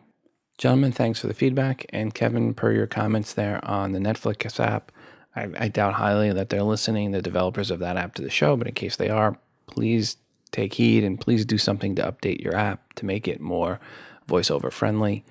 Gentlemen, 0.57 0.91
thanks 0.91 1.19
for 1.19 1.27
the 1.27 1.33
feedback. 1.33 1.85
And 1.89 2.13
Kevin, 2.13 2.53
per 2.53 2.71
your 2.71 2.87
comments 2.87 3.33
there 3.33 3.63
on 3.63 3.91
the 3.91 3.99
Netflix 3.99 4.59
app, 4.59 4.91
I, 5.35 5.49
I 5.57 5.67
doubt 5.67 5.95
highly 5.95 6.31
that 6.31 6.49
they're 6.49 6.63
listening, 6.63 7.11
the 7.11 7.21
developers 7.21 7.71
of 7.71 7.79
that 7.79 7.97
app, 7.97 8.15
to 8.15 8.21
the 8.21 8.29
show. 8.29 8.55
But 8.55 8.67
in 8.67 8.73
case 8.73 8.95
they 8.95 9.09
are, 9.09 9.37
please 9.67 10.17
take 10.51 10.75
heed 10.75 11.03
and 11.03 11.19
please 11.19 11.45
do 11.45 11.57
something 11.57 11.95
to 11.95 12.03
update 12.03 12.41
your 12.41 12.55
app 12.55 12.93
to 12.93 13.05
make 13.05 13.27
it 13.27 13.41
more 13.41 13.79
voiceover 14.27 14.71
friendly. 14.71 15.25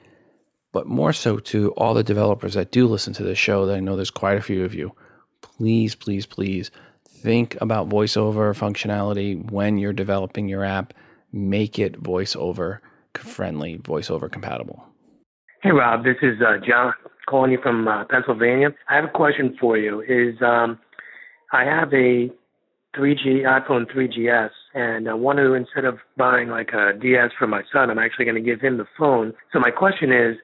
But 0.72 0.86
more 0.86 1.12
so 1.12 1.38
to 1.38 1.70
all 1.72 1.94
the 1.94 2.02
developers 2.02 2.54
that 2.54 2.70
do 2.72 2.86
listen 2.86 3.14
to 3.14 3.22
this 3.22 3.38
show, 3.38 3.64
that 3.64 3.76
I 3.76 3.80
know 3.80 3.96
there's 3.96 4.10
quite 4.10 4.36
a 4.36 4.42
few 4.42 4.64
of 4.64 4.74
you. 4.74 4.92
Please, 5.40 5.94
please, 5.94 6.26
please 6.26 6.70
think 7.24 7.56
about 7.62 7.88
voiceover 7.88 8.54
functionality 8.54 9.50
when 9.50 9.78
you're 9.78 9.94
developing 9.94 10.46
your 10.46 10.62
app. 10.62 10.92
Make 11.32 11.78
it 11.78 12.00
voiceover 12.00 12.80
friendly, 13.16 13.78
voiceover 13.78 14.30
compatible. 14.30 14.84
Hey 15.62 15.70
Rob, 15.70 16.04
this 16.04 16.16
is 16.20 16.40
uh, 16.42 16.58
John 16.64 16.92
calling 17.26 17.50
you 17.50 17.58
from 17.62 17.88
uh, 17.88 18.04
Pennsylvania. 18.04 18.74
I 18.90 18.96
have 18.96 19.04
a 19.06 19.08
question 19.08 19.56
for 19.58 19.78
you. 19.78 20.02
Is 20.02 20.40
um, 20.42 20.78
I 21.52 21.64
have 21.64 21.88
a 21.94 22.30
3G 22.94 23.44
iPhone 23.46 23.90
3GS, 23.90 24.50
and 24.74 25.08
I 25.08 25.14
want 25.14 25.38
to 25.38 25.54
instead 25.54 25.86
of 25.86 25.98
buying 26.18 26.50
like 26.50 26.70
a 26.74 26.92
DS 26.92 27.30
for 27.38 27.46
my 27.46 27.62
son, 27.72 27.90
I'm 27.90 27.98
actually 27.98 28.26
going 28.26 28.36
to 28.36 28.42
give 28.42 28.60
him 28.60 28.76
the 28.76 28.86
phone. 28.98 29.32
So 29.52 29.58
my 29.58 29.70
question 29.70 30.12
is, 30.12 30.36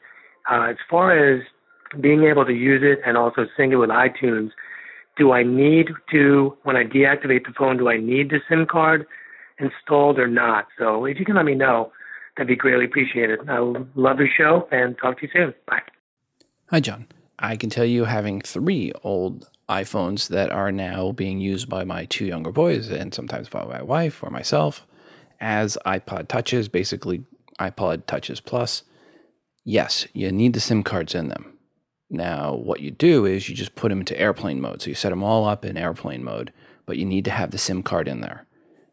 uh, 0.51 0.71
as 0.71 0.77
far 0.89 1.13
as 1.13 1.43
being 2.01 2.25
able 2.25 2.47
to 2.47 2.55
use 2.55 2.83
it 2.83 3.01
and 3.07 3.19
also 3.19 3.47
sync 3.57 3.73
it 3.73 3.77
with 3.77 3.91
iTunes, 3.91 4.51
do 5.21 5.31
I 5.31 5.45
need 5.45 5.91
to 6.11 6.57
when 6.65 6.75
I 6.77 6.83
deactivate 6.83 7.47
the 7.47 7.53
phone? 7.57 7.77
Do 7.77 7.89
I 7.89 7.99
need 7.99 8.31
the 8.31 8.41
SIM 8.49 8.67
card 8.67 9.07
installed 9.61 10.19
or 10.19 10.27
not? 10.27 10.67
So 10.77 11.05
if 11.05 11.21
you 11.21 11.25
can 11.25 11.37
let 11.37 11.45
me 11.45 11.55
know 11.55 11.93
That'd 12.41 12.49
be 12.49 12.57
greatly 12.57 12.87
appreciated. 12.87 13.41
I 13.49 13.59
love 13.95 14.19
your 14.19 14.29
show 14.35 14.69
and 14.71 14.97
talk 14.97 15.21
to 15.21 15.27
you 15.27 15.29
soon. 15.33 15.55
Bye. 15.67 15.83
Hi, 16.71 16.81
John. 16.81 17.07
I 17.39 17.57
can 17.57 17.69
tell 17.69 17.85
you, 17.85 18.05
having 18.05 18.41
three 18.41 18.93
old 19.03 19.49
iPhones 19.69 20.29
that 20.29 20.51
are 20.51 20.73
now 20.73 21.13
being 21.13 21.41
used 21.41 21.69
by 21.69 21.85
my 21.85 22.07
two 22.07 22.25
younger 22.25 22.53
boys 22.53 22.89
and 22.89 23.13
sometimes 23.13 23.51
by 23.51 23.65
my 23.65 23.83
wife 23.83 24.23
or 24.23 24.31
myself 24.31 24.87
as 25.39 25.77
iPod 25.87 26.29
Touches, 26.29 26.69
basically 26.69 27.25
iPod 27.59 28.07
Touches 28.07 28.41
Plus. 28.41 28.85
Yes, 29.65 30.07
you 30.15 30.33
need 30.33 30.55
the 30.55 30.61
SIM 30.61 30.83
cards 30.83 31.15
in 31.15 31.29
them. 31.29 31.59
Now, 32.11 32.55
what 32.55 32.81
you 32.81 32.91
do 32.91 33.25
is 33.25 33.49
you 33.49 33.55
just 33.55 33.77
put 33.77 33.89
them 33.91 34.01
into 34.01 34.19
airplane 34.21 34.61
mode. 34.61 34.83
So 34.83 34.91
you 34.91 34.95
set 34.95 35.11
them 35.11 35.23
all 35.23 35.47
up 35.47 35.65
in 35.65 35.77
airplane 35.77 36.25
mode, 36.25 36.53
but 36.85 36.97
you 36.97 37.05
need 37.05 37.25
to 37.27 37.31
have 37.31 37.53
the 37.53 37.59
SIM 37.59 37.85
card 37.85 38.09
in 38.09 38.21
there. 38.21 38.47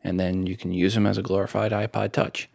And 0.04 0.20
then 0.20 0.46
you 0.46 0.56
can 0.56 0.72
use 0.72 0.94
them 0.94 1.08
as 1.08 1.18
a 1.18 1.24
glorified 1.24 1.72
iPod 1.72 2.12
Touch. 2.12 2.48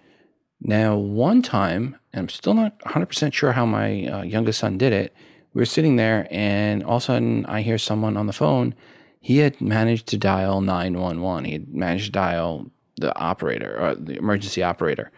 Now, 0.61 0.97
one 0.97 1.43
time, 1.43 1.97
I'm 2.15 2.29
still 2.29 2.55
not 2.55 2.79
100% 2.81 3.33
sure 3.33 3.53
how 3.53 3.67
my 3.67 4.07
uh, 4.07 4.23
youngest 4.23 4.61
son 4.61 4.79
did 4.79 4.93
it. 4.93 5.13
We 5.53 5.61
were 5.61 5.67
sitting 5.67 5.97
there, 5.97 6.29
and 6.31 6.85
all 6.85 6.97
of 6.97 7.03
a 7.03 7.07
sudden, 7.07 7.45
I 7.47 7.63
hear 7.63 7.79
someone 7.79 8.17
on 8.17 8.29
the 8.29 8.33
phone. 8.33 8.75
He 9.21 9.39
had 9.39 9.61
managed 9.61 10.07
to 10.09 10.17
dial 10.17 10.61
911. 10.61 11.45
He 11.45 11.53
had 11.53 11.75
managed 11.75 12.07
to 12.07 12.13
dial 12.13 12.71
the 12.97 13.15
operator 13.19 13.77
or 13.79 13.95
the 13.97 14.17
emergency 14.17 14.63
operator. 14.63 15.11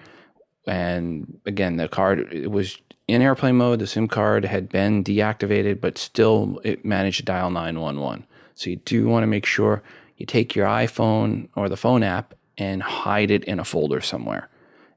And 0.66 1.38
again, 1.44 1.76
the 1.76 1.88
card 1.88 2.32
it 2.32 2.50
was 2.50 2.78
in 3.06 3.22
airplane 3.22 3.56
mode. 3.56 3.78
The 3.78 3.86
SIM 3.86 4.08
card 4.08 4.44
had 4.44 4.68
been 4.68 5.04
deactivated, 5.04 5.80
but 5.80 5.98
still 5.98 6.60
it 6.64 6.84
managed 6.84 7.18
to 7.18 7.24
dial 7.24 7.50
911. 7.50 8.26
So 8.54 8.70
you 8.70 8.76
do 8.76 9.06
want 9.06 9.22
to 9.22 9.28
make 9.28 9.46
sure 9.46 9.82
you 10.16 10.26
take 10.26 10.54
your 10.54 10.66
iPhone 10.66 11.48
or 11.56 11.68
the 11.68 11.76
phone 11.76 12.02
app 12.02 12.34
and 12.56 12.82
hide 12.82 13.30
it 13.30 13.44
in 13.44 13.58
a 13.58 13.64
folder 13.64 14.00
somewhere 14.00 14.48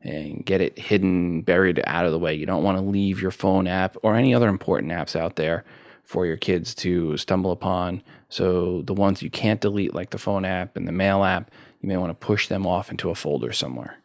and 0.02 0.46
get 0.46 0.62
it 0.62 0.78
hidden, 0.78 1.41
buried 1.41 1.82
out 1.86 2.06
of 2.06 2.12
the 2.12 2.20
way. 2.20 2.34
You 2.34 2.46
don't 2.46 2.63
want 2.63 2.78
to 2.78 2.84
leave 2.84 3.22
your 3.22 3.32
phone 3.32 3.67
app 3.67 3.98
or 4.04 4.15
any 4.15 4.34
other 4.34 4.48
important 4.48 4.91
apps 4.91 5.15
out 5.15 5.36
there 5.36 5.65
for 6.04 6.26
your 6.26 6.38
kids 6.38 6.74
to 6.76 7.17
stumble 7.17 7.52
upon. 7.52 8.02
So 8.30 8.84
the 8.84 8.93
ones 8.93 9.22
you 9.22 9.30
can't 9.30 9.60
delete, 9.60 9.93
like 9.93 10.12
the 10.12 10.17
phone 10.17 10.46
app 10.46 10.78
and 10.78 10.88
the 10.88 10.91
mail 10.91 11.24
app, 11.24 11.52
you 11.82 11.89
may 11.89 11.98
want 11.98 12.10
to 12.10 12.26
push 12.26 12.48
them 12.48 12.65
off 12.65 12.91
into 12.91 13.10
a 13.10 13.15
folder 13.15 13.52
somewhere. 13.52 13.98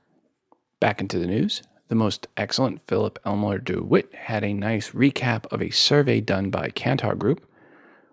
Back 0.81 1.01
into 1.01 1.19
the 1.19 1.27
news. 1.27 1.63
The 1.93 1.97
most 1.97 2.27
excellent 2.39 2.81
Philip 2.89 3.19
Elmer-DeWitt 3.27 4.15
had 4.15 4.45
a 4.45 4.55
nice 4.55 4.93
recap 4.93 5.45
of 5.53 5.61
a 5.61 5.69
survey 5.69 6.23
done 6.23 6.49
by 6.49 6.71
Kantar 6.71 7.19
Group 7.19 7.47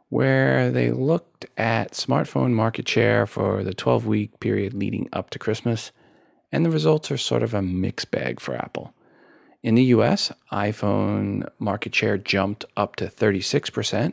where 0.09 0.69
they 0.69 0.91
looked 0.91 1.45
at 1.55 1.93
smartphone 1.93 2.51
market 2.51 2.89
share 2.89 3.25
for 3.25 3.63
the 3.63 3.73
12 3.73 4.05
week 4.05 4.37
period 4.41 4.73
leading 4.73 5.07
up 5.13 5.29
to 5.29 5.39
Christmas 5.39 5.93
and 6.51 6.65
the 6.65 6.69
results 6.69 7.09
are 7.09 7.15
sort 7.15 7.41
of 7.41 7.53
a 7.53 7.61
mixed 7.61 8.11
bag 8.11 8.41
for 8.41 8.53
Apple. 8.53 8.93
In 9.63 9.75
the 9.75 9.85
US, 9.95 10.33
iPhone 10.51 11.47
market 11.57 11.95
share 11.95 12.17
jumped 12.17 12.65
up 12.75 12.97
to 12.97 13.05
36% 13.05 14.11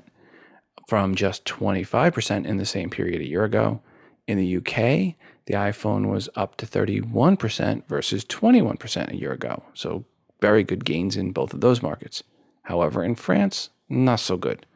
from 0.87 1.17
just 1.17 1.45
25% 1.45 2.47
in 2.47 2.57
the 2.57 2.65
same 2.65 2.89
period 2.89 3.21
a 3.21 3.29
year 3.29 3.43
ago. 3.43 3.83
In 4.29 4.39
the 4.39 4.59
UK, 4.59 5.17
the 5.47 5.55
iPhone 5.55 6.11
was 6.11 6.29
up 6.35 6.57
to 6.57 6.67
31% 6.67 7.87
versus 7.87 8.25
21% 8.25 9.11
a 9.11 9.17
year 9.17 9.33
ago. 9.33 9.63
So, 9.75 10.05
very 10.41 10.65
good 10.65 10.85
gains 10.85 11.17
in 11.17 11.33
both 11.33 11.55
of 11.55 11.61
those 11.61 11.83
markets. 11.83 12.23
However, 12.65 13.03
in 13.03 13.15
France, 13.15 13.71
not 13.89 14.21
so 14.21 14.37
good. 14.37 14.67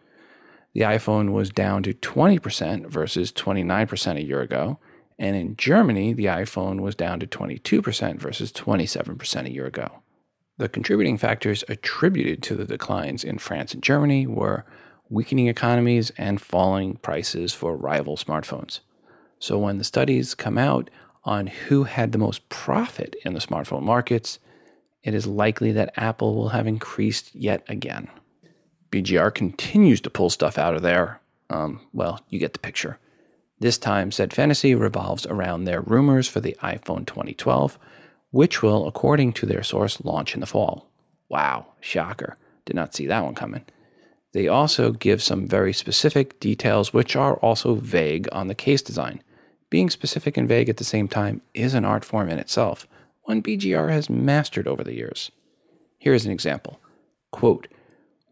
The 0.73 0.83
iPhone 0.83 1.33
was 1.33 1.51
down 1.51 1.83
to 1.83 1.93
20% 1.93 2.87
versus 2.87 3.33
29% 3.33 4.17
a 4.17 4.23
year 4.23 4.41
ago, 4.41 4.79
and 5.19 5.37
in 5.37 5.57
Germany, 5.57 6.15
the 6.15 6.27
iPhone 6.27 6.81
was 6.81 6.95
down 6.95 7.21
to 7.21 7.27
22% 7.27 8.19
versus 8.19 8.53
27% 8.53 9.45
a 9.45 9.53
year 9.53 9.67
ago. 9.67 10.03
The 10.57 10.69
contributing 10.69 11.19
factors 11.19 11.65
attributed 11.69 12.43
to 12.45 12.55
the 12.55 12.65
declines 12.65 13.25
in 13.25 13.39
France 13.39 13.75
and 13.75 13.83
Germany 13.83 14.27
were 14.27 14.65
weakening 15.09 15.49
economies 15.49 16.11
and 16.17 16.41
falling 16.41 16.97
prices 16.97 17.53
for 17.53 17.77
rival 17.77 18.17
smartphones. 18.17 18.81
So 19.41 19.59
when 19.59 19.79
the 19.79 19.85
studies 19.85 20.35
come 20.35 20.59
out 20.59 20.91
on 21.25 21.49
who 21.49 21.85
had 21.85 22.13
the 22.13 22.19
most 22.19 22.49
profit 22.51 23.17
in 23.25 23.35
the 23.35 23.41
smartphone 23.41 23.83
markets, 23.83 24.39
it 25.03 25.15
is 25.15 25.27
likely 25.27 25.73
that 25.73 25.95
Apple 25.97 26.35
will 26.35 26.51
have 26.51 26.67
increased 26.67 27.35
yet 27.35 27.65
again. 27.69 28.09
BGR 28.91 29.35
continues 29.35 30.01
to 30.03 30.11
pull 30.11 30.31
stuff 30.31 30.59
out 30.59 30.75
of 30.75 30.83
there. 30.83 31.21
Um, 31.49 31.81
well, 31.93 32.21
you 32.29 32.39
get 32.39 32.53
the 32.53 32.59
picture. 32.59 32.99
This 33.59 33.79
time, 33.79 34.13
said 34.13 34.33
fantasy 34.33 34.75
revolves 34.75 35.27
around 35.27 35.65
their 35.65 35.81
rumors 35.81 36.29
for 36.29 36.41
the 36.41 36.57
iPhone 36.63 37.07
2012, 37.07 37.79
which 38.31 38.63
will, 38.63 38.87
according 38.87 39.33
to 39.35 39.47
their 39.47 39.63
source, 39.63 40.03
launch 40.03 40.35
in 40.35 40.41
the 40.41 40.47
fall. 40.47 40.87
Wow, 41.29 41.67
shocker. 41.81 42.37
Did 42.65 42.77
not 42.77 42.95
see 42.95 43.07
that 43.07 43.25
one 43.25 43.35
coming. 43.35 43.65
They 44.33 44.49
also 44.49 44.93
give 44.93 45.23
some 45.23 45.47
very 45.47 45.73
specific 45.73 46.41
details, 46.41 46.93
which 46.93 47.17
are 47.17 47.35
also 47.37 47.75
vague 47.75 48.29
on 48.33 48.49
the 48.49 48.55
case 48.55 48.83
design. 48.83 49.23
Being 49.71 49.89
specific 49.89 50.37
and 50.37 50.49
vague 50.49 50.69
at 50.69 50.77
the 50.77 50.85
same 50.85 51.07
time 51.09 51.43
is 51.55 51.75
an 51.75 51.85
art 51.85 52.05
form 52.05 52.29
in 52.29 52.39
itself, 52.39 52.89
one 53.23 53.43
BGR 53.43 53.91
has 53.91 54.11
mastered 54.11 54.67
over 54.67 54.83
the 54.83 54.97
years. 54.97 55.31
Here 55.99 56.13
is 56.13 56.27
an 56.27 56.33
example. 56.33 56.81
Quote, 57.31 57.69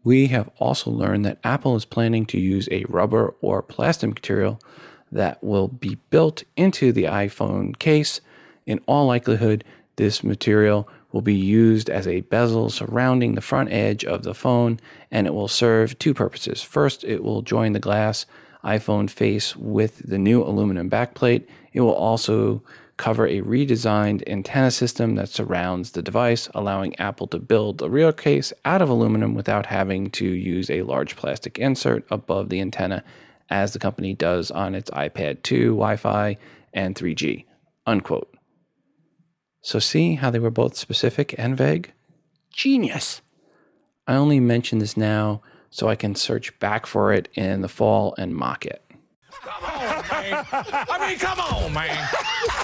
we 0.03 0.27
have 0.27 0.49
also 0.57 0.91
learned 0.91 1.25
that 1.25 1.39
Apple 1.43 1.75
is 1.75 1.85
planning 1.85 2.25
to 2.27 2.39
use 2.39 2.67
a 2.71 2.85
rubber 2.89 3.35
or 3.41 3.61
plastic 3.61 4.09
material 4.09 4.59
that 5.11 5.41
will 5.43 5.67
be 5.67 5.95
built 6.09 6.43
into 6.57 6.91
the 6.91 7.03
iPhone 7.05 7.77
case. 7.79 8.19
In 8.65 8.81
all 8.85 9.07
likelihood, 9.07 9.63
this 9.95 10.23
material 10.23 10.87
will 11.11 11.21
be 11.21 11.35
used 11.35 11.89
as 11.89 12.07
a 12.07 12.21
bezel 12.21 12.69
surrounding 12.69 13.35
the 13.35 13.41
front 13.41 13.71
edge 13.71 14.05
of 14.05 14.23
the 14.23 14.33
phone, 14.33 14.79
and 15.11 15.27
it 15.27 15.33
will 15.33 15.47
serve 15.47 15.97
two 15.99 16.13
purposes. 16.13 16.61
First, 16.61 17.03
it 17.03 17.23
will 17.23 17.41
join 17.41 17.73
the 17.73 17.79
glass 17.79 18.25
iPhone 18.63 19.09
face 19.09 19.55
with 19.55 20.07
the 20.07 20.17
new 20.17 20.43
aluminum 20.43 20.89
backplate. 20.89 21.45
It 21.73 21.81
will 21.81 21.93
also 21.93 22.61
cover 22.97 23.25
a 23.25 23.41
redesigned 23.41 24.21
antenna 24.27 24.69
system 24.69 25.15
that 25.15 25.29
surrounds 25.29 25.91
the 25.91 26.01
device, 26.01 26.49
allowing 26.53 26.99
Apple 26.99 27.27
to 27.27 27.39
build 27.39 27.81
a 27.81 27.89
real 27.89 28.11
case 28.11 28.51
out 28.65 28.81
of 28.81 28.89
aluminum 28.89 29.33
without 29.33 29.67
having 29.67 30.09
to 30.11 30.25
use 30.25 30.69
a 30.69 30.81
large 30.81 31.15
plastic 31.15 31.57
insert 31.57 32.05
above 32.11 32.49
the 32.49 32.59
antenna, 32.59 33.03
as 33.49 33.71
the 33.71 33.79
company 33.79 34.13
does 34.13 34.51
on 34.51 34.75
its 34.75 34.89
iPad 34.91 35.41
2, 35.43 35.69
Wi 35.69 35.95
Fi, 35.95 36.37
and 36.73 36.93
3G. 36.93 37.45
Unquote. 37.87 38.35
So, 39.61 39.79
see 39.79 40.15
how 40.15 40.29
they 40.29 40.39
were 40.39 40.51
both 40.51 40.75
specific 40.75 41.33
and 41.37 41.57
vague? 41.57 41.93
Genius! 42.51 43.21
I 44.07 44.15
only 44.15 44.39
mention 44.39 44.79
this 44.79 44.97
now 44.97 45.41
so 45.71 45.87
I 45.87 45.95
can 45.95 46.15
search 46.15 46.57
back 46.59 46.85
for 46.85 47.13
it 47.13 47.29
in 47.35 47.61
the 47.61 47.67
fall 47.67 48.15
and 48.17 48.35
mock 48.35 48.65
it. 48.65 48.83
Come 49.31 49.63
on, 49.63 49.79
man. 50.09 50.45
I 50.51 51.07
mean, 51.07 51.19
come 51.19 51.39
on, 51.39 51.73
man. 51.73 52.09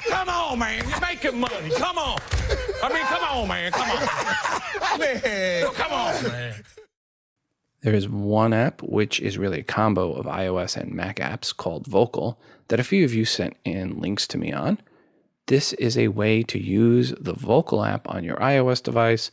Come 0.09 0.29
on, 0.29 0.59
man. 0.59 0.89
You're 0.89 0.99
making 0.99 1.39
money. 1.39 1.69
Come 1.77 1.97
on. 1.97 2.19
I 2.83 2.93
mean, 2.93 3.05
come 3.05 3.23
on, 3.23 3.47
man. 3.47 3.71
Come 3.71 3.89
on. 3.91 4.99
Man, 4.99 5.73
come 5.73 5.91
on, 5.91 6.23
man. 6.23 6.63
There 7.81 7.93
is 7.93 8.09
one 8.09 8.51
app, 8.51 8.81
which 8.81 9.19
is 9.21 9.37
really 9.37 9.59
a 9.59 9.63
combo 9.63 10.13
of 10.13 10.25
iOS 10.25 10.75
and 10.75 10.91
Mac 10.91 11.17
apps 11.17 11.55
called 11.55 11.85
Vocal, 11.85 12.39
that 12.69 12.79
a 12.79 12.83
few 12.83 13.05
of 13.05 13.13
you 13.13 13.25
sent 13.25 13.55
in 13.63 13.99
links 13.99 14.27
to 14.27 14.37
me 14.39 14.51
on. 14.51 14.79
This 15.47 15.73
is 15.73 15.95
a 15.97 16.07
way 16.07 16.41
to 16.43 16.59
use 16.59 17.13
the 17.19 17.33
Vocal 17.33 17.85
app 17.85 18.09
on 18.09 18.23
your 18.23 18.37
iOS 18.37 18.81
device 18.81 19.29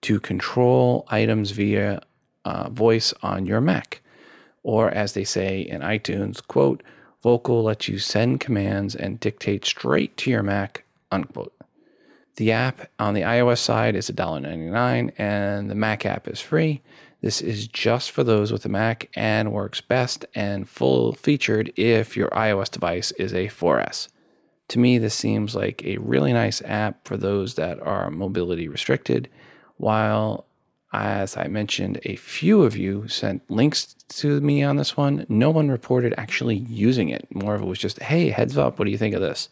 to 0.00 0.18
control 0.18 1.04
items 1.08 1.50
via 1.50 2.00
uh, 2.44 2.70
voice 2.70 3.12
on 3.22 3.46
your 3.46 3.60
Mac. 3.60 4.02
Or, 4.62 4.90
as 4.90 5.14
they 5.14 5.24
say 5.24 5.60
in 5.60 5.80
iTunes, 5.80 6.46
quote, 6.46 6.82
Vocal 7.22 7.62
lets 7.62 7.88
you 7.88 7.98
send 7.98 8.40
commands 8.40 8.94
and 8.94 9.20
dictate 9.20 9.64
straight 9.64 10.16
to 10.18 10.30
your 10.30 10.42
Mac, 10.42 10.84
unquote. 11.10 11.54
The 12.36 12.52
app 12.52 12.90
on 12.98 13.12
the 13.12 13.20
iOS 13.22 13.58
side 13.58 13.94
is 13.94 14.10
$1.99 14.10 15.12
and 15.18 15.70
the 15.70 15.74
Mac 15.74 16.06
app 16.06 16.26
is 16.26 16.40
free. 16.40 16.80
This 17.20 17.42
is 17.42 17.68
just 17.68 18.10
for 18.10 18.24
those 18.24 18.50
with 18.50 18.64
a 18.64 18.70
Mac 18.70 19.10
and 19.14 19.52
works 19.52 19.82
best 19.82 20.24
and 20.34 20.66
full 20.66 21.12
featured 21.12 21.70
if 21.76 22.16
your 22.16 22.30
iOS 22.30 22.70
device 22.70 23.10
is 23.12 23.34
a 23.34 23.48
4S. 23.48 24.08
To 24.68 24.78
me, 24.78 24.96
this 24.96 25.14
seems 25.14 25.54
like 25.54 25.84
a 25.84 25.98
really 25.98 26.32
nice 26.32 26.62
app 26.62 27.06
for 27.06 27.16
those 27.16 27.56
that 27.56 27.78
are 27.80 28.10
mobility 28.10 28.68
restricted, 28.68 29.28
while 29.76 30.46
as 30.92 31.36
I 31.36 31.46
mentioned, 31.46 32.00
a 32.04 32.16
few 32.16 32.62
of 32.62 32.76
you 32.76 33.06
sent 33.06 33.48
links 33.48 33.94
to 34.08 34.40
me 34.40 34.62
on 34.62 34.76
this 34.76 34.96
one. 34.96 35.24
No 35.28 35.50
one 35.50 35.70
reported 35.70 36.14
actually 36.16 36.56
using 36.56 37.10
it. 37.10 37.28
More 37.34 37.54
of 37.54 37.62
it 37.62 37.66
was 37.66 37.78
just, 37.78 38.00
hey, 38.00 38.30
heads 38.30 38.58
up, 38.58 38.78
what 38.78 38.86
do 38.86 38.90
you 38.90 38.98
think 38.98 39.14
of 39.14 39.20
this? 39.20 39.48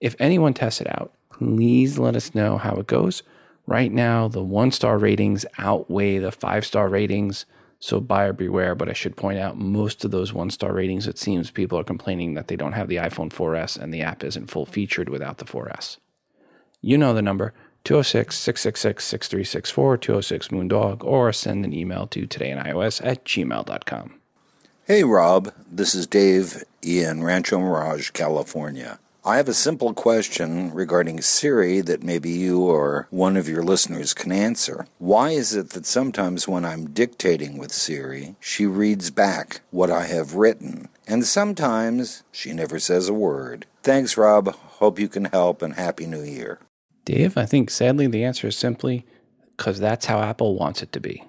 If 0.00 0.16
anyone 0.18 0.54
tests 0.54 0.80
it 0.80 0.88
out, 0.88 1.12
please 1.30 1.98
let 1.98 2.16
us 2.16 2.34
know 2.34 2.56
how 2.56 2.76
it 2.76 2.86
goes. 2.86 3.22
Right 3.66 3.92
now, 3.92 4.28
the 4.28 4.42
one 4.42 4.70
star 4.70 4.96
ratings 4.96 5.44
outweigh 5.58 6.18
the 6.18 6.32
five 6.32 6.64
star 6.64 6.88
ratings, 6.88 7.44
so 7.78 8.00
buyer 8.00 8.32
beware. 8.32 8.74
But 8.74 8.88
I 8.88 8.94
should 8.94 9.16
point 9.16 9.38
out 9.38 9.58
most 9.58 10.04
of 10.04 10.10
those 10.10 10.32
one 10.32 10.50
star 10.50 10.72
ratings, 10.72 11.06
it 11.06 11.18
seems 11.18 11.50
people 11.50 11.78
are 11.78 11.84
complaining 11.84 12.34
that 12.34 12.48
they 12.48 12.56
don't 12.56 12.72
have 12.72 12.88
the 12.88 12.96
iPhone 12.96 13.30
4S 13.30 13.78
and 13.78 13.92
the 13.92 14.02
app 14.02 14.24
isn't 14.24 14.50
full 14.50 14.64
featured 14.64 15.10
without 15.10 15.38
the 15.38 15.44
4S. 15.44 15.98
You 16.80 16.96
know 16.96 17.12
the 17.12 17.22
number 17.22 17.52
206 17.86 18.36
666 18.36 19.04
6364, 19.04 19.96
206 19.96 20.48
Moondog, 20.48 21.04
or 21.04 21.32
send 21.32 21.64
an 21.64 21.72
email 21.72 22.08
to 22.08 22.26
todayinios 22.26 23.00
at 23.06 23.24
gmail.com. 23.24 24.14
Hey, 24.84 25.04
Rob. 25.04 25.52
This 25.70 25.94
is 25.94 26.08
Dave 26.08 26.64
in 26.82 27.22
Rancho 27.22 27.60
Mirage, 27.60 28.10
California. 28.10 28.98
I 29.24 29.36
have 29.36 29.48
a 29.48 29.54
simple 29.54 29.94
question 29.94 30.74
regarding 30.74 31.20
Siri 31.20 31.80
that 31.80 32.02
maybe 32.02 32.30
you 32.30 32.62
or 32.62 33.06
one 33.10 33.36
of 33.36 33.48
your 33.48 33.62
listeners 33.62 34.14
can 34.14 34.32
answer. 34.32 34.86
Why 34.98 35.30
is 35.30 35.54
it 35.54 35.70
that 35.70 35.86
sometimes 35.86 36.48
when 36.48 36.64
I'm 36.64 36.90
dictating 36.90 37.56
with 37.56 37.72
Siri, 37.72 38.34
she 38.40 38.66
reads 38.66 39.10
back 39.10 39.60
what 39.70 39.92
I 39.92 40.06
have 40.06 40.34
written, 40.34 40.88
and 41.06 41.24
sometimes 41.24 42.24
she 42.32 42.52
never 42.52 42.80
says 42.80 43.08
a 43.08 43.14
word? 43.14 43.66
Thanks, 43.84 44.16
Rob. 44.16 44.54
Hope 44.54 44.98
you 44.98 45.08
can 45.08 45.26
help, 45.26 45.62
and 45.62 45.74
Happy 45.74 46.06
New 46.06 46.22
Year. 46.22 46.58
Dave, 47.06 47.38
I 47.38 47.46
think 47.46 47.70
sadly 47.70 48.08
the 48.08 48.24
answer 48.24 48.48
is 48.48 48.56
simply 48.56 49.06
because 49.56 49.78
that's 49.78 50.06
how 50.06 50.20
Apple 50.20 50.58
wants 50.58 50.82
it 50.82 50.90
to 50.92 51.00
be. 51.00 51.22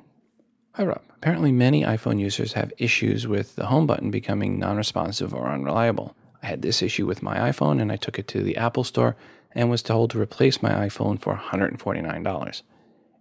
Hi, 0.73 0.83
Rob. 0.83 1.03
Apparently, 1.15 1.51
many 1.51 1.83
iPhone 1.83 2.19
users 2.19 2.53
have 2.53 2.73
issues 2.79 3.27
with 3.27 3.55
the 3.55 3.67
home 3.67 3.85
button 3.85 4.09
becoming 4.09 4.57
non 4.57 4.75
responsive 4.75 5.35
or 5.35 5.47
unreliable. 5.47 6.15
I 6.41 6.47
had 6.47 6.63
this 6.63 6.81
issue 6.81 7.05
with 7.05 7.21
my 7.21 7.37
iPhone 7.51 7.79
and 7.79 7.91
I 7.91 7.95
took 7.95 8.17
it 8.17 8.27
to 8.29 8.41
the 8.41 8.57
Apple 8.57 8.83
Store 8.83 9.15
and 9.51 9.69
was 9.69 9.83
told 9.83 10.09
to 10.11 10.19
replace 10.19 10.63
my 10.63 10.71
iPhone 10.71 11.21
for 11.21 11.35
$149. 11.35 12.61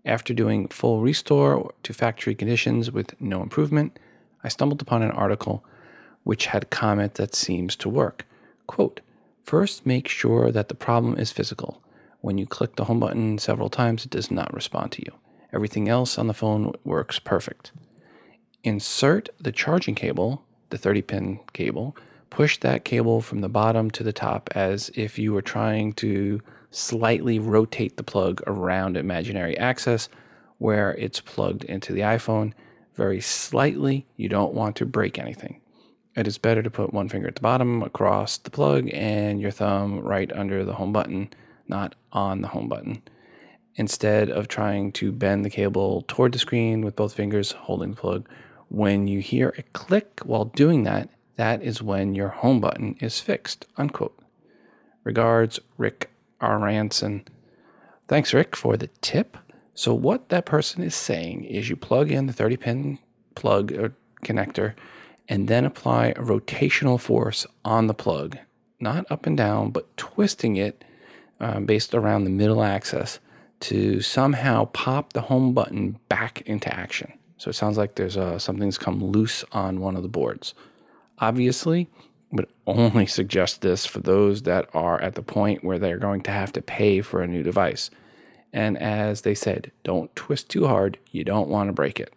After 0.06 0.32
doing 0.32 0.68
full 0.68 1.02
restore 1.02 1.74
to 1.82 1.92
factory 1.92 2.34
conditions 2.34 2.90
with 2.90 3.20
no 3.20 3.42
improvement, 3.42 3.98
I 4.42 4.48
stumbled 4.48 4.80
upon 4.80 5.02
an 5.02 5.10
article 5.10 5.62
which 6.24 6.46
had 6.46 6.70
comment 6.70 7.14
that 7.14 7.34
seems 7.34 7.76
to 7.76 7.90
work. 7.90 8.24
Quote, 8.66 9.00
First, 9.44 9.84
make 9.84 10.08
sure 10.08 10.50
that 10.50 10.68
the 10.68 10.74
problem 10.74 11.18
is 11.18 11.32
physical. 11.32 11.82
When 12.26 12.38
you 12.38 12.46
click 12.46 12.74
the 12.74 12.86
home 12.86 12.98
button 12.98 13.38
several 13.38 13.70
times, 13.70 14.04
it 14.04 14.10
does 14.10 14.32
not 14.32 14.52
respond 14.52 14.90
to 14.90 15.02
you. 15.06 15.12
Everything 15.52 15.88
else 15.88 16.18
on 16.18 16.26
the 16.26 16.34
phone 16.34 16.72
works 16.82 17.20
perfect. 17.20 17.70
Insert 18.64 19.28
the 19.40 19.52
charging 19.52 19.94
cable, 19.94 20.44
the 20.70 20.76
30 20.76 21.02
pin 21.02 21.40
cable, 21.52 21.96
push 22.28 22.58
that 22.58 22.84
cable 22.84 23.20
from 23.20 23.42
the 23.42 23.48
bottom 23.48 23.92
to 23.92 24.02
the 24.02 24.12
top 24.12 24.50
as 24.56 24.90
if 24.96 25.20
you 25.20 25.32
were 25.32 25.40
trying 25.40 25.92
to 25.92 26.42
slightly 26.72 27.38
rotate 27.38 27.96
the 27.96 28.02
plug 28.02 28.42
around 28.48 28.96
imaginary 28.96 29.56
axis 29.56 30.08
where 30.58 30.96
it's 30.96 31.20
plugged 31.20 31.62
into 31.62 31.92
the 31.92 32.00
iPhone 32.00 32.54
very 32.96 33.20
slightly. 33.20 34.04
You 34.16 34.28
don't 34.28 34.52
want 34.52 34.74
to 34.76 34.84
break 34.84 35.16
anything. 35.16 35.60
It 36.16 36.26
is 36.26 36.38
better 36.38 36.64
to 36.64 36.70
put 36.72 36.92
one 36.92 37.08
finger 37.08 37.28
at 37.28 37.36
the 37.36 37.40
bottom 37.40 37.84
across 37.84 38.36
the 38.36 38.50
plug 38.50 38.90
and 38.92 39.40
your 39.40 39.52
thumb 39.52 40.00
right 40.00 40.32
under 40.32 40.64
the 40.64 40.74
home 40.74 40.92
button, 40.92 41.30
not 41.68 41.94
on 42.12 42.42
the 42.42 42.48
home 42.48 42.68
button. 42.68 43.02
Instead 43.76 44.30
of 44.30 44.48
trying 44.48 44.90
to 44.92 45.12
bend 45.12 45.44
the 45.44 45.50
cable 45.50 46.04
toward 46.08 46.32
the 46.32 46.38
screen 46.38 46.82
with 46.82 46.96
both 46.96 47.14
fingers 47.14 47.52
holding 47.52 47.90
the 47.90 47.96
plug, 47.96 48.28
when 48.68 49.06
you 49.06 49.20
hear 49.20 49.54
a 49.58 49.62
click 49.62 50.20
while 50.24 50.46
doing 50.46 50.84
that, 50.84 51.10
that 51.36 51.62
is 51.62 51.82
when 51.82 52.14
your 52.14 52.28
home 52.28 52.60
button 52.60 52.96
is 53.00 53.20
fixed. 53.20 53.66
Unquote. 53.76 54.18
Regards, 55.04 55.60
Rick 55.76 56.10
Aranson. 56.40 57.26
Thanks, 58.08 58.32
Rick, 58.32 58.56
for 58.56 58.76
the 58.76 58.88
tip. 59.00 59.36
So, 59.74 59.92
what 59.92 60.30
that 60.30 60.46
person 60.46 60.82
is 60.82 60.94
saying 60.94 61.44
is 61.44 61.68
you 61.68 61.76
plug 61.76 62.10
in 62.10 62.26
the 62.26 62.32
30 62.32 62.56
pin 62.56 62.98
plug 63.34 63.72
or 63.72 63.94
connector 64.24 64.74
and 65.28 65.48
then 65.48 65.64
apply 65.64 66.08
a 66.08 66.14
rotational 66.14 66.98
force 66.98 67.46
on 67.64 67.86
the 67.86 67.94
plug, 67.94 68.38
not 68.80 69.10
up 69.10 69.26
and 69.26 69.36
down, 69.36 69.70
but 69.70 69.94
twisting 69.96 70.56
it 70.56 70.84
um, 71.40 71.66
based 71.66 71.94
around 71.94 72.24
the 72.24 72.30
middle 72.30 72.62
axis 72.62 73.18
to 73.60 74.00
somehow 74.00 74.66
pop 74.66 75.12
the 75.12 75.22
home 75.22 75.52
button 75.54 75.98
back 76.08 76.42
into 76.42 76.72
action. 76.74 77.12
So 77.38 77.50
it 77.50 77.54
sounds 77.54 77.78
like 77.78 77.94
there's 77.94 78.16
uh, 78.16 78.38
something's 78.38 78.78
come 78.78 79.02
loose 79.02 79.44
on 79.52 79.80
one 79.80 79.96
of 79.96 80.02
the 80.02 80.08
boards. 80.08 80.54
Obviously, 81.18 81.88
would 82.32 82.48
only 82.66 83.06
suggest 83.18 83.62
this 83.62 83.86
for 83.86 84.00
those 84.00 84.42
that 84.42 84.68
are 84.74 85.00
at 85.00 85.14
the 85.14 85.22
point 85.22 85.64
where 85.64 85.78
they're 85.78 85.98
going 85.98 86.22
to 86.22 86.30
have 86.30 86.52
to 86.52 86.62
pay 86.62 87.00
for 87.00 87.22
a 87.22 87.26
new 87.26 87.42
device. 87.42 87.90
And 88.52 88.78
as 88.78 89.22
they 89.22 89.34
said, 89.34 89.70
don't 89.84 90.14
twist 90.16 90.48
too 90.48 90.66
hard, 90.66 90.98
you 91.10 91.24
don't 91.24 91.48
want 91.48 91.68
to 91.68 91.72
break 91.72 92.00
it. 92.00 92.12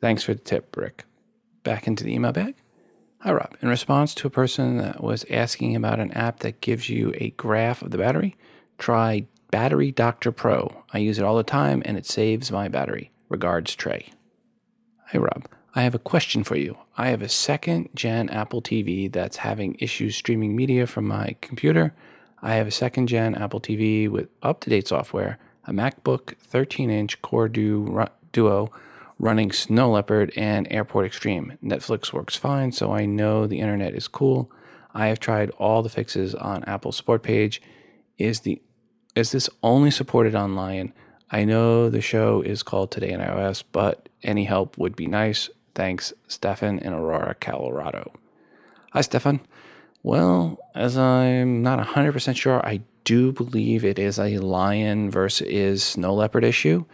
Thanks 0.00 0.22
for 0.22 0.34
the 0.34 0.40
tip, 0.40 0.76
Rick. 0.76 1.04
Back 1.64 1.86
into 1.86 2.04
the 2.04 2.14
email 2.14 2.32
bag. 2.32 2.54
Hi, 3.22 3.32
Rob. 3.32 3.56
In 3.60 3.68
response 3.68 4.14
to 4.14 4.28
a 4.28 4.30
person 4.30 4.76
that 4.76 5.02
was 5.02 5.24
asking 5.28 5.74
about 5.74 5.98
an 5.98 6.12
app 6.12 6.38
that 6.40 6.60
gives 6.60 6.88
you 6.88 7.12
a 7.16 7.30
graph 7.30 7.82
of 7.82 7.90
the 7.90 7.98
battery, 7.98 8.36
try 8.78 9.26
Battery 9.50 9.90
Doctor 9.90 10.30
Pro. 10.30 10.84
I 10.92 10.98
use 10.98 11.18
it 11.18 11.24
all 11.24 11.36
the 11.36 11.42
time 11.42 11.82
and 11.84 11.98
it 11.98 12.06
saves 12.06 12.52
my 12.52 12.68
battery. 12.68 13.10
Regards, 13.28 13.74
Trey. 13.74 14.10
Hi, 15.06 15.18
Rob. 15.18 15.48
I 15.74 15.82
have 15.82 15.96
a 15.96 15.98
question 15.98 16.44
for 16.44 16.54
you. 16.54 16.78
I 16.96 17.08
have 17.08 17.20
a 17.20 17.28
second 17.28 17.88
gen 17.92 18.28
Apple 18.28 18.62
TV 18.62 19.10
that's 19.10 19.38
having 19.38 19.76
issues 19.80 20.14
streaming 20.14 20.54
media 20.54 20.86
from 20.86 21.08
my 21.08 21.34
computer. 21.40 21.96
I 22.40 22.54
have 22.54 22.68
a 22.68 22.70
second 22.70 23.08
gen 23.08 23.34
Apple 23.34 23.60
TV 23.60 24.08
with 24.08 24.28
up 24.44 24.60
to 24.60 24.70
date 24.70 24.86
software, 24.86 25.38
a 25.66 25.72
MacBook 25.72 26.36
13 26.38 26.88
inch 26.88 27.20
Core 27.20 27.48
Duo 27.48 28.70
running 29.18 29.52
Snow 29.52 29.90
Leopard 29.90 30.32
and 30.36 30.66
Airport 30.70 31.06
Extreme. 31.06 31.58
Netflix 31.62 32.12
works 32.12 32.36
fine, 32.36 32.72
so 32.72 32.92
I 32.92 33.04
know 33.04 33.46
the 33.46 33.60
internet 33.60 33.94
is 33.94 34.08
cool. 34.08 34.50
I 34.94 35.06
have 35.08 35.20
tried 35.20 35.50
all 35.50 35.82
the 35.82 35.88
fixes 35.88 36.34
on 36.34 36.64
Apple 36.64 36.92
support 36.92 37.22
page. 37.22 37.60
Is 38.16 38.40
the 38.40 38.60
is 39.14 39.32
this 39.32 39.50
only 39.62 39.90
supported 39.90 40.34
online? 40.34 40.92
I 41.30 41.44
know 41.44 41.90
the 41.90 42.00
show 42.00 42.40
is 42.40 42.62
called 42.62 42.90
Today 42.90 43.10
in 43.10 43.20
iOS, 43.20 43.64
but 43.72 44.08
any 44.22 44.44
help 44.44 44.78
would 44.78 44.94
be 44.94 45.06
nice. 45.06 45.50
Thanks, 45.74 46.12
Stefan 46.28 46.78
in 46.78 46.92
Aurora, 46.92 47.34
Colorado. 47.34 48.12
Hi, 48.92 49.00
Stefan. 49.00 49.40
Well, 50.02 50.58
as 50.74 50.96
I'm 50.96 51.62
not 51.62 51.84
100% 51.84 52.36
sure, 52.36 52.64
I 52.64 52.80
do 53.04 53.32
believe 53.32 53.84
it 53.84 53.98
is 53.98 54.18
a 54.18 54.38
lion 54.38 55.10
versus 55.10 55.82
snow 55.82 56.14
leopard 56.14 56.44
issue, 56.44 56.84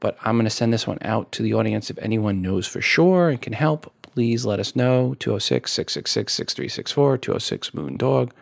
but 0.00 0.16
I'm 0.22 0.36
going 0.36 0.44
to 0.44 0.50
send 0.50 0.72
this 0.72 0.86
one 0.86 0.98
out 1.02 1.30
to 1.32 1.42
the 1.42 1.54
audience. 1.54 1.90
If 1.90 1.98
anyone 1.98 2.42
knows 2.42 2.66
for 2.66 2.80
sure 2.80 3.28
and 3.28 3.40
can 3.40 3.52
help, 3.52 3.92
please 4.02 4.44
let 4.44 4.58
us 4.58 4.74
know 4.74 5.14
206 5.18 5.70
666 5.70 6.32
6364, 6.32 7.18
206 7.18 7.70
Moondog, 7.70 8.32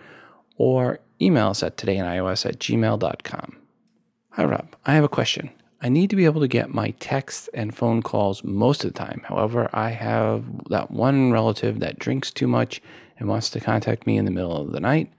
or 0.56 1.00
email 1.20 1.48
us 1.48 1.62
at 1.62 1.76
todayinios 1.76 2.46
at 2.46 2.58
gmail.com. 2.58 3.56
Hi, 4.32 4.44
Rob. 4.44 4.74
I 4.86 4.94
have 4.94 5.04
a 5.04 5.08
question. 5.08 5.50
I 5.80 5.88
need 5.88 6.10
to 6.10 6.16
be 6.16 6.24
able 6.24 6.40
to 6.40 6.48
get 6.48 6.74
my 6.74 6.90
texts 6.98 7.48
and 7.54 7.74
phone 7.74 8.02
calls 8.02 8.42
most 8.42 8.84
of 8.84 8.92
the 8.92 8.98
time. 8.98 9.22
However, 9.24 9.70
I 9.72 9.90
have 9.90 10.44
that 10.70 10.90
one 10.90 11.30
relative 11.30 11.78
that 11.80 11.98
drinks 12.00 12.32
too 12.32 12.48
much 12.48 12.82
and 13.18 13.28
wants 13.28 13.50
to 13.50 13.60
contact 13.60 14.06
me 14.06 14.16
in 14.16 14.24
the 14.24 14.30
middle 14.32 14.56
of 14.56 14.72
the 14.72 14.80
night. 14.80 15.12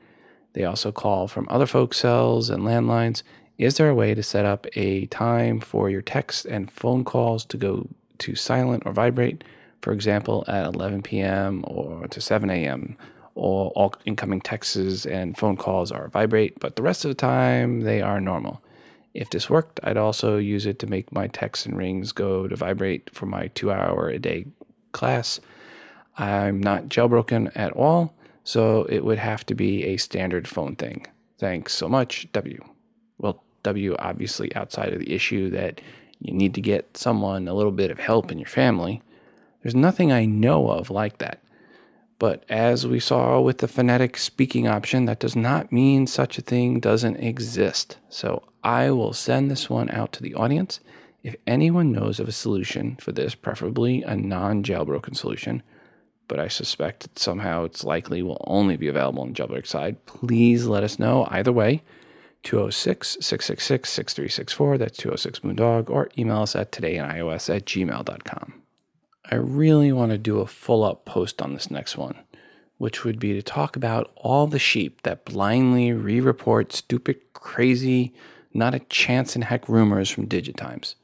They 0.53 0.65
also 0.65 0.91
call 0.91 1.27
from 1.27 1.47
other 1.49 1.65
folks' 1.65 1.99
cells 1.99 2.49
and 2.49 2.63
landlines. 2.63 3.23
Is 3.59 3.75
there 3.75 3.89
a 3.89 3.93
way 3.93 4.15
to 4.15 4.23
set 4.23 4.45
up 4.45 4.67
a 4.77 5.05
time 5.07 5.59
for 5.59 5.89
your 5.89 6.01
texts 6.01 6.45
and 6.45 6.71
phone 6.71 7.03
calls 7.03 7.43
to 7.43 7.57
go 7.57 7.89
to 8.19 8.33
silent 8.33 8.83
or 8.85 8.93
vibrate? 8.93 9.43
For 9.81 9.91
example, 9.91 10.45
at 10.47 10.65
11 10.65 11.01
p.m. 11.01 11.65
or 11.67 12.07
to 12.07 12.21
7 12.21 12.49
a.m. 12.49 12.95
Or 13.35 13.71
all 13.71 13.95
incoming 14.05 14.39
texts 14.39 15.05
and 15.05 15.37
phone 15.37 15.57
calls 15.57 15.91
are 15.91 16.07
vibrate, 16.07 16.57
but 16.61 16.77
the 16.77 16.81
rest 16.83 17.03
of 17.03 17.09
the 17.09 17.15
time 17.15 17.81
they 17.81 18.01
are 18.01 18.21
normal. 18.21 18.61
If 19.13 19.29
this 19.29 19.49
worked, 19.49 19.81
I'd 19.83 19.97
also 19.97 20.37
use 20.37 20.65
it 20.65 20.79
to 20.79 20.87
make 20.87 21.11
my 21.11 21.27
texts 21.27 21.65
and 21.65 21.77
rings 21.77 22.13
go 22.13 22.47
to 22.47 22.55
vibrate 22.55 23.09
for 23.13 23.25
my 23.25 23.47
two 23.47 23.73
hour 23.73 24.07
a 24.07 24.19
day 24.19 24.45
class. 24.93 25.41
I'm 26.17 26.61
not 26.61 26.87
jailbroken 26.87 27.51
at 27.55 27.73
all, 27.73 28.13
so 28.45 28.83
it 28.83 29.03
would 29.03 29.19
have 29.19 29.45
to 29.47 29.53
be 29.53 29.83
a 29.83 29.97
standard 29.97 30.47
phone 30.47 30.77
thing. 30.77 31.07
Thanks 31.37 31.73
so 31.73 31.89
much, 31.89 32.31
W. 32.31 32.63
Well, 33.17 33.43
W 33.63 33.95
obviously 33.99 34.55
outside 34.55 34.93
of 34.93 34.99
the 34.99 35.13
issue 35.13 35.49
that 35.51 35.81
you 36.19 36.33
need 36.33 36.53
to 36.55 36.61
get 36.61 36.97
someone 36.97 37.47
a 37.47 37.53
little 37.53 37.71
bit 37.71 37.91
of 37.91 37.99
help 37.99 38.31
in 38.31 38.39
your 38.39 38.47
family. 38.47 39.01
There's 39.61 39.75
nothing 39.75 40.11
I 40.11 40.25
know 40.25 40.69
of 40.69 40.89
like 40.89 41.17
that. 41.19 41.41
But 42.17 42.43
as 42.49 42.85
we 42.85 42.99
saw 42.99 43.39
with 43.39 43.59
the 43.59 43.67
phonetic 43.67 44.17
speaking 44.17 44.67
option, 44.67 45.05
that 45.05 45.19
does 45.19 45.37
not 45.37 45.71
mean 45.71 46.05
such 46.05 46.37
a 46.37 46.41
thing 46.41 46.81
doesn't 46.81 47.15
exist. 47.17 47.97
So 48.09 48.43
I 48.61 48.91
will 48.91 49.13
send 49.13 49.49
this 49.49 49.69
one 49.69 49.89
out 49.89 50.11
to 50.13 50.23
the 50.23 50.35
audience. 50.35 50.81
If 51.23 51.37
anyone 51.47 51.93
knows 51.93 52.19
of 52.19 52.27
a 52.27 52.33
solution 52.33 52.97
for 52.99 53.13
this, 53.13 53.35
preferably 53.35 54.03
a 54.03 54.15
non 54.15 54.63
jailbroken 54.63 55.15
solution, 55.15 55.63
but 56.27 56.39
I 56.39 56.47
suspect 56.49 57.17
somehow 57.17 57.63
it's 57.63 57.83
likely 57.83 58.21
will 58.21 58.43
only 58.47 58.75
be 58.75 58.87
available 58.87 59.21
on 59.21 59.33
the 59.33 59.41
jailbreak 59.41 59.65
side, 59.65 60.05
please 60.05 60.65
let 60.65 60.83
us 60.83 60.99
know 60.99 61.27
either 61.29 61.51
way. 61.51 61.81
206 62.43 63.17
666 63.19 63.89
6364, 63.89 64.77
that's 64.77 64.97
206 64.97 65.39
Moondog, 65.39 65.89
or 65.89 66.09
email 66.17 66.41
us 66.41 66.55
at 66.55 66.71
todayinios 66.71 67.53
at 67.53 67.65
gmail.com. 67.65 68.53
I 69.31 69.35
really 69.35 69.91
want 69.91 70.11
to 70.11 70.17
do 70.17 70.39
a 70.39 70.47
full 70.47 70.83
up 70.83 71.05
post 71.05 71.41
on 71.41 71.53
this 71.53 71.69
next 71.69 71.97
one, 71.97 72.15
which 72.77 73.03
would 73.03 73.19
be 73.19 73.33
to 73.33 73.41
talk 73.41 73.75
about 73.75 74.11
all 74.15 74.47
the 74.47 74.59
sheep 74.59 75.01
that 75.03 75.25
blindly 75.25 75.91
re 75.91 76.19
report 76.19 76.73
stupid, 76.73 77.17
crazy, 77.33 78.13
not 78.53 78.73
a 78.73 78.79
chance 78.79 79.35
in 79.35 79.43
heck 79.43 79.69
rumors 79.69 80.09
from 80.09 80.27
Digitimes. 80.27 80.95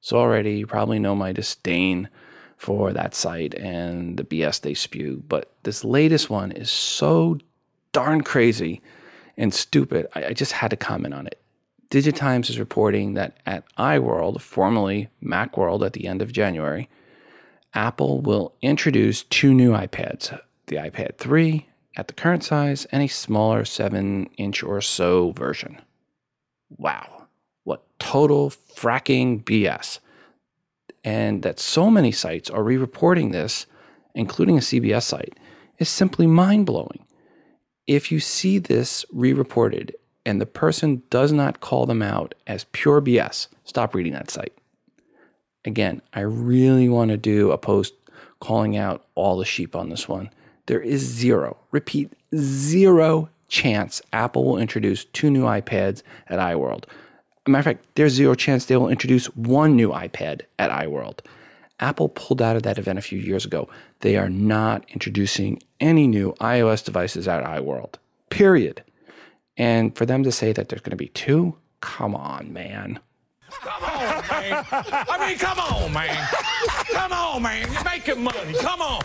So 0.00 0.18
already 0.18 0.58
you 0.58 0.66
probably 0.66 0.98
know 0.98 1.16
my 1.16 1.32
disdain 1.32 2.08
for 2.56 2.92
that 2.92 3.14
site 3.14 3.54
and 3.54 4.16
the 4.16 4.24
BS 4.24 4.60
they 4.60 4.74
spew, 4.74 5.22
but 5.26 5.52
this 5.64 5.84
latest 5.84 6.30
one 6.30 6.52
is 6.52 6.70
so 6.70 7.38
darn 7.92 8.22
crazy 8.22 8.80
and 9.36 9.52
stupid. 9.52 10.06
I, 10.14 10.26
I 10.26 10.32
just 10.32 10.52
had 10.52 10.70
to 10.70 10.76
comment 10.76 11.14
on 11.14 11.26
it. 11.26 11.40
Digitimes 11.90 12.50
is 12.50 12.58
reporting 12.58 13.14
that 13.14 13.38
at 13.46 13.64
iWorld, 13.76 14.40
formerly 14.40 15.08
Macworld 15.22 15.86
at 15.86 15.92
the 15.92 16.08
end 16.08 16.20
of 16.20 16.32
January, 16.32 16.88
Apple 17.74 18.20
will 18.20 18.54
introduce 18.62 19.22
two 19.24 19.54
new 19.54 19.72
iPads 19.72 20.38
the 20.66 20.76
iPad 20.76 21.16
3 21.18 21.68
at 21.96 22.08
the 22.08 22.14
current 22.14 22.42
size 22.42 22.86
and 22.86 23.02
a 23.02 23.06
smaller 23.06 23.64
7 23.64 24.28
inch 24.36 24.62
or 24.64 24.80
so 24.80 25.30
version. 25.32 25.80
Wow, 26.76 27.28
what 27.62 27.86
total 28.00 28.50
fracking 28.50 29.44
BS. 29.44 30.00
And 31.04 31.44
that 31.44 31.60
so 31.60 31.88
many 31.88 32.10
sites 32.10 32.50
are 32.50 32.64
re 32.64 32.76
reporting 32.76 33.30
this, 33.30 33.66
including 34.14 34.58
a 34.58 34.60
CBS 34.60 35.04
site, 35.04 35.38
is 35.78 35.88
simply 35.88 36.26
mind 36.26 36.66
blowing. 36.66 37.05
If 37.86 38.10
you 38.10 38.18
see 38.18 38.58
this 38.58 39.04
re 39.12 39.32
reported 39.32 39.94
and 40.24 40.40
the 40.40 40.46
person 40.46 41.02
does 41.08 41.32
not 41.32 41.60
call 41.60 41.86
them 41.86 42.02
out 42.02 42.34
as 42.46 42.64
pure 42.72 43.00
BS, 43.00 43.46
stop 43.64 43.94
reading 43.94 44.12
that 44.12 44.30
site. 44.30 44.52
Again, 45.64 46.02
I 46.12 46.20
really 46.20 46.88
want 46.88 47.10
to 47.10 47.16
do 47.16 47.52
a 47.52 47.58
post 47.58 47.94
calling 48.40 48.76
out 48.76 49.06
all 49.14 49.36
the 49.36 49.44
sheep 49.44 49.76
on 49.76 49.88
this 49.88 50.08
one. 50.08 50.30
There 50.66 50.80
is 50.80 51.02
zero, 51.02 51.58
repeat, 51.70 52.12
zero 52.34 53.28
chance 53.48 54.02
Apple 54.12 54.44
will 54.44 54.58
introduce 54.58 55.04
two 55.04 55.30
new 55.30 55.44
iPads 55.44 56.02
at 56.26 56.40
iWorld. 56.40 56.84
matter 57.46 57.58
of 57.60 57.64
fact, 57.64 57.86
there's 57.94 58.12
zero 58.12 58.34
chance 58.34 58.64
they 58.64 58.76
will 58.76 58.88
introduce 58.88 59.26
one 59.36 59.76
new 59.76 59.90
iPad 59.90 60.42
at 60.58 60.70
iWorld. 60.70 61.20
Apple 61.78 62.08
pulled 62.08 62.40
out 62.40 62.56
of 62.56 62.62
that 62.62 62.78
event 62.78 62.98
a 62.98 63.02
few 63.02 63.18
years 63.18 63.44
ago. 63.44 63.68
They 64.00 64.16
are 64.16 64.30
not 64.30 64.84
introducing 64.90 65.62
any 65.80 66.06
new 66.06 66.32
iOS 66.40 66.84
devices 66.84 67.28
at 67.28 67.44
iWorld, 67.44 67.94
period. 68.30 68.82
And 69.56 69.96
for 69.96 70.06
them 70.06 70.22
to 70.22 70.32
say 70.32 70.52
that 70.52 70.68
there's 70.68 70.82
going 70.82 70.90
to 70.90 70.96
be 70.96 71.08
two, 71.08 71.56
come 71.80 72.14
on, 72.14 72.52
man. 72.52 72.98
Come 73.50 73.84
on, 73.84 74.24
man. 74.28 74.64
I 74.70 75.26
mean, 75.28 75.38
come 75.38 75.58
on, 75.58 75.92
man. 75.92 76.28
Come 76.92 77.12
on, 77.12 77.42
man. 77.42 77.72
You're 77.72 77.84
making 77.84 78.22
money. 78.22 78.54
Come 78.60 78.82
on. 78.82 79.02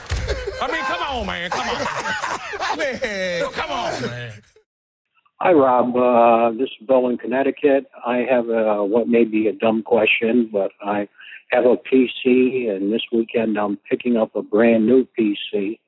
I 0.61 0.67
mean, 0.72 0.82
come 0.82 1.03
on, 1.03 1.26
man. 1.26 1.49
Come 1.49 1.67
on. 1.69 2.78
Man, 2.78 3.51
come 3.51 3.72
on, 3.72 4.01
man. 4.01 4.34
Hi, 5.39 5.53
Rob. 5.53 5.95
Uh, 5.95 6.51
this 6.51 6.69
is 6.69 6.88
Bill 6.88 7.07
in 7.09 7.17
Connecticut. 7.17 7.86
I 8.05 8.17
have 8.30 8.49
a, 8.49 8.86
what 8.86 9.07
may 9.07 9.24
be 9.24 9.47
a 9.47 9.53
dumb 9.53 9.84
question, 9.84 10.49
but 10.51 10.72
I 10.82 11.07
have 11.52 11.66
a 11.66 11.76
PC, 11.76 12.70
and 12.70 12.91
this 12.91 13.02
weekend 13.12 13.58
I'm 13.58 13.78
picking 13.89 14.18
up 14.18 14.36
a 14.36 14.41
brand 14.41 14.86
new 14.86 15.08
PC. 15.18 15.80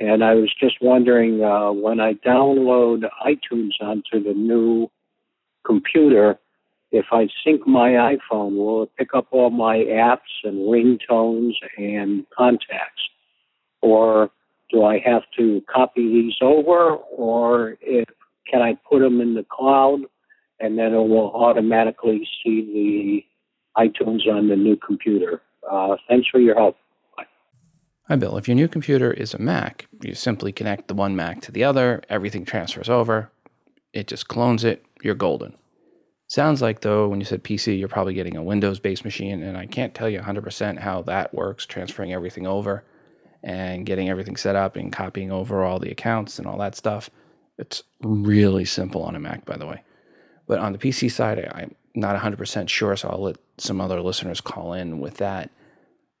And 0.00 0.24
I 0.24 0.34
was 0.34 0.52
just 0.58 0.76
wondering 0.80 1.42
uh, 1.42 1.70
when 1.72 2.00
I 2.00 2.14
download 2.14 3.04
iTunes 3.24 3.72
onto 3.80 4.22
the 4.22 4.34
new 4.34 4.90
computer, 5.64 6.38
if 6.90 7.06
I 7.12 7.28
sync 7.44 7.66
my 7.66 7.90
iPhone, 7.90 8.56
will 8.56 8.84
it 8.84 8.90
pick 8.96 9.14
up 9.14 9.26
all 9.30 9.50
my 9.50 9.78
apps 9.78 10.42
and 10.42 10.68
ringtones 10.68 11.52
and 11.76 12.24
contacts? 12.36 13.02
Or 13.82 14.30
do 14.70 14.84
I 14.84 14.98
have 15.04 15.22
to 15.38 15.62
copy 15.72 16.08
these 16.08 16.34
over, 16.40 16.94
or 16.94 17.76
if, 17.80 18.08
can 18.50 18.62
I 18.62 18.76
put 18.88 19.00
them 19.00 19.20
in 19.20 19.34
the 19.34 19.44
cloud 19.48 20.00
and 20.60 20.78
then 20.78 20.94
it 20.94 21.08
will 21.08 21.32
automatically 21.34 22.26
see 22.42 22.62
the 22.62 23.33
iTunes 23.76 24.26
on 24.28 24.48
the 24.48 24.56
new 24.56 24.76
computer? 24.76 25.42
Uh, 25.70 25.96
thanks 26.08 26.28
for 26.28 26.40
your 26.40 26.54
help. 26.54 26.76
Hi, 28.08 28.16
Bill. 28.16 28.36
If 28.36 28.48
your 28.48 28.54
new 28.54 28.68
computer 28.68 29.10
is 29.12 29.32
a 29.32 29.38
Mac, 29.38 29.86
you 30.02 30.14
simply 30.14 30.52
connect 30.52 30.88
the 30.88 30.94
one 30.94 31.16
Mac 31.16 31.40
to 31.42 31.52
the 31.52 31.64
other, 31.64 32.02
everything 32.10 32.44
transfers 32.44 32.90
over, 32.90 33.30
it 33.94 34.08
just 34.08 34.28
clones 34.28 34.62
it, 34.62 34.84
you're 35.02 35.14
golden. 35.14 35.56
Sounds 36.26 36.60
like, 36.60 36.80
though, 36.80 37.08
when 37.08 37.20
you 37.20 37.24
said 37.24 37.44
PC, 37.44 37.78
you're 37.78 37.88
probably 37.88 38.12
getting 38.12 38.36
a 38.36 38.42
Windows 38.42 38.78
based 38.78 39.04
machine, 39.04 39.42
and 39.42 39.56
I 39.56 39.66
can't 39.66 39.94
tell 39.94 40.08
you 40.08 40.20
100% 40.20 40.80
how 40.80 41.00
that 41.02 41.32
works, 41.32 41.64
transferring 41.64 42.12
everything 42.12 42.46
over 42.46 42.84
and 43.42 43.86
getting 43.86 44.08
everything 44.08 44.36
set 44.36 44.56
up 44.56 44.74
and 44.76 44.92
copying 44.92 45.30
over 45.30 45.62
all 45.62 45.78
the 45.78 45.90
accounts 45.90 46.38
and 46.38 46.46
all 46.46 46.58
that 46.58 46.74
stuff. 46.74 47.08
It's 47.58 47.84
really 48.02 48.64
simple 48.64 49.02
on 49.02 49.14
a 49.14 49.20
Mac, 49.20 49.44
by 49.44 49.56
the 49.56 49.66
way. 49.66 49.82
But 50.46 50.58
on 50.58 50.72
the 50.72 50.78
PC 50.78 51.10
side, 51.10 51.38
I'm 51.54 51.74
not 51.94 52.20
100% 52.20 52.68
sure, 52.68 52.96
so 52.96 53.08
I'll 53.08 53.22
let 53.22 53.36
some 53.58 53.80
other 53.80 54.00
listeners 54.00 54.40
call 54.40 54.72
in 54.72 54.98
with 55.00 55.18
that. 55.18 55.50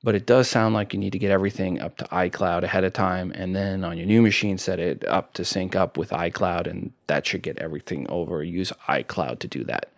But 0.02 0.14
it 0.14 0.26
does 0.26 0.48
sound 0.48 0.74
like 0.74 0.92
you 0.92 1.00
need 1.00 1.12
to 1.12 1.18
get 1.18 1.30
everything 1.30 1.80
up 1.80 1.96
to 1.96 2.04
iCloud 2.04 2.62
ahead 2.62 2.84
of 2.84 2.92
time, 2.92 3.32
and 3.32 3.56
then 3.56 3.84
on 3.84 3.96
your 3.96 4.06
new 4.06 4.20
machine, 4.20 4.58
set 4.58 4.78
it 4.78 5.02
up 5.08 5.32
to 5.34 5.44
sync 5.44 5.74
up 5.74 5.96
with 5.96 6.10
iCloud, 6.10 6.66
and 6.66 6.92
that 7.06 7.26
should 7.26 7.42
get 7.42 7.58
everything 7.58 8.06
over. 8.10 8.44
Use 8.44 8.72
iCloud 8.86 9.38
to 9.38 9.48
do 9.48 9.64
that. 9.64 9.90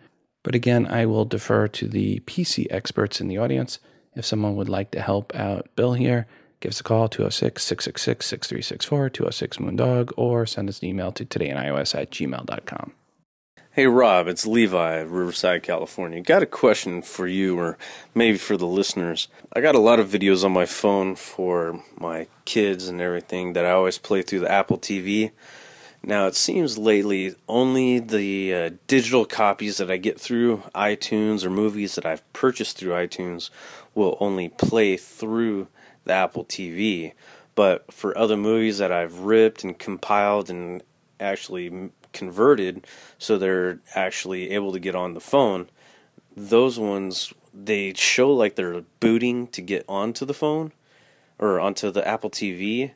But 0.43 0.55
again, 0.55 0.87
I 0.87 1.05
will 1.05 1.25
defer 1.25 1.67
to 1.67 1.89
the 1.89 2.21
PC 2.21 2.67
experts 2.69 3.19
in 3.19 3.27
the 3.27 3.37
audience. 3.37 3.79
If 4.15 4.25
someone 4.25 4.55
would 4.55 4.69
like 4.69 4.91
to 4.91 5.01
help 5.01 5.35
out 5.35 5.67
Bill 5.75 5.93
here, 5.93 6.25
give 6.61 6.69
us 6.69 6.79
a 6.79 6.83
call 6.83 7.09
206 7.09 7.61
666 7.61 8.25
6364, 8.25 9.09
206 9.09 9.57
Moondog, 9.57 10.13
or 10.15 10.45
send 10.45 10.69
us 10.69 10.81
an 10.81 10.87
email 10.87 11.11
to 11.11 11.25
todayinios 11.25 11.93
at 11.93 12.11
gmail.com. 12.11 12.93
Hey 13.77 13.85
Rob, 13.85 14.27
it's 14.27 14.47
Levi, 14.47 15.01
Riverside, 15.01 15.61
California. 15.61 16.19
Got 16.19 16.41
a 16.41 16.47
question 16.47 17.03
for 17.03 17.27
you 17.27 17.59
or 17.59 17.77
maybe 18.15 18.39
for 18.39 18.57
the 18.57 18.65
listeners. 18.65 19.27
I 19.53 19.61
got 19.61 19.75
a 19.75 19.79
lot 19.79 19.99
of 19.99 20.09
videos 20.09 20.43
on 20.43 20.51
my 20.51 20.65
phone 20.65 21.15
for 21.15 21.83
my 21.95 22.25
kids 22.43 22.87
and 22.87 22.99
everything 22.99 23.53
that 23.53 23.65
I 23.65 23.69
always 23.69 23.99
play 23.99 24.23
through 24.23 24.39
the 24.39 24.51
Apple 24.51 24.79
TV. 24.79 25.29
Now 26.01 26.25
it 26.25 26.33
seems 26.33 26.79
lately 26.79 27.35
only 27.47 27.99
the 27.99 28.51
uh, 28.51 28.69
digital 28.87 29.25
copies 29.25 29.77
that 29.77 29.91
I 29.91 29.97
get 29.97 30.19
through 30.19 30.63
iTunes 30.73 31.43
or 31.43 31.51
movies 31.51 31.93
that 31.93 32.05
I've 32.07 32.33
purchased 32.33 32.79
through 32.79 32.93
iTunes 32.93 33.51
will 33.93 34.17
only 34.19 34.49
play 34.49 34.97
through 34.97 35.67
the 36.03 36.13
Apple 36.13 36.45
TV. 36.45 37.13
But 37.53 37.93
for 37.93 38.17
other 38.17 38.37
movies 38.37 38.79
that 38.79 38.91
I've 38.91 39.19
ripped 39.19 39.63
and 39.63 39.77
compiled 39.77 40.49
and 40.49 40.81
actually 41.19 41.91
converted 42.17 42.85
so 43.17 43.37
they're 43.37 43.79
actually 43.95 44.51
able 44.51 44.71
to 44.71 44.79
get 44.79 44.95
on 44.95 45.13
the 45.13 45.19
phone, 45.19 45.69
those 46.35 46.79
ones 46.79 47.33
they 47.53 47.93
show 47.93 48.31
like 48.31 48.55
they're 48.55 48.81
booting 48.99 49.47
to 49.47 49.61
get 49.61 49.83
onto 49.87 50.25
the 50.25 50.33
phone 50.33 50.71
or 51.39 51.59
onto 51.59 51.91
the 51.91 52.07
Apple 52.07 52.29
TV 52.29 52.91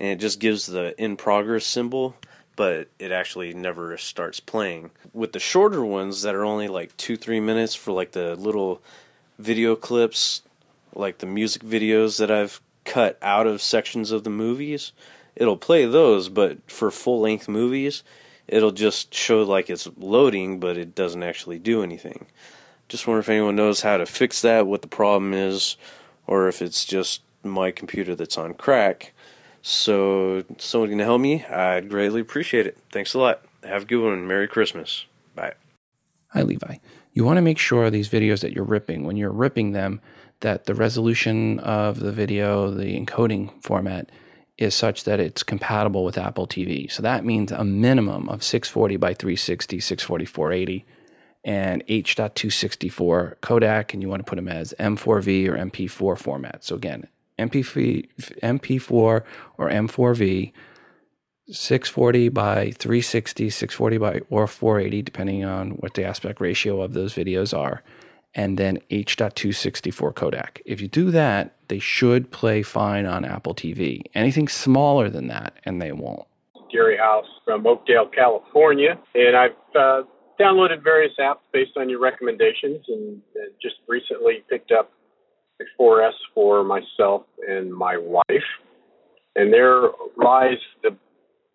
and 0.00 0.10
it 0.10 0.16
just 0.16 0.40
gives 0.40 0.66
the 0.66 1.00
in 1.00 1.16
progress 1.16 1.64
symbol 1.64 2.16
but 2.56 2.88
it 2.98 3.12
actually 3.12 3.52
never 3.52 3.98
starts 3.98 4.40
playing. 4.40 4.90
With 5.12 5.34
the 5.34 5.38
shorter 5.38 5.84
ones 5.84 6.22
that 6.22 6.34
are 6.34 6.44
only 6.44 6.68
like 6.68 6.96
2 6.96 7.16
3 7.16 7.38
minutes 7.40 7.74
for 7.74 7.92
like 7.92 8.12
the 8.12 8.34
little 8.34 8.82
video 9.38 9.76
clips 9.76 10.42
like 10.96 11.18
the 11.18 11.26
music 11.26 11.62
videos 11.62 12.18
that 12.18 12.30
I've 12.30 12.60
cut 12.84 13.18
out 13.20 13.46
of 13.46 13.60
sections 13.60 14.10
of 14.10 14.24
the 14.24 14.30
movies, 14.30 14.92
it'll 15.34 15.56
play 15.56 15.84
those, 15.84 16.28
but 16.28 16.70
for 16.70 16.90
full 16.90 17.20
length 17.20 17.48
movies, 17.48 18.02
it'll 18.48 18.72
just 18.72 19.14
show 19.14 19.42
like 19.42 19.70
it's 19.70 19.88
loading, 19.96 20.60
but 20.60 20.76
it 20.76 20.94
doesn't 20.94 21.22
actually 21.22 21.58
do 21.58 21.82
anything. 21.82 22.26
Just 22.88 23.06
wonder 23.06 23.20
if 23.20 23.28
anyone 23.28 23.56
knows 23.56 23.80
how 23.80 23.96
to 23.96 24.06
fix 24.06 24.42
that, 24.42 24.66
what 24.66 24.82
the 24.82 24.88
problem 24.88 25.34
is, 25.34 25.76
or 26.26 26.48
if 26.48 26.62
it's 26.62 26.84
just 26.84 27.22
my 27.42 27.70
computer 27.70 28.14
that's 28.14 28.38
on 28.38 28.54
crack. 28.54 29.12
So, 29.62 30.44
someone 30.58 30.90
can 30.90 31.00
help 31.00 31.20
me, 31.20 31.44
I'd 31.44 31.88
greatly 31.88 32.20
appreciate 32.20 32.66
it. 32.66 32.78
Thanks 32.92 33.14
a 33.14 33.18
lot. 33.18 33.42
Have 33.64 33.82
a 33.82 33.86
good 33.86 34.00
one. 34.00 34.26
Merry 34.28 34.46
Christmas. 34.46 35.06
Bye. 35.34 35.54
Hi, 36.28 36.42
Levi. 36.42 36.76
You 37.12 37.24
want 37.24 37.38
to 37.38 37.42
make 37.42 37.58
sure 37.58 37.90
these 37.90 38.08
videos 38.08 38.40
that 38.42 38.52
you're 38.52 38.62
ripping, 38.62 39.04
when 39.04 39.16
you're 39.16 39.32
ripping 39.32 39.72
them, 39.72 40.00
that 40.40 40.66
the 40.66 40.74
resolution 40.74 41.58
of 41.60 41.98
the 41.98 42.12
video, 42.12 42.70
the 42.70 42.94
encoding 43.00 43.50
format, 43.62 44.10
is 44.58 44.74
such 44.74 45.04
that 45.04 45.20
it's 45.20 45.42
compatible 45.42 46.04
with 46.04 46.16
Apple 46.16 46.46
TV. 46.46 46.90
So 46.90 47.02
that 47.02 47.24
means 47.24 47.52
a 47.52 47.64
minimum 47.64 48.28
of 48.28 48.42
640 48.42 48.96
by 48.96 49.14
360, 49.14 49.80
640 49.80 50.24
480, 50.24 50.86
and 51.44 51.84
H.264 51.88 53.36
codec, 53.36 53.92
and 53.92 54.02
you 54.02 54.08
want 54.08 54.20
to 54.20 54.28
put 54.28 54.36
them 54.36 54.48
as 54.48 54.74
M4V 54.78 55.48
or 55.48 55.56
MP4 55.56 56.18
format. 56.18 56.64
So 56.64 56.74
again, 56.74 57.06
MP3, 57.38 58.08
MP4 58.42 58.90
or 58.90 59.24
M4V, 59.58 60.52
640 61.48 62.28
by 62.30 62.70
360, 62.72 63.50
640 63.50 63.98
by 63.98 64.20
or 64.30 64.46
480, 64.46 65.02
depending 65.02 65.44
on 65.44 65.72
what 65.72 65.94
the 65.94 66.04
aspect 66.04 66.40
ratio 66.40 66.80
of 66.80 66.94
those 66.94 67.14
videos 67.14 67.56
are 67.56 67.82
and 68.36 68.58
then 68.58 68.78
H.264 68.90 70.12
codec. 70.12 70.60
If 70.66 70.80
you 70.80 70.88
do 70.88 71.10
that, 71.10 71.55
they 71.68 71.78
should 71.78 72.30
play 72.30 72.62
fine 72.62 73.06
on 73.06 73.24
Apple 73.24 73.54
TV. 73.54 74.02
Anything 74.14 74.48
smaller 74.48 75.08
than 75.08 75.28
that, 75.28 75.54
and 75.64 75.80
they 75.80 75.92
won't. 75.92 76.26
Gary 76.72 76.96
House 76.96 77.26
from 77.44 77.66
Oakdale, 77.66 78.08
California, 78.14 78.98
and 79.14 79.36
I've 79.36 79.50
uh, 79.78 80.02
downloaded 80.40 80.82
various 80.82 81.12
apps 81.20 81.40
based 81.52 81.72
on 81.76 81.88
your 81.88 82.00
recommendations, 82.00 82.84
and, 82.88 83.22
and 83.34 83.52
just 83.62 83.76
recently 83.88 84.44
picked 84.50 84.72
up 84.72 84.92
a 85.60 85.64
4S 85.80 86.10
for 86.34 86.64
myself 86.64 87.22
and 87.48 87.72
my 87.72 87.96
wife. 87.96 88.48
And 89.34 89.52
there 89.52 89.90
lies 90.16 90.58
the 90.82 90.96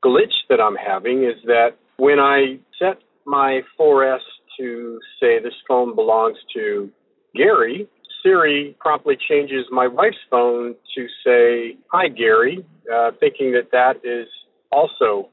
glitch 0.03 0.33
that 0.49 0.59
I'm 0.59 0.75
having 0.75 1.23
is 1.23 1.35
that 1.45 1.71
when 1.97 2.19
I 2.19 2.59
set 2.79 2.97
my 3.25 3.61
4S 3.79 4.19
to 4.59 4.99
say 5.19 5.41
this 5.41 5.53
phone 5.67 5.95
belongs 5.95 6.37
to 6.55 6.89
Gary, 7.35 7.87
Siri 8.23 8.75
promptly 8.79 9.17
changes 9.29 9.65
my 9.71 9.87
wife's 9.87 10.17
phone 10.29 10.75
to 10.95 11.07
say, 11.25 11.77
Hi, 11.91 12.07
Gary, 12.07 12.65
uh, 12.93 13.11
thinking 13.19 13.51
that 13.53 13.71
that 13.71 14.05
is 14.07 14.27
also 14.71 15.29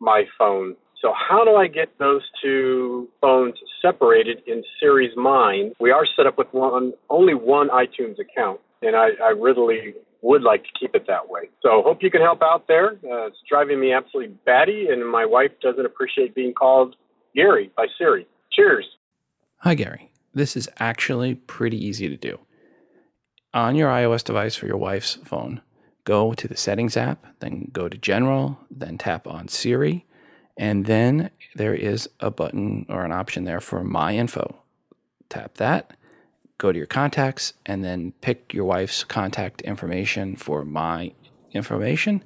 my 0.00 0.24
phone. 0.38 0.76
So, 1.00 1.12
how 1.12 1.44
do 1.44 1.56
I 1.56 1.66
get 1.66 1.98
those 1.98 2.22
two 2.42 3.08
phones 3.20 3.54
separated 3.80 4.38
in 4.46 4.62
Siri's 4.80 5.16
mind? 5.16 5.72
We 5.80 5.90
are 5.90 6.06
set 6.16 6.26
up 6.26 6.38
with 6.38 6.48
one, 6.52 6.92
only 7.10 7.34
one 7.34 7.68
iTunes 7.70 8.18
account, 8.20 8.60
and 8.82 8.94
I, 8.94 9.08
I 9.22 9.30
really 9.30 9.94
would 10.20 10.42
like 10.42 10.62
to 10.62 10.70
keep 10.78 10.94
it 10.94 11.06
that 11.08 11.28
way. 11.28 11.50
So, 11.60 11.82
hope 11.82 11.98
you 12.02 12.10
can 12.10 12.20
help 12.20 12.40
out 12.42 12.68
there. 12.68 12.92
Uh, 12.92 13.26
it's 13.26 13.38
driving 13.48 13.80
me 13.80 13.92
absolutely 13.92 14.36
batty, 14.46 14.86
and 14.90 15.08
my 15.10 15.26
wife 15.26 15.50
doesn't 15.60 15.84
appreciate 15.84 16.34
being 16.34 16.54
called 16.54 16.94
Gary 17.34 17.72
by 17.76 17.86
Siri. 17.98 18.26
Cheers. 18.52 18.86
Hi, 19.58 19.74
Gary. 19.74 20.11
This 20.34 20.56
is 20.56 20.68
actually 20.78 21.34
pretty 21.34 21.82
easy 21.82 22.08
to 22.08 22.16
do. 22.16 22.38
On 23.54 23.74
your 23.76 23.90
iOS 23.90 24.24
device 24.24 24.56
for 24.56 24.66
your 24.66 24.78
wife's 24.78 25.14
phone, 25.24 25.60
go 26.04 26.32
to 26.32 26.48
the 26.48 26.56
Settings 26.56 26.96
app, 26.96 27.26
then 27.40 27.70
go 27.72 27.88
to 27.88 27.98
General, 27.98 28.58
then 28.70 28.96
tap 28.96 29.26
on 29.26 29.48
Siri, 29.48 30.06
and 30.56 30.86
then 30.86 31.30
there 31.54 31.74
is 31.74 32.08
a 32.20 32.30
button 32.30 32.86
or 32.88 33.04
an 33.04 33.12
option 33.12 33.44
there 33.44 33.60
for 33.60 33.84
My 33.84 34.16
Info. 34.16 34.62
Tap 35.28 35.54
that, 35.54 35.96
go 36.56 36.72
to 36.72 36.78
your 36.78 36.86
contacts, 36.86 37.52
and 37.66 37.84
then 37.84 38.12
pick 38.22 38.54
your 38.54 38.64
wife's 38.64 39.04
contact 39.04 39.60
information 39.62 40.36
for 40.36 40.64
My 40.64 41.12
Information, 41.52 42.24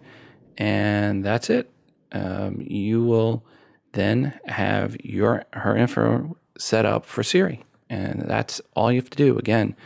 and 0.57 1.25
that's 1.25 1.51
it. 1.51 1.71
Um, 2.13 2.65
you 2.65 3.03
will 3.03 3.45
then 3.93 4.39
have 4.47 4.97
your 5.05 5.45
her 5.53 5.77
info 5.77 6.37
set 6.57 6.87
up 6.87 7.05
for 7.05 7.25
Siri. 7.25 7.65
And 7.89 8.23
that's 8.23 8.61
all 8.75 8.91
you 8.91 9.01
have 9.01 9.11
to 9.11 9.17
do. 9.17 9.39
Again, 9.39 9.77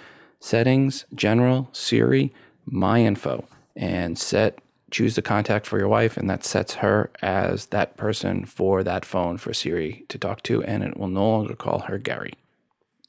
settings, 0.41 1.05
general, 1.15 1.69
Siri, 1.73 2.33
my 2.67 3.01
info, 3.01 3.45
and 3.77 4.19
set 4.19 4.59
choose 4.91 5.15
the 5.15 5.23
contact 5.23 5.67
for 5.67 5.79
your 5.79 5.89
wife, 5.89 6.17
and 6.17 6.29
that 6.29 6.45
sets 6.45 6.75
her 6.75 7.11
as 7.23 7.67
that 7.67 7.97
person 7.97 8.45
for 8.45 8.83
that 8.83 9.05
phone 9.05 9.39
for 9.39 9.55
Siri 9.55 10.05
to 10.09 10.19
talk 10.19 10.43
to, 10.43 10.63
and 10.65 10.83
it 10.83 10.97
will 10.97 11.09
no 11.09 11.29
longer 11.29 11.55
call 11.55 11.81
her 11.81 11.99
Gary. 11.99 12.35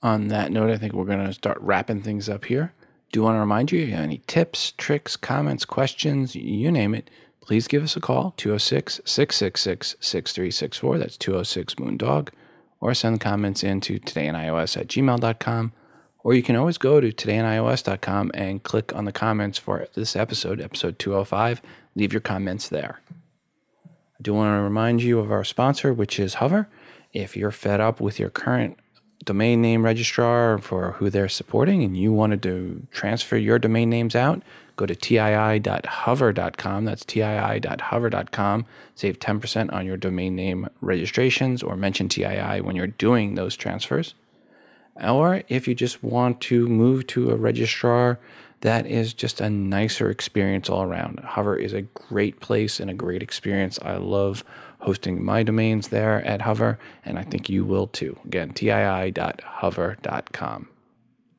On 0.04 0.28
that 0.30 0.52
note, 0.52 0.70
I 0.70 0.78
think 0.78 0.94
we're 0.94 1.06
going 1.06 1.26
to 1.26 1.34
start 1.34 1.60
wrapping 1.60 2.02
things 2.02 2.30
up 2.30 2.46
here. 2.46 2.74
Do 3.12 3.24
want 3.24 3.36
to 3.36 3.40
remind 3.40 3.72
you, 3.72 3.82
if 3.82 3.90
you 3.90 3.96
have 3.96 4.04
any 4.04 4.22
tips, 4.28 4.74
tricks, 4.78 5.16
comments, 5.16 5.66
questions, 5.66 6.36
you 6.36 6.72
name 6.72 6.96
it, 6.96 7.10
please 7.42 7.68
give 7.68 7.84
us 7.84 7.96
a 7.96 8.00
call 8.00 8.34
206 8.38 9.02
666 9.04 9.96
6364. 10.00 10.98
That's 10.98 11.18
206 11.18 11.76
Moondog. 11.76 12.30
Or 12.82 12.94
send 12.94 13.22
comments 13.22 13.64
in 13.64 13.80
to 13.82 14.00
todayinios 14.00 14.76
at 14.76 14.88
gmail.com. 14.88 15.72
Or 16.24 16.34
you 16.34 16.44
can 16.44 16.56
always 16.56 16.78
go 16.78 17.00
to 17.00 17.12
todayinios.com 17.12 18.32
and 18.34 18.62
click 18.64 18.94
on 18.94 19.06
the 19.06 19.12
comments 19.12 19.58
for 19.58 19.88
this 19.94 20.16
episode, 20.16 20.60
episode 20.60 21.00
205. 21.00 21.62
Leave 21.96 22.12
your 22.12 22.22
comments 22.22 22.68
there. 22.68 23.00
I 23.86 24.22
do 24.22 24.34
want 24.34 24.56
to 24.56 24.62
remind 24.62 25.02
you 25.02 25.20
of 25.20 25.32
our 25.32 25.44
sponsor, 25.44 25.94
which 25.94 26.20
is 26.20 26.36
Hover. 26.36 26.68
If 27.14 27.38
you're 27.38 27.52
fed 27.52 27.80
up 27.80 28.02
with 28.02 28.20
your 28.20 28.30
current 28.30 28.78
domain 29.26 29.62
name 29.62 29.84
registrar 29.84 30.58
for 30.58 30.94
who 30.94 31.10
they're 31.10 31.30
supporting 31.30 31.84
and 31.84 31.96
you 31.96 32.12
wanted 32.12 32.42
to 32.44 32.86
transfer 32.92 33.38
your 33.38 33.60
domain 33.60 33.90
names 33.90 34.16
out, 34.16 34.42
go 34.76 34.86
to 34.86 34.96
tii.hover.com. 34.96 36.86
That's 36.86 37.06
tii.hover.com. 37.06 38.66
Save 38.96 39.20
10% 39.20 39.74
on 39.74 39.86
your 39.86 39.98
domain 39.98 40.36
name 40.36 40.70
registrations 40.82 41.64
or 41.64 41.76
mention 41.76 42.10
TII 42.10 42.62
when 42.62 42.76
you're 42.76 42.88
doing 42.88 43.36
those 43.36 43.56
transfers. 43.56 44.16
Or 45.02 45.44
if 45.48 45.68
you 45.68 45.76
just 45.76 46.04
want 46.04 46.42
to 46.42 46.68
move 46.68 47.08
to 47.08 47.32
a 47.32 47.36
registrar 47.36 48.20
that 48.62 48.86
is 48.86 49.14
just 49.14 49.42
a 49.42 49.50
nicer 49.50 50.10
experience 50.10 50.70
all 50.70 50.84
around. 50.84 51.20
Hover 51.20 51.56
is 51.56 51.74
a 51.74 51.82
great 51.82 52.40
place 52.40 52.80
and 52.80 52.90
a 52.92 52.96
great 52.96 53.22
experience. 53.24 53.78
I 53.82 53.98
love 53.98 54.46
hosting 54.80 55.24
my 55.24 55.44
domains 55.44 55.90
there 55.90 56.24
at 56.26 56.42
Hover, 56.44 56.80
and 57.04 57.20
I 57.20 57.24
think 57.24 57.50
you 57.50 57.66
will 57.66 57.88
too. 57.88 58.18
Again, 58.24 58.54
tii.hover.com. 58.54 59.08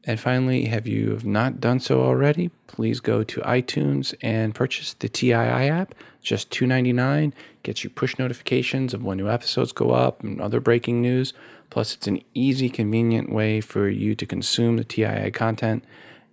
And 0.05 0.19
finally, 0.19 0.65
have 0.65 0.89
you 0.89 1.21
not 1.23 1.61
done 1.61 1.79
so 1.79 2.01
already, 2.01 2.51
please 2.67 2.99
go 2.99 3.23
to 3.23 3.41
iTunes 3.43 4.15
and 4.21 4.55
purchase 4.55 4.95
the 4.95 5.09
TII 5.09 5.33
app. 5.33 5.95
Just 6.21 6.51
$2.99 6.51 7.33
gets 7.63 7.85
you 7.85 7.91
push 7.91 8.19
notifications 8.19 8.95
of 8.95 9.05
when 9.05 9.19
new 9.19 9.29
episodes 9.29 9.71
go 9.71 9.91
up 9.91 10.23
and 10.25 10.41
other 10.41 10.61
breaking 10.61 11.01
news. 11.01 11.33
Plus, 11.71 11.95
it's 11.95 12.09
an 12.09 12.21
easy, 12.35 12.69
convenient 12.69 13.33
way 13.33 13.61
for 13.61 13.89
you 13.89 14.17
to 14.17 14.27
consume 14.27 14.77
the 14.77 14.85
TII 14.85 15.31
content. 15.31 15.85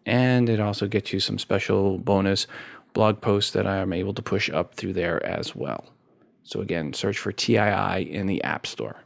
And 0.03 0.49
it 0.49 0.59
also 0.59 0.87
gets 0.87 1.13
you 1.13 1.19
some 1.19 1.37
special 1.37 1.99
bonus 1.99 2.47
blog 2.93 3.21
posts 3.21 3.51
that 3.51 3.67
I 3.67 3.77
am 3.77 3.93
able 3.93 4.15
to 4.15 4.21
push 4.23 4.49
up 4.49 4.73
through 4.73 4.93
there 4.93 5.23
as 5.23 5.55
well. 5.55 5.85
So, 6.43 6.61
again, 6.61 6.93
search 6.93 7.19
for 7.19 7.31
TII 7.31 8.11
in 8.11 8.25
the 8.25 8.43
App 8.43 8.65
Store. 8.65 9.03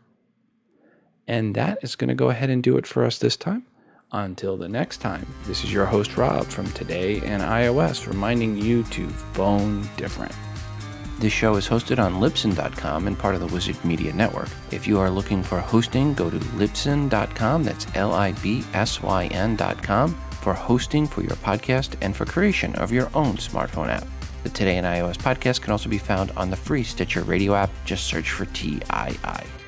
And 1.27 1.53
that 1.55 1.79
is 1.81 1.97
going 1.97 2.07
to 2.07 2.15
go 2.15 2.29
ahead 2.29 2.49
and 2.49 2.63
do 2.63 2.77
it 2.77 2.87
for 2.87 3.03
us 3.03 3.17
this 3.17 3.35
time. 3.35 3.65
Until 4.13 4.57
the 4.57 4.69
next 4.69 4.97
time, 4.97 5.25
this 5.45 5.63
is 5.63 5.73
your 5.73 5.87
host 5.87 6.17
Rob 6.17 6.45
from 6.45 6.71
Today 6.73 7.15
in 7.15 7.41
iOS 7.41 8.07
reminding 8.07 8.55
you 8.55 8.83
to 8.83 9.09
phone 9.33 9.89
different. 9.97 10.31
This 11.17 11.33
show 11.33 11.55
is 11.55 11.67
hosted 11.67 11.97
on 11.97 12.21
Libsyn.com 12.21 13.07
and 13.07 13.17
part 13.17 13.33
of 13.33 13.41
the 13.41 13.47
Wizard 13.47 13.83
Media 13.83 14.13
Network. 14.13 14.49
If 14.69 14.87
you 14.87 14.99
are 14.99 15.09
looking 15.09 15.41
for 15.41 15.59
hosting, 15.59 16.13
go 16.13 16.29
to 16.29 16.37
Libsyn.com. 16.37 17.63
That's 17.63 17.87
L 17.95 18.13
I 18.13 18.33
B 18.33 18.63
S 18.73 19.01
Y 19.01 19.25
N.com 19.27 20.13
for 20.41 20.53
hosting 20.53 21.07
for 21.07 21.21
your 21.21 21.37
podcast 21.37 21.95
and 22.01 22.15
for 22.15 22.25
creation 22.25 22.75
of 22.75 22.91
your 22.91 23.09
own 23.15 23.37
smartphone 23.37 23.89
app. 23.89 24.05
The 24.43 24.49
Today 24.49 24.77
in 24.77 24.85
iOS 24.85 25.17
podcast 25.17 25.61
can 25.61 25.71
also 25.71 25.89
be 25.89 25.97
found 25.97 26.29
on 26.31 26.51
the 26.51 26.55
free 26.55 26.83
Stitcher 26.83 27.23
radio 27.23 27.55
app. 27.55 27.71
Just 27.85 28.05
search 28.05 28.29
for 28.29 28.45
TII. 28.45 29.62